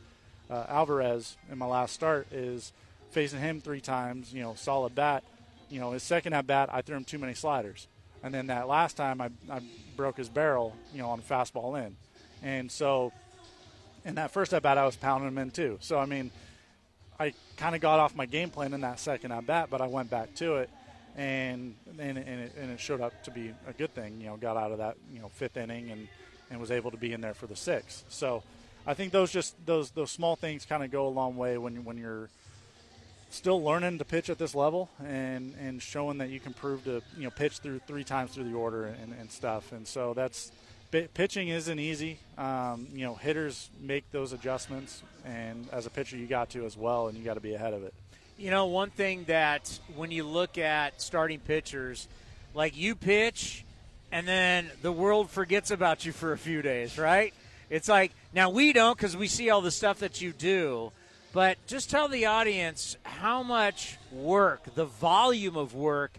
uh, 0.50 0.64
Alvarez 0.68 1.38
in 1.50 1.56
my 1.56 1.66
last 1.66 1.94
start. 1.94 2.26
Is 2.30 2.72
facing 3.12 3.40
him 3.40 3.62
three 3.62 3.80
times, 3.80 4.34
you 4.34 4.42
know, 4.42 4.54
solid 4.54 4.94
bat. 4.94 5.24
You 5.70 5.80
know, 5.80 5.92
his 5.92 6.02
second 6.02 6.34
at 6.34 6.46
bat, 6.46 6.68
I 6.70 6.82
threw 6.82 6.96
him 6.96 7.04
too 7.04 7.18
many 7.18 7.32
sliders, 7.32 7.88
and 8.22 8.34
then 8.34 8.48
that 8.48 8.68
last 8.68 8.98
time 8.98 9.20
I, 9.20 9.30
I 9.50 9.60
broke 9.96 10.18
his 10.18 10.28
barrel, 10.28 10.76
you 10.92 11.00
know, 11.00 11.08
on 11.08 11.22
fastball 11.22 11.82
in, 11.82 11.96
and 12.42 12.70
so 12.70 13.12
in 14.06 14.14
that 14.14 14.30
first 14.30 14.54
at 14.54 14.62
bat 14.62 14.78
I 14.78 14.86
was 14.86 14.96
pounding 14.96 15.28
him 15.28 15.38
in 15.38 15.50
too. 15.50 15.78
So 15.80 15.98
I 15.98 16.06
mean, 16.06 16.30
I 17.18 17.34
kind 17.56 17.74
of 17.74 17.80
got 17.80 17.98
off 17.98 18.14
my 18.14 18.26
game 18.26 18.50
plan 18.50 18.72
in 18.72 18.80
that 18.82 19.00
second 19.00 19.32
at 19.32 19.46
bat, 19.46 19.68
but 19.70 19.80
I 19.80 19.88
went 19.88 20.08
back 20.08 20.34
to 20.36 20.56
it, 20.56 20.70
and 21.16 21.74
and, 21.98 22.16
and, 22.16 22.40
it, 22.40 22.52
and 22.58 22.70
it 22.70 22.80
showed 22.80 23.00
up 23.00 23.24
to 23.24 23.30
be 23.30 23.52
a 23.66 23.72
good 23.72 23.92
thing. 23.94 24.20
You 24.20 24.28
know, 24.28 24.36
got 24.36 24.56
out 24.56 24.72
of 24.72 24.78
that 24.78 24.96
you 25.12 25.20
know 25.20 25.28
fifth 25.28 25.56
inning 25.56 25.90
and 25.90 26.08
and 26.50 26.60
was 26.60 26.70
able 26.70 26.92
to 26.92 26.96
be 26.96 27.12
in 27.12 27.20
there 27.20 27.34
for 27.34 27.46
the 27.46 27.56
sixth. 27.56 28.04
So 28.08 28.42
I 28.86 28.94
think 28.94 29.12
those 29.12 29.32
just 29.32 29.54
those 29.66 29.90
those 29.90 30.10
small 30.10 30.36
things 30.36 30.64
kind 30.64 30.84
of 30.84 30.90
go 30.90 31.08
a 31.08 31.10
long 31.10 31.36
way 31.36 31.58
when 31.58 31.84
when 31.84 31.98
you're 31.98 32.30
still 33.30 33.60
learning 33.60 33.98
to 33.98 34.04
pitch 34.04 34.30
at 34.30 34.38
this 34.38 34.54
level 34.54 34.88
and 35.04 35.54
and 35.60 35.82
showing 35.82 36.18
that 36.18 36.30
you 36.30 36.38
can 36.38 36.52
prove 36.52 36.84
to 36.84 37.02
you 37.16 37.24
know 37.24 37.30
pitch 37.30 37.58
through 37.58 37.80
three 37.88 38.04
times 38.04 38.30
through 38.30 38.44
the 38.44 38.54
order 38.54 38.84
and, 38.84 39.12
and 39.18 39.30
stuff. 39.30 39.72
And 39.72 39.86
so 39.86 40.14
that's 40.14 40.52
pi- 40.90 41.08
pitching 41.12 41.48
isn't 41.48 41.78
easy. 41.78 42.18
Um, 42.38 42.88
you 42.92 43.04
know, 43.04 43.14
hitters 43.14 43.70
make 43.80 44.10
those 44.12 44.32
adjustments, 44.32 45.02
and 45.24 45.68
as 45.72 45.86
a 45.86 45.90
pitcher, 45.90 46.16
you 46.16 46.26
got 46.26 46.50
to 46.50 46.64
as 46.64 46.76
well, 46.76 47.08
and 47.08 47.16
you 47.16 47.24
got 47.24 47.34
to 47.34 47.40
be 47.40 47.54
ahead 47.54 47.74
of 47.74 47.82
it. 47.82 47.94
You 48.38 48.50
know, 48.50 48.66
one 48.66 48.90
thing 48.90 49.24
that 49.24 49.78
when 49.94 50.10
you 50.10 50.24
look 50.24 50.58
at 50.58 51.00
starting 51.00 51.40
pitchers, 51.40 52.06
like 52.54 52.76
you 52.76 52.94
pitch, 52.94 53.64
and 54.12 54.26
then 54.26 54.70
the 54.82 54.92
world 54.92 55.30
forgets 55.30 55.70
about 55.70 56.04
you 56.04 56.12
for 56.12 56.32
a 56.32 56.38
few 56.38 56.62
days, 56.62 56.98
right? 56.98 57.32
It's 57.70 57.88
like 57.88 58.12
now 58.32 58.50
we 58.50 58.72
don't 58.72 58.96
because 58.96 59.16
we 59.16 59.28
see 59.28 59.50
all 59.50 59.60
the 59.60 59.70
stuff 59.70 60.00
that 60.00 60.20
you 60.20 60.32
do, 60.32 60.92
but 61.32 61.58
just 61.66 61.90
tell 61.90 62.08
the 62.08 62.26
audience 62.26 62.96
how 63.02 63.42
much 63.42 63.98
work, 64.12 64.74
the 64.74 64.84
volume 64.84 65.56
of 65.56 65.74
work 65.74 66.18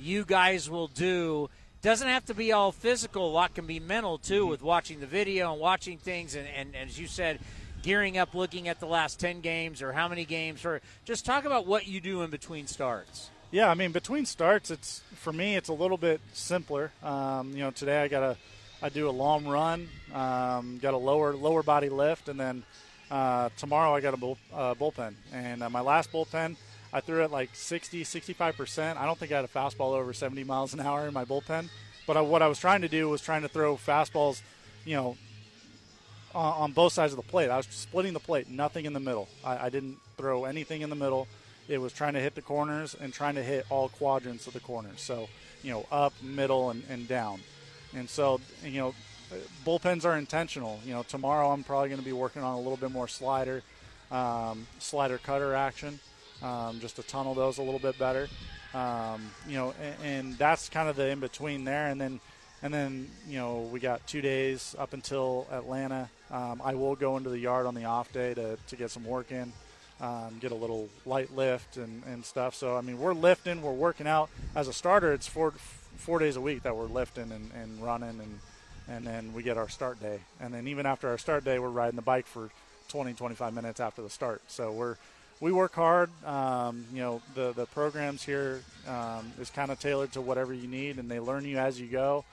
you 0.00 0.24
guys 0.24 0.68
will 0.68 0.88
do. 0.88 1.50
Doesn't 1.86 2.08
have 2.08 2.24
to 2.24 2.34
be 2.34 2.50
all 2.50 2.72
physical. 2.72 3.28
A 3.28 3.30
lot 3.30 3.54
can 3.54 3.64
be 3.64 3.78
mental 3.78 4.18
too, 4.18 4.44
with 4.44 4.60
watching 4.60 4.98
the 4.98 5.06
video 5.06 5.52
and 5.52 5.60
watching 5.60 5.98
things, 5.98 6.34
and, 6.34 6.48
and, 6.48 6.74
and 6.74 6.90
as 6.90 6.98
you 6.98 7.06
said, 7.06 7.38
gearing 7.84 8.18
up, 8.18 8.34
looking 8.34 8.66
at 8.66 8.80
the 8.80 8.86
last 8.86 9.20
ten 9.20 9.40
games 9.40 9.80
or 9.80 9.92
how 9.92 10.08
many 10.08 10.24
games, 10.24 10.64
or 10.64 10.80
just 11.04 11.24
talk 11.24 11.44
about 11.44 11.64
what 11.64 11.86
you 11.86 12.00
do 12.00 12.22
in 12.22 12.30
between 12.30 12.66
starts. 12.66 13.30
Yeah, 13.52 13.70
I 13.70 13.74
mean 13.74 13.92
between 13.92 14.26
starts, 14.26 14.72
it's 14.72 15.00
for 15.14 15.32
me 15.32 15.54
it's 15.54 15.68
a 15.68 15.72
little 15.72 15.96
bit 15.96 16.20
simpler. 16.32 16.90
Um, 17.04 17.52
you 17.52 17.58
know, 17.58 17.70
today 17.70 18.02
I 18.02 18.08
got 18.08 18.24
a 18.24 18.36
I 18.82 18.88
do 18.88 19.08
a 19.08 19.14
long 19.14 19.46
run, 19.46 19.88
um, 20.12 20.80
got 20.82 20.92
a 20.92 20.96
lower 20.96 21.36
lower 21.36 21.62
body 21.62 21.88
lift, 21.88 22.28
and 22.28 22.40
then 22.40 22.64
uh, 23.12 23.50
tomorrow 23.56 23.94
I 23.94 24.00
got 24.00 24.12
a 24.12 24.16
bull, 24.16 24.38
uh, 24.52 24.74
bullpen. 24.74 25.14
And 25.32 25.62
uh, 25.62 25.70
my 25.70 25.82
last 25.82 26.10
bullpen, 26.10 26.56
I 26.92 27.00
threw 27.00 27.22
it 27.24 27.30
like 27.30 27.50
60, 27.52 28.04
65 28.04 28.56
percent. 28.56 28.98
I 28.98 29.06
don't 29.06 29.18
think 29.18 29.32
I 29.32 29.36
had 29.36 29.44
a 29.44 29.48
fastball 29.48 29.92
over 29.92 30.12
70 30.12 30.44
miles 30.44 30.74
an 30.74 30.80
hour 30.80 31.06
in 31.06 31.14
my 31.14 31.24
bullpen. 31.24 31.68
But 32.06 32.16
I, 32.16 32.20
what 32.20 32.42
I 32.42 32.46
was 32.46 32.58
trying 32.58 32.82
to 32.82 32.88
do 32.88 33.08
was 33.08 33.20
trying 33.20 33.42
to 33.42 33.48
throw 33.48 33.76
fastballs, 33.76 34.40
you 34.84 34.94
know, 34.94 35.16
on, 36.34 36.52
on 36.54 36.72
both 36.72 36.92
sides 36.92 37.12
of 37.12 37.16
the 37.16 37.24
plate. 37.24 37.50
I 37.50 37.56
was 37.56 37.66
splitting 37.66 38.12
the 38.12 38.20
plate, 38.20 38.48
nothing 38.48 38.84
in 38.84 38.92
the 38.92 39.00
middle. 39.00 39.28
I, 39.44 39.66
I 39.66 39.68
didn't 39.70 39.98
throw 40.16 40.44
anything 40.44 40.82
in 40.82 40.90
the 40.90 40.96
middle. 40.96 41.26
It 41.68 41.78
was 41.78 41.92
trying 41.92 42.14
to 42.14 42.20
hit 42.20 42.36
the 42.36 42.42
corners 42.42 42.94
and 42.98 43.12
trying 43.12 43.34
to 43.34 43.42
hit 43.42 43.66
all 43.70 43.88
quadrants 43.88 44.46
of 44.46 44.52
the 44.52 44.60
corners. 44.60 45.00
So, 45.00 45.28
you 45.62 45.72
know, 45.72 45.86
up, 45.90 46.12
middle, 46.22 46.70
and, 46.70 46.84
and 46.88 47.08
down. 47.08 47.40
And 47.94 48.08
so, 48.08 48.40
you 48.64 48.78
know, 48.78 48.94
bullpens 49.64 50.04
are 50.04 50.16
intentional. 50.16 50.78
You 50.84 50.94
know, 50.94 51.02
tomorrow 51.02 51.50
I'm 51.50 51.64
probably 51.64 51.88
going 51.88 52.00
to 52.00 52.04
be 52.04 52.12
working 52.12 52.42
on 52.42 52.54
a 52.54 52.58
little 52.58 52.76
bit 52.76 52.92
more 52.92 53.08
slider, 53.08 53.62
um, 54.12 54.66
slider 54.78 55.18
cutter 55.18 55.54
action, 55.54 55.98
um, 56.42 56.80
just 56.80 56.96
to 56.96 57.02
tunnel 57.02 57.34
those 57.34 57.58
a 57.58 57.62
little 57.62 57.80
bit 57.80 57.98
better. 57.98 58.28
Um, 58.74 59.30
you 59.48 59.54
know, 59.54 59.74
and, 59.80 59.96
and 60.04 60.38
that's 60.38 60.68
kind 60.68 60.88
of 60.88 60.96
the 60.96 61.08
in 61.08 61.20
between 61.20 61.64
there. 61.64 61.88
And 61.88 62.00
then, 62.00 62.20
and 62.62 62.72
then 62.72 63.08
you 63.28 63.38
know, 63.38 63.60
we 63.72 63.80
got 63.80 64.06
two 64.06 64.20
days 64.20 64.74
up 64.78 64.92
until 64.92 65.46
Atlanta. 65.50 66.08
Um, 66.30 66.60
I 66.64 66.74
will 66.74 66.96
go 66.96 67.16
into 67.16 67.30
the 67.30 67.38
yard 67.38 67.66
on 67.66 67.74
the 67.74 67.84
off 67.84 68.12
day 68.12 68.34
to, 68.34 68.58
to 68.68 68.76
get 68.76 68.90
some 68.90 69.04
work 69.04 69.30
in, 69.30 69.52
um, 70.00 70.36
get 70.40 70.52
a 70.52 70.56
little 70.56 70.88
light 71.04 71.34
lift 71.34 71.76
and, 71.76 72.02
and 72.04 72.24
stuff. 72.24 72.54
So 72.54 72.76
I 72.76 72.80
mean, 72.80 72.98
we're 72.98 73.14
lifting, 73.14 73.62
we're 73.62 73.72
working 73.72 74.06
out. 74.06 74.28
As 74.54 74.68
a 74.68 74.72
starter, 74.72 75.12
it's 75.12 75.26
four 75.26 75.52
four 75.96 76.18
days 76.18 76.36
a 76.36 76.40
week 76.40 76.62
that 76.62 76.76
we're 76.76 76.86
lifting 76.86 77.32
and, 77.32 77.50
and 77.54 77.82
running 77.82 78.20
and 78.20 78.38
and 78.88 79.06
then 79.06 79.32
we 79.32 79.42
get 79.42 79.56
our 79.56 79.68
start 79.68 80.00
day. 80.00 80.20
And 80.40 80.54
then 80.54 80.68
even 80.68 80.86
after 80.86 81.08
our 81.08 81.18
start 81.18 81.44
day, 81.44 81.58
we're 81.58 81.68
riding 81.68 81.96
the 81.96 82.02
bike 82.02 82.26
for 82.26 82.50
20, 82.88 83.14
25 83.14 83.52
minutes 83.52 83.80
after 83.80 84.02
the 84.02 84.10
start. 84.10 84.42
So 84.46 84.70
we're 84.70 84.96
we 85.40 85.52
work 85.52 85.74
hard. 85.74 86.10
Um, 86.24 86.84
you 86.92 87.00
know, 87.00 87.22
the 87.34 87.52
the 87.52 87.66
programs 87.66 88.22
here 88.22 88.62
um, 88.86 89.32
is 89.40 89.50
kind 89.50 89.70
of 89.70 89.78
tailored 89.78 90.12
to 90.12 90.20
whatever 90.20 90.52
you 90.52 90.68
need, 90.68 90.98
and 90.98 91.10
they 91.10 91.20
learn 91.20 91.44
you 91.44 91.58
as 91.58 91.80
you 91.80 91.86
go, 91.86 92.24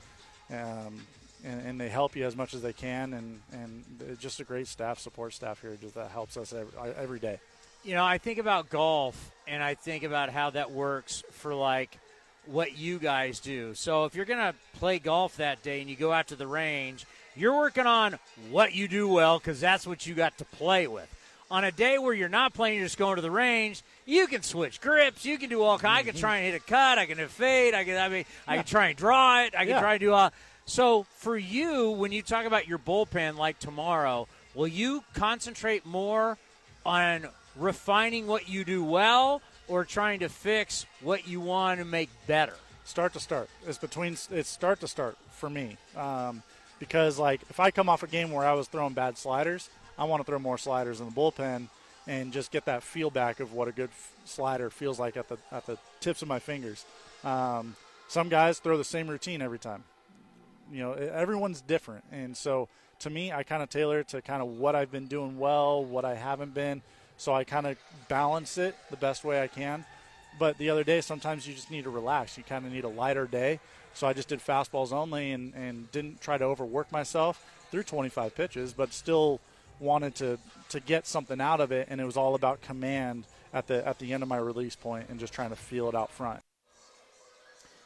um, 0.49 1.01
and, 1.43 1.65
and 1.65 1.81
they 1.81 1.89
help 1.89 2.15
you 2.15 2.25
as 2.25 2.35
much 2.35 2.53
as 2.53 2.61
they 2.61 2.73
can. 2.73 3.13
And 3.13 3.41
and 3.51 4.19
just 4.19 4.39
a 4.39 4.43
great 4.43 4.67
staff, 4.67 4.99
support 4.99 5.33
staff 5.33 5.61
here, 5.61 5.77
just 5.79 5.95
that 5.95 6.11
helps 6.11 6.37
us 6.37 6.53
every, 6.53 6.93
every 6.95 7.19
day. 7.19 7.39
You 7.83 7.95
know, 7.95 8.05
I 8.05 8.17
think 8.17 8.39
about 8.39 8.69
golf 8.69 9.31
and 9.45 9.61
I 9.61 9.73
think 9.73 10.03
about 10.03 10.29
how 10.29 10.51
that 10.51 10.71
works 10.71 11.21
for 11.31 11.53
like 11.53 11.99
what 12.45 12.77
you 12.77 12.97
guys 12.97 13.41
do. 13.41 13.73
So 13.73 14.05
if 14.05 14.15
you're 14.15 14.25
to 14.25 14.55
play 14.73 14.99
golf 14.99 15.37
that 15.37 15.61
day 15.63 15.81
and 15.81 15.89
you 15.89 15.97
go 15.97 16.11
out 16.11 16.27
to 16.27 16.37
the 16.37 16.47
range, 16.47 17.05
you're 17.35 17.55
working 17.55 17.85
on 17.85 18.19
what 18.51 18.73
you 18.73 18.87
do 18.87 19.07
well 19.07 19.37
because 19.37 19.59
that's 19.59 19.85
what 19.85 20.05
you 20.05 20.13
got 20.13 20.37
to 20.37 20.45
play 20.45 20.87
with. 20.87 21.09
On 21.53 21.63
a 21.63 21.71
day 21.71 21.99
where 21.99 22.15
you're 22.15 22.29
not 22.29 22.55
playing, 22.55 22.77
you're 22.79 22.85
just 22.87 22.97
going 22.97 23.17
to 23.17 23.21
the 23.21 23.29
range. 23.29 23.83
You 24.07 24.25
can 24.25 24.41
switch 24.41 24.81
grips. 24.81 25.23
You 25.23 25.37
can 25.37 25.49
do 25.49 25.61
all 25.61 25.77
kinds. 25.77 25.99
I 26.07 26.11
can 26.11 26.19
try 26.19 26.37
and 26.37 26.51
hit 26.51 26.59
a 26.59 26.65
cut. 26.65 26.97
I 26.97 27.05
can 27.05 27.19
hit 27.19 27.27
a 27.27 27.29
fade. 27.29 27.75
I 27.75 27.83
can. 27.83 27.95
I 27.95 28.09
mean, 28.09 28.25
I 28.47 28.55
can 28.55 28.65
try 28.65 28.87
and 28.87 28.97
draw 28.97 29.43
it. 29.43 29.53
I 29.55 29.59
can 29.59 29.75
Yeah. 29.75 29.79
try 29.79 29.93
and 29.93 29.99
do 29.99 30.13
all. 30.13 30.31
So 30.65 31.03
for 31.17 31.37
you, 31.37 31.91
when 31.91 32.11
you 32.11 32.23
talk 32.23 32.45
about 32.47 32.67
your 32.67 32.79
bullpen, 32.79 33.37
like 33.37 33.59
tomorrow, 33.59 34.27
will 34.55 34.67
you 34.67 35.03
concentrate 35.13 35.85
more 35.85 36.39
on 36.87 37.27
refining 37.55 38.25
what 38.25 38.49
you 38.49 38.65
do 38.65 38.83
well, 38.83 39.43
or 39.67 39.85
trying 39.85 40.21
to 40.21 40.29
fix 40.29 40.87
what 41.01 41.27
you 41.27 41.39
want 41.39 41.79
to 41.79 41.85
make 41.85 42.09
better? 42.25 42.55
start 42.85 43.13
to 43.13 43.19
start. 43.19 43.47
It's 43.67 43.77
between 43.77 44.17
it's 44.31 44.49
start 44.49 44.79
to 44.81 44.87
start 44.87 45.17
for 45.31 45.49
me. 45.51 45.77
Um, 45.95 46.41
because 46.79 47.17
like 47.19 47.41
if 47.49 47.59
I 47.59 47.69
come 47.71 47.87
off 47.87 48.01
a 48.03 48.07
game 48.07 48.31
where 48.31 48.45
I 48.45 48.53
was 48.53 48.67
throwing 48.67 48.93
bad 48.93 49.17
sliders, 49.17 49.69
I 49.97 50.05
want 50.05 50.21
to 50.21 50.25
throw 50.25 50.39
more 50.39 50.57
sliders 50.57 50.99
in 50.99 51.07
the 51.07 51.11
bullpen 51.13 51.67
and 52.07 52.33
just 52.33 52.51
get 52.51 52.65
that 52.65 52.83
feel 52.83 53.09
back 53.09 53.39
of 53.39 53.53
what 53.53 53.67
a 53.67 53.71
good 53.71 53.89
f- 53.89 54.13
slider 54.25 54.69
feels 54.69 54.99
like 54.99 55.15
at 55.17 55.29
the 55.29 55.37
at 55.51 55.65
the 55.65 55.77
tips 55.99 56.21
of 56.21 56.27
my 56.27 56.39
fingers. 56.39 56.85
Um, 57.23 57.75
some 58.07 58.29
guys 58.29 58.59
throw 58.59 58.77
the 58.77 58.83
same 58.83 59.07
routine 59.07 59.41
every 59.41 59.59
time. 59.59 59.83
You 60.71 60.79
know, 60.79 60.93
everyone's 60.93 61.61
different, 61.61 62.03
and 62.11 62.35
so 62.35 62.67
to 62.99 63.09
me, 63.09 63.31
I 63.31 63.43
kind 63.43 63.61
of 63.61 63.69
tailor 63.69 63.99
it 63.99 64.07
to 64.09 64.21
kind 64.21 64.41
of 64.41 64.47
what 64.47 64.75
I've 64.75 64.91
been 64.91 65.07
doing 65.07 65.37
well, 65.37 65.83
what 65.83 66.05
I 66.05 66.15
haven't 66.15 66.53
been. 66.53 66.81
So 67.17 67.33
I 67.33 67.43
kind 67.43 67.67
of 67.67 67.77
balance 68.07 68.57
it 68.57 68.75
the 68.89 68.97
best 68.97 69.23
way 69.23 69.41
I 69.41 69.47
can. 69.47 69.85
but 70.39 70.57
the 70.57 70.69
other 70.69 70.83
day, 70.83 70.99
sometimes 71.01 71.47
you 71.47 71.53
just 71.53 71.69
need 71.69 71.83
to 71.83 71.89
relax. 71.91 72.37
You 72.37 72.43
kind 72.43 72.65
of 72.65 72.71
need 72.71 72.85
a 72.85 72.89
lighter 72.89 73.27
day. 73.27 73.59
So 73.93 74.07
I 74.07 74.13
just 74.13 74.29
did 74.29 74.39
fastballs 74.39 74.91
only 74.91 75.31
and, 75.31 75.53
and 75.53 75.91
didn't 75.91 76.21
try 76.21 76.37
to 76.37 76.43
overwork 76.45 76.91
myself 76.91 77.45
through 77.69 77.83
25 77.83 78.33
pitches, 78.35 78.73
but 78.73 78.93
still 78.93 79.39
wanted 79.83 80.15
to, 80.15 80.39
to 80.69 80.79
get 80.79 81.05
something 81.05 81.39
out 81.39 81.59
of 81.61 81.71
it. 81.71 81.87
And 81.91 82.01
it 82.01 82.05
was 82.05 82.17
all 82.17 82.33
about 82.33 82.61
command 82.61 83.25
at 83.53 83.67
the, 83.67 83.85
at 83.87 83.99
the 83.99 84.13
end 84.13 84.23
of 84.23 84.29
my 84.29 84.37
release 84.37 84.75
point 84.75 85.07
and 85.09 85.19
just 85.19 85.33
trying 85.33 85.51
to 85.51 85.55
feel 85.55 85.87
it 85.89 85.95
out 85.95 86.09
front. 86.09 86.41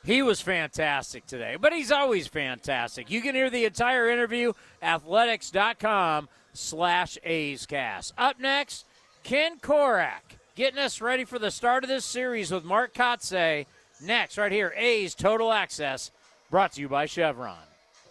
He 0.05 0.21
was 0.21 0.39
fantastic 0.39 1.25
today, 1.25 1.57
but 1.59 1.73
he's 1.73 1.91
always 1.91 2.27
fantastic. 2.27 3.11
You 3.11 3.21
can 3.21 3.35
hear 3.35 3.49
the 3.49 3.65
entire 3.65 4.07
interview, 4.07 4.53
athletics.com 4.81 6.29
slash 6.53 7.17
A'scast. 7.25 8.13
Up 8.17 8.39
next, 8.39 8.85
Ken 9.23 9.59
Korach 9.59 10.37
getting 10.55 10.79
us 10.79 11.01
ready 11.01 11.25
for 11.25 11.39
the 11.39 11.51
start 11.51 11.83
of 11.83 11.89
this 11.89 12.05
series 12.05 12.51
with 12.51 12.63
Mark 12.63 12.93
Kotsay. 12.93 13.65
Next, 14.01 14.37
right 14.37 14.51
here, 14.51 14.73
A's 14.77 15.13
Total 15.13 15.51
Access, 15.51 16.11
brought 16.49 16.71
to 16.73 16.81
you 16.81 16.87
by 16.87 17.05
Chevron. 17.05 17.57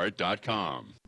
lastdivebar.com. 0.00 0.99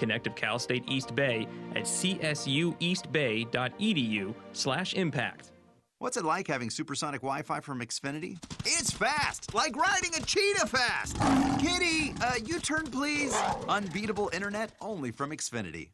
Connect 0.00 0.26
with 0.26 0.34
Cal 0.34 0.58
State 0.58 0.82
East 0.88 1.14
Bay 1.14 1.46
at 1.76 1.82
csueastbay.edu 1.82 4.34
slash 4.52 4.94
impact. 4.94 5.52
What's 5.98 6.16
it 6.16 6.24
like 6.24 6.48
having 6.48 6.70
supersonic 6.70 7.20
Wi-Fi 7.20 7.60
from 7.60 7.80
Xfinity? 7.80 8.38
It's 8.64 8.90
fast, 8.90 9.52
like 9.52 9.76
riding 9.76 10.14
a 10.14 10.22
cheetah 10.22 10.68
fast. 10.68 11.18
Kitty, 11.60 12.14
uh, 12.22 12.36
U-turn 12.42 12.86
please. 12.86 13.38
Unbeatable 13.68 14.30
internet 14.32 14.72
only 14.80 15.10
from 15.10 15.32
Xfinity. 15.32 15.90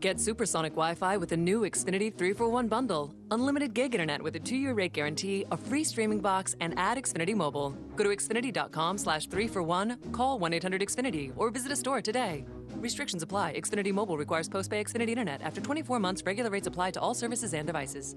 Get 0.00 0.20
supersonic 0.20 0.72
Wi-Fi 0.72 1.16
with 1.16 1.30
the 1.30 1.36
new 1.38 1.62
Xfinity 1.62 2.14
3 2.14 2.34
for 2.34 2.50
1 2.50 2.68
bundle. 2.68 3.14
Unlimited 3.30 3.72
gig 3.72 3.94
internet 3.94 4.20
with 4.22 4.36
a 4.36 4.40
2-year 4.40 4.74
rate 4.74 4.92
guarantee, 4.92 5.46
a 5.50 5.56
free 5.56 5.84
streaming 5.84 6.20
box, 6.20 6.54
and 6.60 6.78
add 6.78 6.98
Xfinity 6.98 7.34
Mobile. 7.34 7.70
Go 7.96 8.04
to 8.04 8.10
xfinity.com 8.10 8.98
slash 8.98 9.26
3 9.26 9.48
for 9.48 9.62
1, 9.62 10.12
call 10.12 10.38
1-800-XFINITY, 10.38 11.32
or 11.36 11.50
visit 11.50 11.72
a 11.72 11.76
store 11.76 12.02
today. 12.02 12.44
Restrictions 12.80 13.22
apply. 13.22 13.54
Xfinity 13.54 13.92
Mobile 13.92 14.16
requires 14.16 14.48
post-pay 14.48 14.84
Xfinity 14.84 15.08
internet. 15.08 15.42
After 15.42 15.60
24 15.60 15.98
months, 15.98 16.22
regular 16.24 16.50
rates 16.50 16.66
apply 16.66 16.92
to 16.92 17.00
all 17.00 17.14
services 17.14 17.52
and 17.52 17.66
devices. 17.66 18.14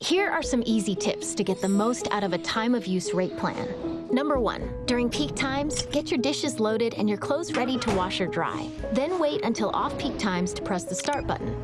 Here 0.00 0.28
are 0.28 0.42
some 0.42 0.62
easy 0.66 0.94
tips 0.94 1.34
to 1.34 1.44
get 1.44 1.62
the 1.62 1.68
most 1.68 2.08
out 2.10 2.24
of 2.24 2.32
a 2.32 2.38
time 2.38 2.74
of 2.74 2.86
use 2.86 3.14
rate 3.14 3.36
plan. 3.38 3.68
Number 4.12 4.38
one, 4.38 4.68
during 4.86 5.08
peak 5.08 5.34
times, 5.34 5.86
get 5.86 6.10
your 6.10 6.18
dishes 6.18 6.60
loaded 6.60 6.94
and 6.94 7.08
your 7.08 7.16
clothes 7.16 7.54
ready 7.54 7.78
to 7.78 7.94
wash 7.94 8.20
or 8.20 8.26
dry. 8.26 8.68
Then 8.92 9.18
wait 9.18 9.42
until 9.44 9.70
off 9.70 9.96
peak 9.98 10.18
times 10.18 10.52
to 10.54 10.62
press 10.62 10.84
the 10.84 10.94
start 10.94 11.26
button. 11.26 11.56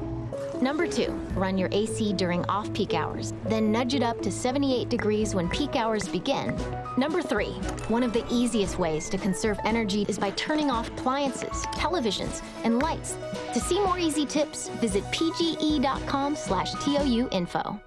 Number 0.62 0.86
two, 0.86 1.10
run 1.34 1.58
your 1.58 1.68
AC 1.72 2.12
during 2.14 2.44
off 2.46 2.72
peak 2.72 2.94
hours, 2.94 3.34
then 3.44 3.70
nudge 3.72 3.94
it 3.94 4.02
up 4.02 4.22
to 4.22 4.30
78 4.30 4.88
degrees 4.88 5.34
when 5.34 5.48
peak 5.48 5.76
hours 5.76 6.08
begin. 6.08 6.56
Number 6.96 7.22
three, 7.22 7.52
one 7.88 8.02
of 8.02 8.12
the 8.12 8.24
easiest 8.30 8.78
ways 8.78 9.08
to 9.10 9.18
conserve 9.18 9.58
energy 9.64 10.04
is 10.08 10.18
by 10.18 10.30
turning 10.30 10.70
off 10.70 10.88
appliances, 10.88 11.64
televisions, 11.74 12.42
and 12.64 12.80
lights. 12.80 13.16
To 13.54 13.60
see 13.60 13.80
more 13.80 13.98
easy 13.98 14.26
tips, 14.26 14.68
visit 14.80 15.04
pge.com 15.04 16.34
slash 16.34 16.72
TOU 16.84 17.28
info. 17.30 17.80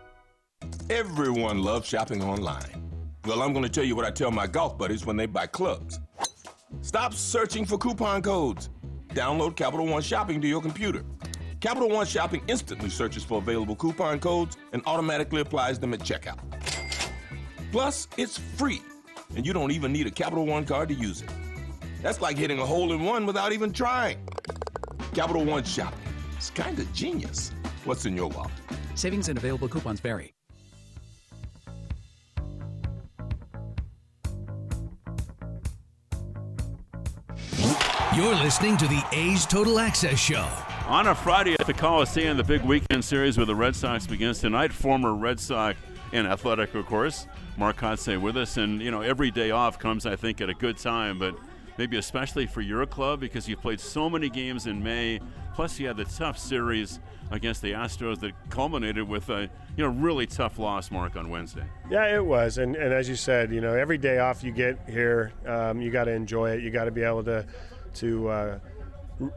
Everyone 0.89 1.61
loves 1.61 1.87
shopping 1.87 2.23
online. 2.23 2.89
Well, 3.25 3.41
I'm 3.41 3.53
going 3.53 3.63
to 3.63 3.69
tell 3.69 3.83
you 3.83 3.95
what 3.95 4.05
I 4.05 4.11
tell 4.11 4.31
my 4.31 4.47
golf 4.47 4.77
buddies 4.77 5.05
when 5.05 5.17
they 5.17 5.25
buy 5.25 5.47
clubs. 5.47 5.99
Stop 6.81 7.13
searching 7.13 7.65
for 7.65 7.77
coupon 7.77 8.21
codes. 8.21 8.69
Download 9.09 9.55
Capital 9.55 9.85
One 9.85 10.01
Shopping 10.01 10.41
to 10.41 10.47
your 10.47 10.61
computer. 10.61 11.03
Capital 11.59 11.89
One 11.89 12.05
Shopping 12.05 12.41
instantly 12.47 12.89
searches 12.89 13.23
for 13.23 13.37
available 13.37 13.75
coupon 13.75 14.19
codes 14.19 14.57
and 14.73 14.81
automatically 14.85 15.41
applies 15.41 15.79
them 15.79 15.93
at 15.93 16.01
checkout. 16.01 16.39
Plus, 17.71 18.07
it's 18.17 18.37
free, 18.37 18.81
and 19.36 19.45
you 19.45 19.53
don't 19.53 19.71
even 19.71 19.91
need 19.91 20.07
a 20.07 20.11
Capital 20.11 20.45
One 20.45 20.65
card 20.65 20.89
to 20.89 20.95
use 20.95 21.21
it. 21.21 21.30
That's 22.01 22.21
like 22.21 22.38
hitting 22.38 22.59
a 22.59 22.65
hole 22.65 22.91
in 22.93 23.03
one 23.03 23.26
without 23.26 23.53
even 23.53 23.71
trying. 23.71 24.17
Capital 25.13 25.45
One 25.45 25.63
Shopping. 25.63 25.99
It's 26.36 26.49
kind 26.49 26.78
of 26.78 26.91
genius. 26.93 27.51
What's 27.86 28.05
in 28.05 28.15
your 28.15 28.30
wallet? 28.30 28.51
Savings 28.95 29.30
and 29.30 29.38
available 29.38 29.67
coupons 29.67 29.99
vary. 29.99 30.34
You're 38.15 38.36
listening 38.36 38.78
to 38.78 38.88
the 38.88 39.03
A's 39.11 39.47
Total 39.47 39.80
Access 39.80 40.19
Show. 40.19 40.47
On 40.88 41.07
a 41.07 41.15
Friday 41.15 41.55
at 41.59 41.65
the 41.65 41.74
Coliseum, 41.74 42.38
the 42.38 42.43
big 42.43 42.61
weekend 42.61 43.03
series 43.03 43.39
with 43.39 43.47
the 43.47 43.55
Red 43.55 43.76
Sox 43.76 44.05
begins 44.05 44.39
tonight. 44.39 44.71
Former 44.71 45.15
Red 45.15 45.39
Sox 45.39 45.80
and 46.14 46.28
athletic, 46.28 46.74
of 46.76 46.86
course, 46.86 47.28
Mark 47.57 47.78
Kotsay 47.78 48.22
with 48.22 48.38
us. 48.38 48.57
And, 48.57 48.82
you 48.82 48.91
know, 48.91 49.01
every 49.01 49.32
day 49.32 49.51
off 49.51 49.80
comes, 49.80 50.05
I 50.05 50.16
think, 50.16 50.39
at 50.39 50.49
a 50.49 50.53
good 50.53 50.78
time, 50.78 51.18
but 51.20 51.36
maybe 51.78 51.97
especially 51.97 52.45
for 52.45 52.61
your 52.61 52.86
club 52.86 53.20
because 53.20 53.49
you 53.49 53.57
played 53.57 53.80
so 53.80 54.09
many 54.09 54.30
games 54.30 54.68
in 54.68 54.82
May. 54.82 55.20
Plus, 55.55 55.80
you 55.80 55.88
had 55.88 55.97
the 55.97 56.05
tough 56.05 56.38
series 56.38 56.99
against 57.32 57.61
the 57.61 57.72
Astros 57.72 58.20
that 58.20 58.34
culminated 58.49 59.07
with 59.07 59.30
a 59.30 59.49
you 59.76 59.84
know 59.84 59.89
really 59.89 60.26
tough 60.28 60.59
loss, 60.59 60.91
Mark, 60.91 61.16
on 61.16 61.30
Wednesday. 61.30 61.66
Yeah, 61.89 62.16
it 62.16 62.24
was, 62.26 62.57
and 62.57 62.76
and 62.76 62.91
as 62.91 63.07
you 63.07 63.16
said, 63.16 63.51
you 63.51 63.61
know, 63.61 63.74
every 63.74 63.97
day 63.97 64.20
off 64.20 64.43
you 64.43 64.51
get 64.51 64.80
here, 64.89 65.32
um, 65.45 65.80
you 65.80 65.91
got 65.91 66.05
to 66.05 66.11
enjoy 66.11 66.51
it. 66.51 66.64
You 66.64 66.72
got 66.72 66.86
to 66.86 66.91
be 66.91 67.03
able 67.03 67.24
to 67.26 67.45
to 67.95 68.28
uh, 68.30 68.59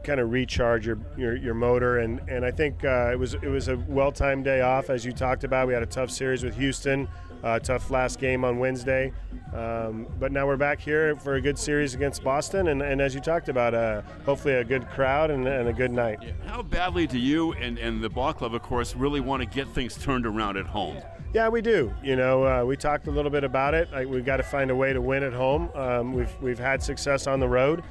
kind 0.03 0.19
of 0.19 0.31
recharge 0.31 0.85
your, 0.85 0.97
your, 1.17 1.35
your 1.35 1.53
motor 1.53 1.99
and 1.99 2.19
and 2.27 2.43
I 2.45 2.51
think 2.51 2.83
uh, 2.83 3.11
it 3.11 3.19
was 3.19 3.35
it 3.35 3.47
was 3.47 3.67
a 3.67 3.77
well 3.87 4.11
timed 4.11 4.45
day 4.45 4.61
off 4.61 4.89
as 4.89 5.05
you 5.05 5.11
talked 5.11 5.43
about. 5.43 5.67
We 5.67 5.73
had 5.73 5.83
a 5.83 5.87
tough 5.87 6.09
series 6.09 6.43
with 6.43 6.55
Houston, 6.55 7.07
uh, 7.43 7.59
tough 7.59 7.89
last 7.91 8.19
game 8.19 8.43
on 8.43 8.59
Wednesday, 8.59 9.13
um, 9.53 10.07
but 10.19 10.31
now 10.31 10.47
we're 10.47 10.57
back 10.57 10.79
here 10.79 11.15
for 11.17 11.35
a 11.35 11.41
good 11.41 11.57
series 11.57 11.93
against 11.93 12.23
Boston 12.23 12.69
and, 12.69 12.81
and 12.81 13.01
as 13.01 13.13
you 13.13 13.21
talked 13.21 13.49
about, 13.49 13.73
uh, 13.73 14.01
hopefully 14.25 14.55
a 14.55 14.63
good 14.63 14.87
crowd 14.89 15.31
and, 15.31 15.47
and 15.47 15.67
a 15.69 15.73
good 15.73 15.91
night. 15.91 16.19
How 16.45 16.61
badly 16.61 17.07
do 17.07 17.19
you 17.19 17.53
and 17.53 17.77
and 17.77 18.03
the 18.03 18.09
ball 18.09 18.33
club, 18.33 18.53
of 18.53 18.61
course, 18.61 18.95
really 18.95 19.19
want 19.19 19.41
to 19.41 19.47
get 19.47 19.67
things 19.69 19.95
turned 19.97 20.25
around 20.25 20.57
at 20.57 20.65
home? 20.65 20.97
Yeah, 21.33 21.49
we 21.49 21.61
do. 21.61 21.93
You 22.01 22.15
know, 22.15 22.45
uh, 22.45 22.63
we 22.63 22.77
talked 22.77 23.07
a 23.07 23.11
little 23.11 23.29
bit 23.29 23.43
about 23.43 23.73
it. 23.73 23.91
Like, 23.91 24.07
we've 24.07 24.25
got 24.25 24.37
to 24.37 24.43
find 24.43 24.71
a 24.71 24.75
way 24.75 24.93
to 24.93 25.01
win 25.01 25.23
at 25.23 25.33
home. 25.33 25.69
Um, 25.75 26.13
we've 26.13 26.31
we've 26.41 26.57
had 26.57 26.81
success 26.81 27.27
on 27.27 27.39
the 27.39 27.47
road. 27.47 27.83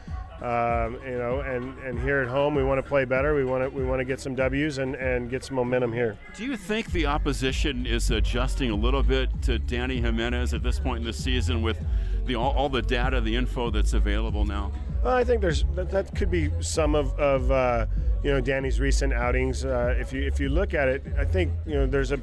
Um, 0.42 0.98
you 1.06 1.16
know, 1.16 1.40
and, 1.40 1.78
and 1.78 1.98
here 1.98 2.20
at 2.20 2.28
home, 2.28 2.54
we 2.54 2.62
want 2.62 2.82
to 2.82 2.86
play 2.86 3.06
better. 3.06 3.34
We 3.34 3.44
want 3.44 3.64
to 3.64 3.70
we 3.70 3.84
want 3.84 4.00
to 4.00 4.04
get 4.04 4.20
some 4.20 4.34
W's 4.34 4.78
and, 4.78 4.94
and 4.96 5.30
get 5.30 5.42
some 5.44 5.56
momentum 5.56 5.92
here. 5.92 6.18
Do 6.36 6.44
you 6.44 6.56
think 6.56 6.92
the 6.92 7.06
opposition 7.06 7.86
is 7.86 8.10
adjusting 8.10 8.70
a 8.70 8.74
little 8.74 9.02
bit 9.02 9.30
to 9.42 9.58
Dany 9.58 10.00
Jimenez 10.00 10.52
at 10.52 10.62
this 10.62 10.78
point 10.78 11.00
in 11.00 11.04
the 11.04 11.12
season 11.12 11.62
with 11.62 11.78
the 12.26 12.34
all, 12.34 12.52
all 12.52 12.68
the 12.68 12.82
data, 12.82 13.20
the 13.20 13.34
info 13.34 13.70
that's 13.70 13.94
available 13.94 14.44
now? 14.44 14.72
Well, 15.02 15.14
I 15.14 15.24
think 15.24 15.40
there's 15.40 15.64
that, 15.74 15.90
that 15.90 16.14
could 16.14 16.30
be 16.30 16.50
some 16.60 16.94
of, 16.94 17.18
of 17.18 17.50
uh, 17.50 17.86
you 18.22 18.30
know 18.30 18.42
Dany's 18.42 18.78
recent 18.78 19.14
outings. 19.14 19.64
Uh, 19.64 19.94
if 19.98 20.12
you 20.12 20.22
if 20.22 20.38
you 20.38 20.50
look 20.50 20.74
at 20.74 20.88
it, 20.88 21.02
I 21.18 21.24
think 21.24 21.52
you 21.64 21.74
know 21.74 21.86
there's 21.86 22.12
a 22.12 22.20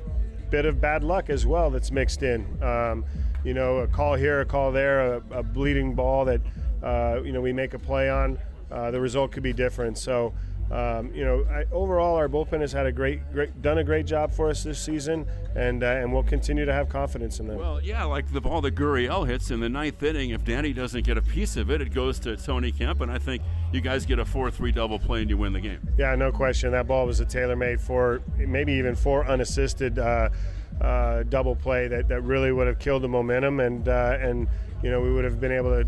bit 0.51 0.65
of 0.65 0.79
bad 0.79 1.03
luck 1.03 1.31
as 1.31 1.47
well 1.47 1.71
that's 1.71 1.91
mixed 1.91 2.21
in. 2.21 2.45
Um, 2.61 3.05
you 3.43 3.53
know, 3.53 3.77
a 3.77 3.87
call 3.87 4.15
here, 4.15 4.41
a 4.41 4.45
call 4.45 4.71
there, 4.71 5.15
a, 5.15 5.23
a 5.31 5.43
bleeding 5.43 5.95
ball 5.95 6.25
that 6.25 6.41
you 7.23 7.31
know 7.31 7.41
we 7.41 7.53
make 7.53 7.73
a 7.73 7.79
play 7.79 8.09
on. 8.09 8.37
Uh, 8.71 8.91
the 8.91 8.99
result 8.99 9.31
could 9.31 9.43
be 9.43 9.53
different. 9.53 9.97
So. 9.97 10.33
Um, 10.71 11.13
you 11.13 11.23
know, 11.23 11.45
I, 11.51 11.65
overall, 11.71 12.15
our 12.15 12.27
bullpen 12.27 12.61
has 12.61 12.71
had 12.71 12.87
a 12.87 12.91
great, 12.91 13.19
great, 13.31 13.61
done 13.61 13.77
a 13.77 13.83
great 13.83 14.07
job 14.07 14.31
for 14.31 14.49
us 14.49 14.63
this 14.63 14.79
season, 14.79 15.27
and 15.55 15.83
uh, 15.83 15.87
and 15.87 16.11
we'll 16.11 16.23
continue 16.23 16.65
to 16.65 16.73
have 16.73 16.89
confidence 16.89 17.39
in 17.39 17.47
them. 17.47 17.57
Well, 17.59 17.81
yeah, 17.81 18.03
like 18.05 18.31
the 18.31 18.41
ball 18.41 18.61
that 18.61 18.73
Gurriel 18.73 19.27
hits 19.27 19.51
in 19.51 19.59
the 19.59 19.69
ninth 19.69 20.01
inning. 20.01 20.31
If 20.31 20.45
Dany 20.45 20.73
doesn't 20.73 21.03
get 21.05 21.17
a 21.17 21.21
piece 21.21 21.57
of 21.57 21.69
it, 21.69 21.81
it 21.81 21.93
goes 21.93 22.17
to 22.21 22.37
Tony 22.37 22.71
Kemp, 22.71 23.01
and 23.01 23.11
I 23.11 23.19
think 23.19 23.43
you 23.71 23.81
guys 23.81 24.05
get 24.05 24.19
a 24.19 24.25
four-three 24.25 24.71
double 24.71 24.97
play 24.97 25.21
and 25.21 25.29
you 25.29 25.37
win 25.37 25.53
the 25.53 25.59
game. 25.59 25.79
Yeah, 25.97 26.15
no 26.15 26.31
question. 26.31 26.71
That 26.71 26.87
ball 26.87 27.05
was 27.05 27.19
a 27.19 27.25
tailor-made 27.25 27.79
for 27.79 28.21
maybe 28.37 28.73
even 28.73 28.95
four 28.95 29.27
unassisted 29.27 29.99
uh, 29.99 30.29
uh, 30.81 31.23
double 31.23 31.55
play 31.55 31.87
that, 31.89 32.07
that 32.07 32.21
really 32.21 32.51
would 32.51 32.67
have 32.67 32.79
killed 32.79 33.03
the 33.03 33.09
momentum, 33.09 33.59
and 33.59 33.87
uh, 33.87 34.17
and 34.19 34.47
you 34.81 34.89
know 34.89 35.01
we 35.01 35.11
would 35.13 35.25
have 35.25 35.39
been 35.39 35.51
able 35.51 35.83
to 35.83 35.87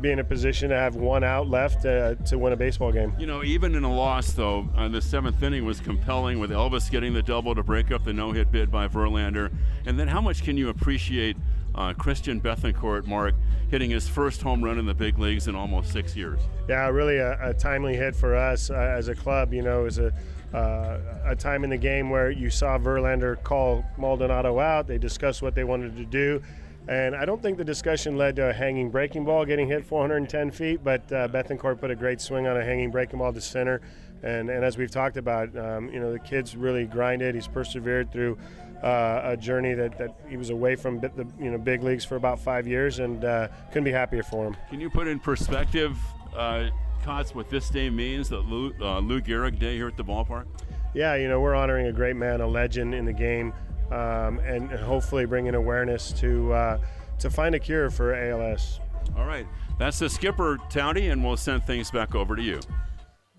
be 0.00 0.10
in 0.10 0.18
a 0.18 0.24
position 0.24 0.70
to 0.70 0.76
have 0.76 0.96
one 0.96 1.24
out 1.24 1.48
left 1.48 1.84
uh, 1.84 2.14
to 2.14 2.38
win 2.38 2.52
a 2.52 2.56
baseball 2.56 2.92
game. 2.92 3.14
You 3.18 3.26
know, 3.26 3.42
even 3.42 3.74
in 3.74 3.84
a 3.84 3.92
loss, 3.92 4.32
though, 4.32 4.68
uh, 4.76 4.88
the 4.88 5.00
seventh 5.00 5.42
inning 5.42 5.64
was 5.64 5.80
compelling 5.80 6.38
with 6.38 6.50
Elvis 6.50 6.90
getting 6.90 7.14
the 7.14 7.22
double 7.22 7.54
to 7.54 7.62
break 7.62 7.90
up 7.90 8.04
the 8.04 8.12
no-hit 8.12 8.50
bid 8.52 8.70
by 8.70 8.88
Verlander. 8.88 9.52
And 9.86 9.98
then, 9.98 10.08
how 10.08 10.20
much 10.20 10.42
can 10.42 10.56
you 10.56 10.68
appreciate 10.68 11.36
uh, 11.74 11.92
Christian 11.94 12.40
Bethancourt, 12.40 13.06
Mark, 13.06 13.34
hitting 13.70 13.90
his 13.90 14.08
first 14.08 14.42
home 14.42 14.62
run 14.62 14.78
in 14.78 14.86
the 14.86 14.94
big 14.94 15.18
leagues 15.18 15.48
in 15.48 15.54
almost 15.54 15.92
six 15.92 16.16
years? 16.16 16.40
Yeah, 16.68 16.88
really 16.88 17.18
a, 17.18 17.50
a 17.50 17.54
timely 17.54 17.96
hit 17.96 18.14
for 18.14 18.34
us 18.36 18.70
uh, 18.70 18.74
as 18.74 19.08
a 19.08 19.14
club. 19.14 19.52
You 19.52 19.62
know, 19.62 19.80
it 19.80 19.84
was 19.84 19.98
a 19.98 20.12
uh, 20.54 21.00
a 21.24 21.36
time 21.36 21.64
in 21.64 21.70
the 21.70 21.76
game 21.76 22.08
where 22.08 22.30
you 22.30 22.50
saw 22.50 22.78
Verlander 22.78 23.42
call 23.42 23.84
Maldonado 23.98 24.58
out. 24.58 24.86
They 24.86 24.98
discussed 24.98 25.42
what 25.42 25.54
they 25.54 25.64
wanted 25.64 25.96
to 25.96 26.04
do. 26.04 26.42
And 26.88 27.16
I 27.16 27.24
don't 27.24 27.42
think 27.42 27.58
the 27.58 27.64
discussion 27.64 28.16
led 28.16 28.36
to 28.36 28.50
a 28.50 28.52
hanging 28.52 28.90
breaking 28.90 29.24
ball 29.24 29.44
getting 29.44 29.66
hit 29.66 29.84
410 29.84 30.50
feet, 30.52 30.84
but 30.84 31.00
uh, 31.12 31.26
Bethancourt 31.28 31.80
put 31.80 31.90
a 31.90 31.96
great 31.96 32.20
swing 32.20 32.46
on 32.46 32.56
a 32.56 32.64
hanging 32.64 32.90
breaking 32.90 33.18
ball 33.18 33.32
to 33.32 33.40
center. 33.40 33.80
And, 34.22 34.48
and 34.48 34.64
as 34.64 34.78
we've 34.78 34.90
talked 34.90 35.16
about, 35.16 35.56
um, 35.56 35.88
you 35.90 35.98
know, 35.98 36.12
the 36.12 36.18
kid's 36.18 36.56
really 36.56 36.84
grinded. 36.84 37.34
He's 37.34 37.48
persevered 37.48 38.12
through 38.12 38.38
uh, 38.82 39.20
a 39.24 39.36
journey 39.36 39.74
that, 39.74 39.98
that 39.98 40.14
he 40.28 40.36
was 40.36 40.50
away 40.50 40.76
from 40.76 41.00
the 41.00 41.26
you 41.40 41.50
know 41.50 41.58
big 41.58 41.82
leagues 41.82 42.04
for 42.04 42.16
about 42.16 42.38
five 42.38 42.66
years, 42.66 42.98
and 42.98 43.24
uh, 43.24 43.48
couldn't 43.68 43.84
be 43.84 43.92
happier 43.92 44.22
for 44.22 44.46
him. 44.46 44.56
Can 44.70 44.80
you 44.80 44.90
put 44.90 45.08
in 45.08 45.18
perspective, 45.18 45.96
uh, 46.36 46.68
what 47.32 47.48
this 47.48 47.70
day 47.70 47.88
means, 47.88 48.28
the 48.28 48.38
Lou, 48.38 48.72
uh, 48.80 48.98
Lou 48.98 49.20
Gehrig 49.20 49.58
Day 49.58 49.76
here 49.76 49.86
at 49.86 49.96
the 49.96 50.04
ballpark? 50.04 50.46
Yeah, 50.92 51.14
you 51.14 51.28
know, 51.28 51.40
we're 51.40 51.54
honoring 51.54 51.86
a 51.86 51.92
great 51.92 52.16
man, 52.16 52.40
a 52.40 52.46
legend 52.46 52.94
in 52.94 53.04
the 53.04 53.12
game 53.12 53.52
um, 53.90 54.38
and 54.40 54.70
hopefully 54.70 55.24
bring 55.24 55.44
bringing 55.44 55.54
awareness 55.54 56.12
to 56.12 56.52
uh, 56.52 56.78
to 57.18 57.30
find 57.30 57.54
a 57.54 57.58
cure 57.58 57.90
for 57.90 58.14
ALS. 58.14 58.80
All 59.16 59.26
right, 59.26 59.46
that's 59.78 59.98
the 59.98 60.08
skipper, 60.08 60.58
Townie, 60.70 61.12
and 61.12 61.24
we'll 61.24 61.36
send 61.36 61.64
things 61.64 61.90
back 61.90 62.14
over 62.14 62.34
to 62.36 62.42
you. 62.42 62.60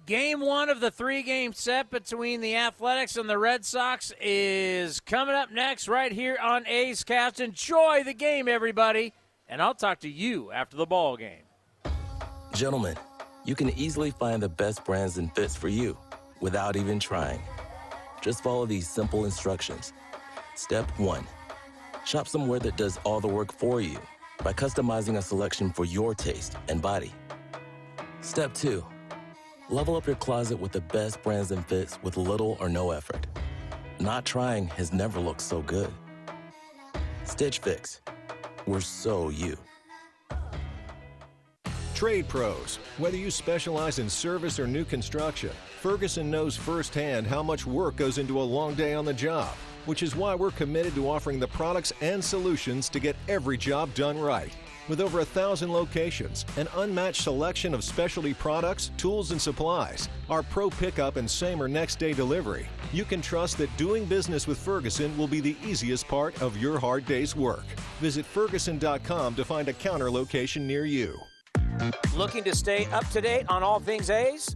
Game 0.06 0.40
one 0.40 0.70
of 0.70 0.80
the 0.80 0.90
three 0.90 1.22
game 1.22 1.52
set 1.52 1.90
between 1.90 2.40
the 2.40 2.56
Athletics 2.56 3.18
and 3.18 3.30
the 3.30 3.38
Red 3.38 3.66
Sox 3.66 4.14
is 4.22 5.02
coming 5.02 5.36
up 5.36 5.52
next, 5.52 5.90
right 5.90 6.14
here 6.14 6.38
on 6.42 6.66
A's 6.66 7.04
Cast. 7.04 7.42
Enjoy 7.42 8.04
the 8.06 8.14
game, 8.14 8.48
everybody, 8.48 9.14
and 9.50 9.62
I'll 9.62 9.76
talk 9.76 10.00
to 10.02 10.10
you 10.10 10.50
after 10.54 10.78
the 10.78 10.86
ball 10.86 11.18
game. 11.18 11.44
Gentlemen, 12.54 12.96
you 13.44 13.54
can 13.54 13.70
easily 13.72 14.12
find 14.12 14.42
the 14.42 14.48
best 14.48 14.86
brands 14.86 15.18
and 15.18 15.34
fits 15.36 15.58
for 15.58 15.68
you 15.68 15.98
without 16.40 16.78
even 16.78 17.00
trying. 17.00 17.42
Just 18.22 18.42
follow 18.42 18.66
these 18.66 18.90
simple 18.90 19.26
instructions. 19.26 19.92
Step 20.58 20.90
1. 20.98 21.24
Shop 22.04 22.28
somewhere 22.28 22.58
that 22.58 22.76
does 22.76 23.00
all 23.04 23.20
the 23.20 23.28
work 23.28 23.54
for 23.54 23.80
you 23.80 24.00
by 24.44 24.52
customizing 24.52 25.18
a 25.18 25.22
selection 25.22 25.72
for 25.72 25.86
your 25.86 26.16
taste 26.16 26.58
and 26.68 26.82
body. 26.82 27.14
Step 28.22 28.56
2. 28.56 28.84
Level 29.70 29.96
up 29.96 30.08
your 30.08 30.16
closet 30.16 30.60
with 30.60 30.72
the 30.72 30.82
best 30.82 31.22
brands 31.22 31.52
and 31.52 31.64
fits 31.68 32.00
with 32.02 32.18
little 32.18 32.58
or 32.60 32.70
no 32.70 32.90
effort. 32.90 33.28
Not 34.00 34.26
trying 34.26 34.66
has 34.70 34.92
never 34.92 35.20
looked 35.20 35.42
so 35.42 35.62
good. 35.62 35.94
Stitch 37.24 37.60
Fix. 37.60 38.02
We're 38.66 38.82
so 38.82 39.30
you. 39.30 39.60
Trade 41.94 42.28
pros. 42.28 42.80
Whether 42.98 43.18
you 43.18 43.30
specialize 43.30 44.00
in 44.00 44.10
service 44.10 44.60
or 44.60 44.66
new 44.66 44.86
construction, 44.86 45.52
Ferguson 45.82 46.32
knows 46.32 46.58
firsthand 46.58 47.28
how 47.28 47.44
much 47.44 47.68
work 47.68 47.96
goes 47.96 48.18
into 48.18 48.42
a 48.42 48.50
long 48.58 48.74
day 48.74 48.96
on 48.96 49.06
the 49.06 49.14
job 49.14 49.56
which 49.88 50.04
is 50.04 50.16
why 50.16 50.36
we're 50.36 50.52
committed 50.52 50.94
to 50.94 51.10
offering 51.10 51.40
the 51.40 51.48
products 51.48 51.92
and 52.02 52.24
solutions 52.24 52.90
to 52.90 53.00
get 53.00 53.16
every 53.28 53.58
job 53.58 53.92
done 53.96 54.20
right. 54.20 54.56
With 54.88 55.02
over 55.02 55.20
a 55.20 55.26
thousand 55.26 55.74
locations, 55.74 56.46
an 56.56 56.68
unmatched 56.76 57.24
selection 57.24 57.74
of 57.74 57.84
specialty 57.84 58.34
products, 58.34 58.92
tools, 58.96 59.32
and 59.32 59.42
supplies, 59.42 60.08
our 60.30 60.44
pro 60.44 60.70
pickup 60.70 61.18
and 61.18 61.30
same 61.30 61.62
or 61.62 61.68
next 61.68 62.00
day 62.00 62.14
delivery, 62.14 62.70
you 62.94 63.04
can 63.04 63.22
trust 63.22 63.58
that 63.58 63.76
doing 63.76 64.06
business 64.06 64.48
with 64.48 64.58
Ferguson 64.58 65.18
will 65.18 65.28
be 65.28 65.42
the 65.42 65.58
easiest 65.66 66.08
part 66.08 66.42
of 66.42 66.56
your 66.58 66.80
hard 66.80 67.06
day's 67.06 67.36
work. 67.36 67.66
Visit 68.00 68.26
Ferguson.com 68.26 69.36
to 69.36 69.44
find 69.44 69.68
a 69.68 69.74
counter 69.74 70.10
location 70.10 70.66
near 70.66 70.86
you. 70.86 71.20
Looking 72.16 72.44
to 72.46 72.56
stay 72.56 72.86
up 72.88 73.08
to 73.10 73.22
date 73.22 73.46
on 73.50 73.64
all 73.64 73.80
things 73.80 74.10
A's? 74.10 74.56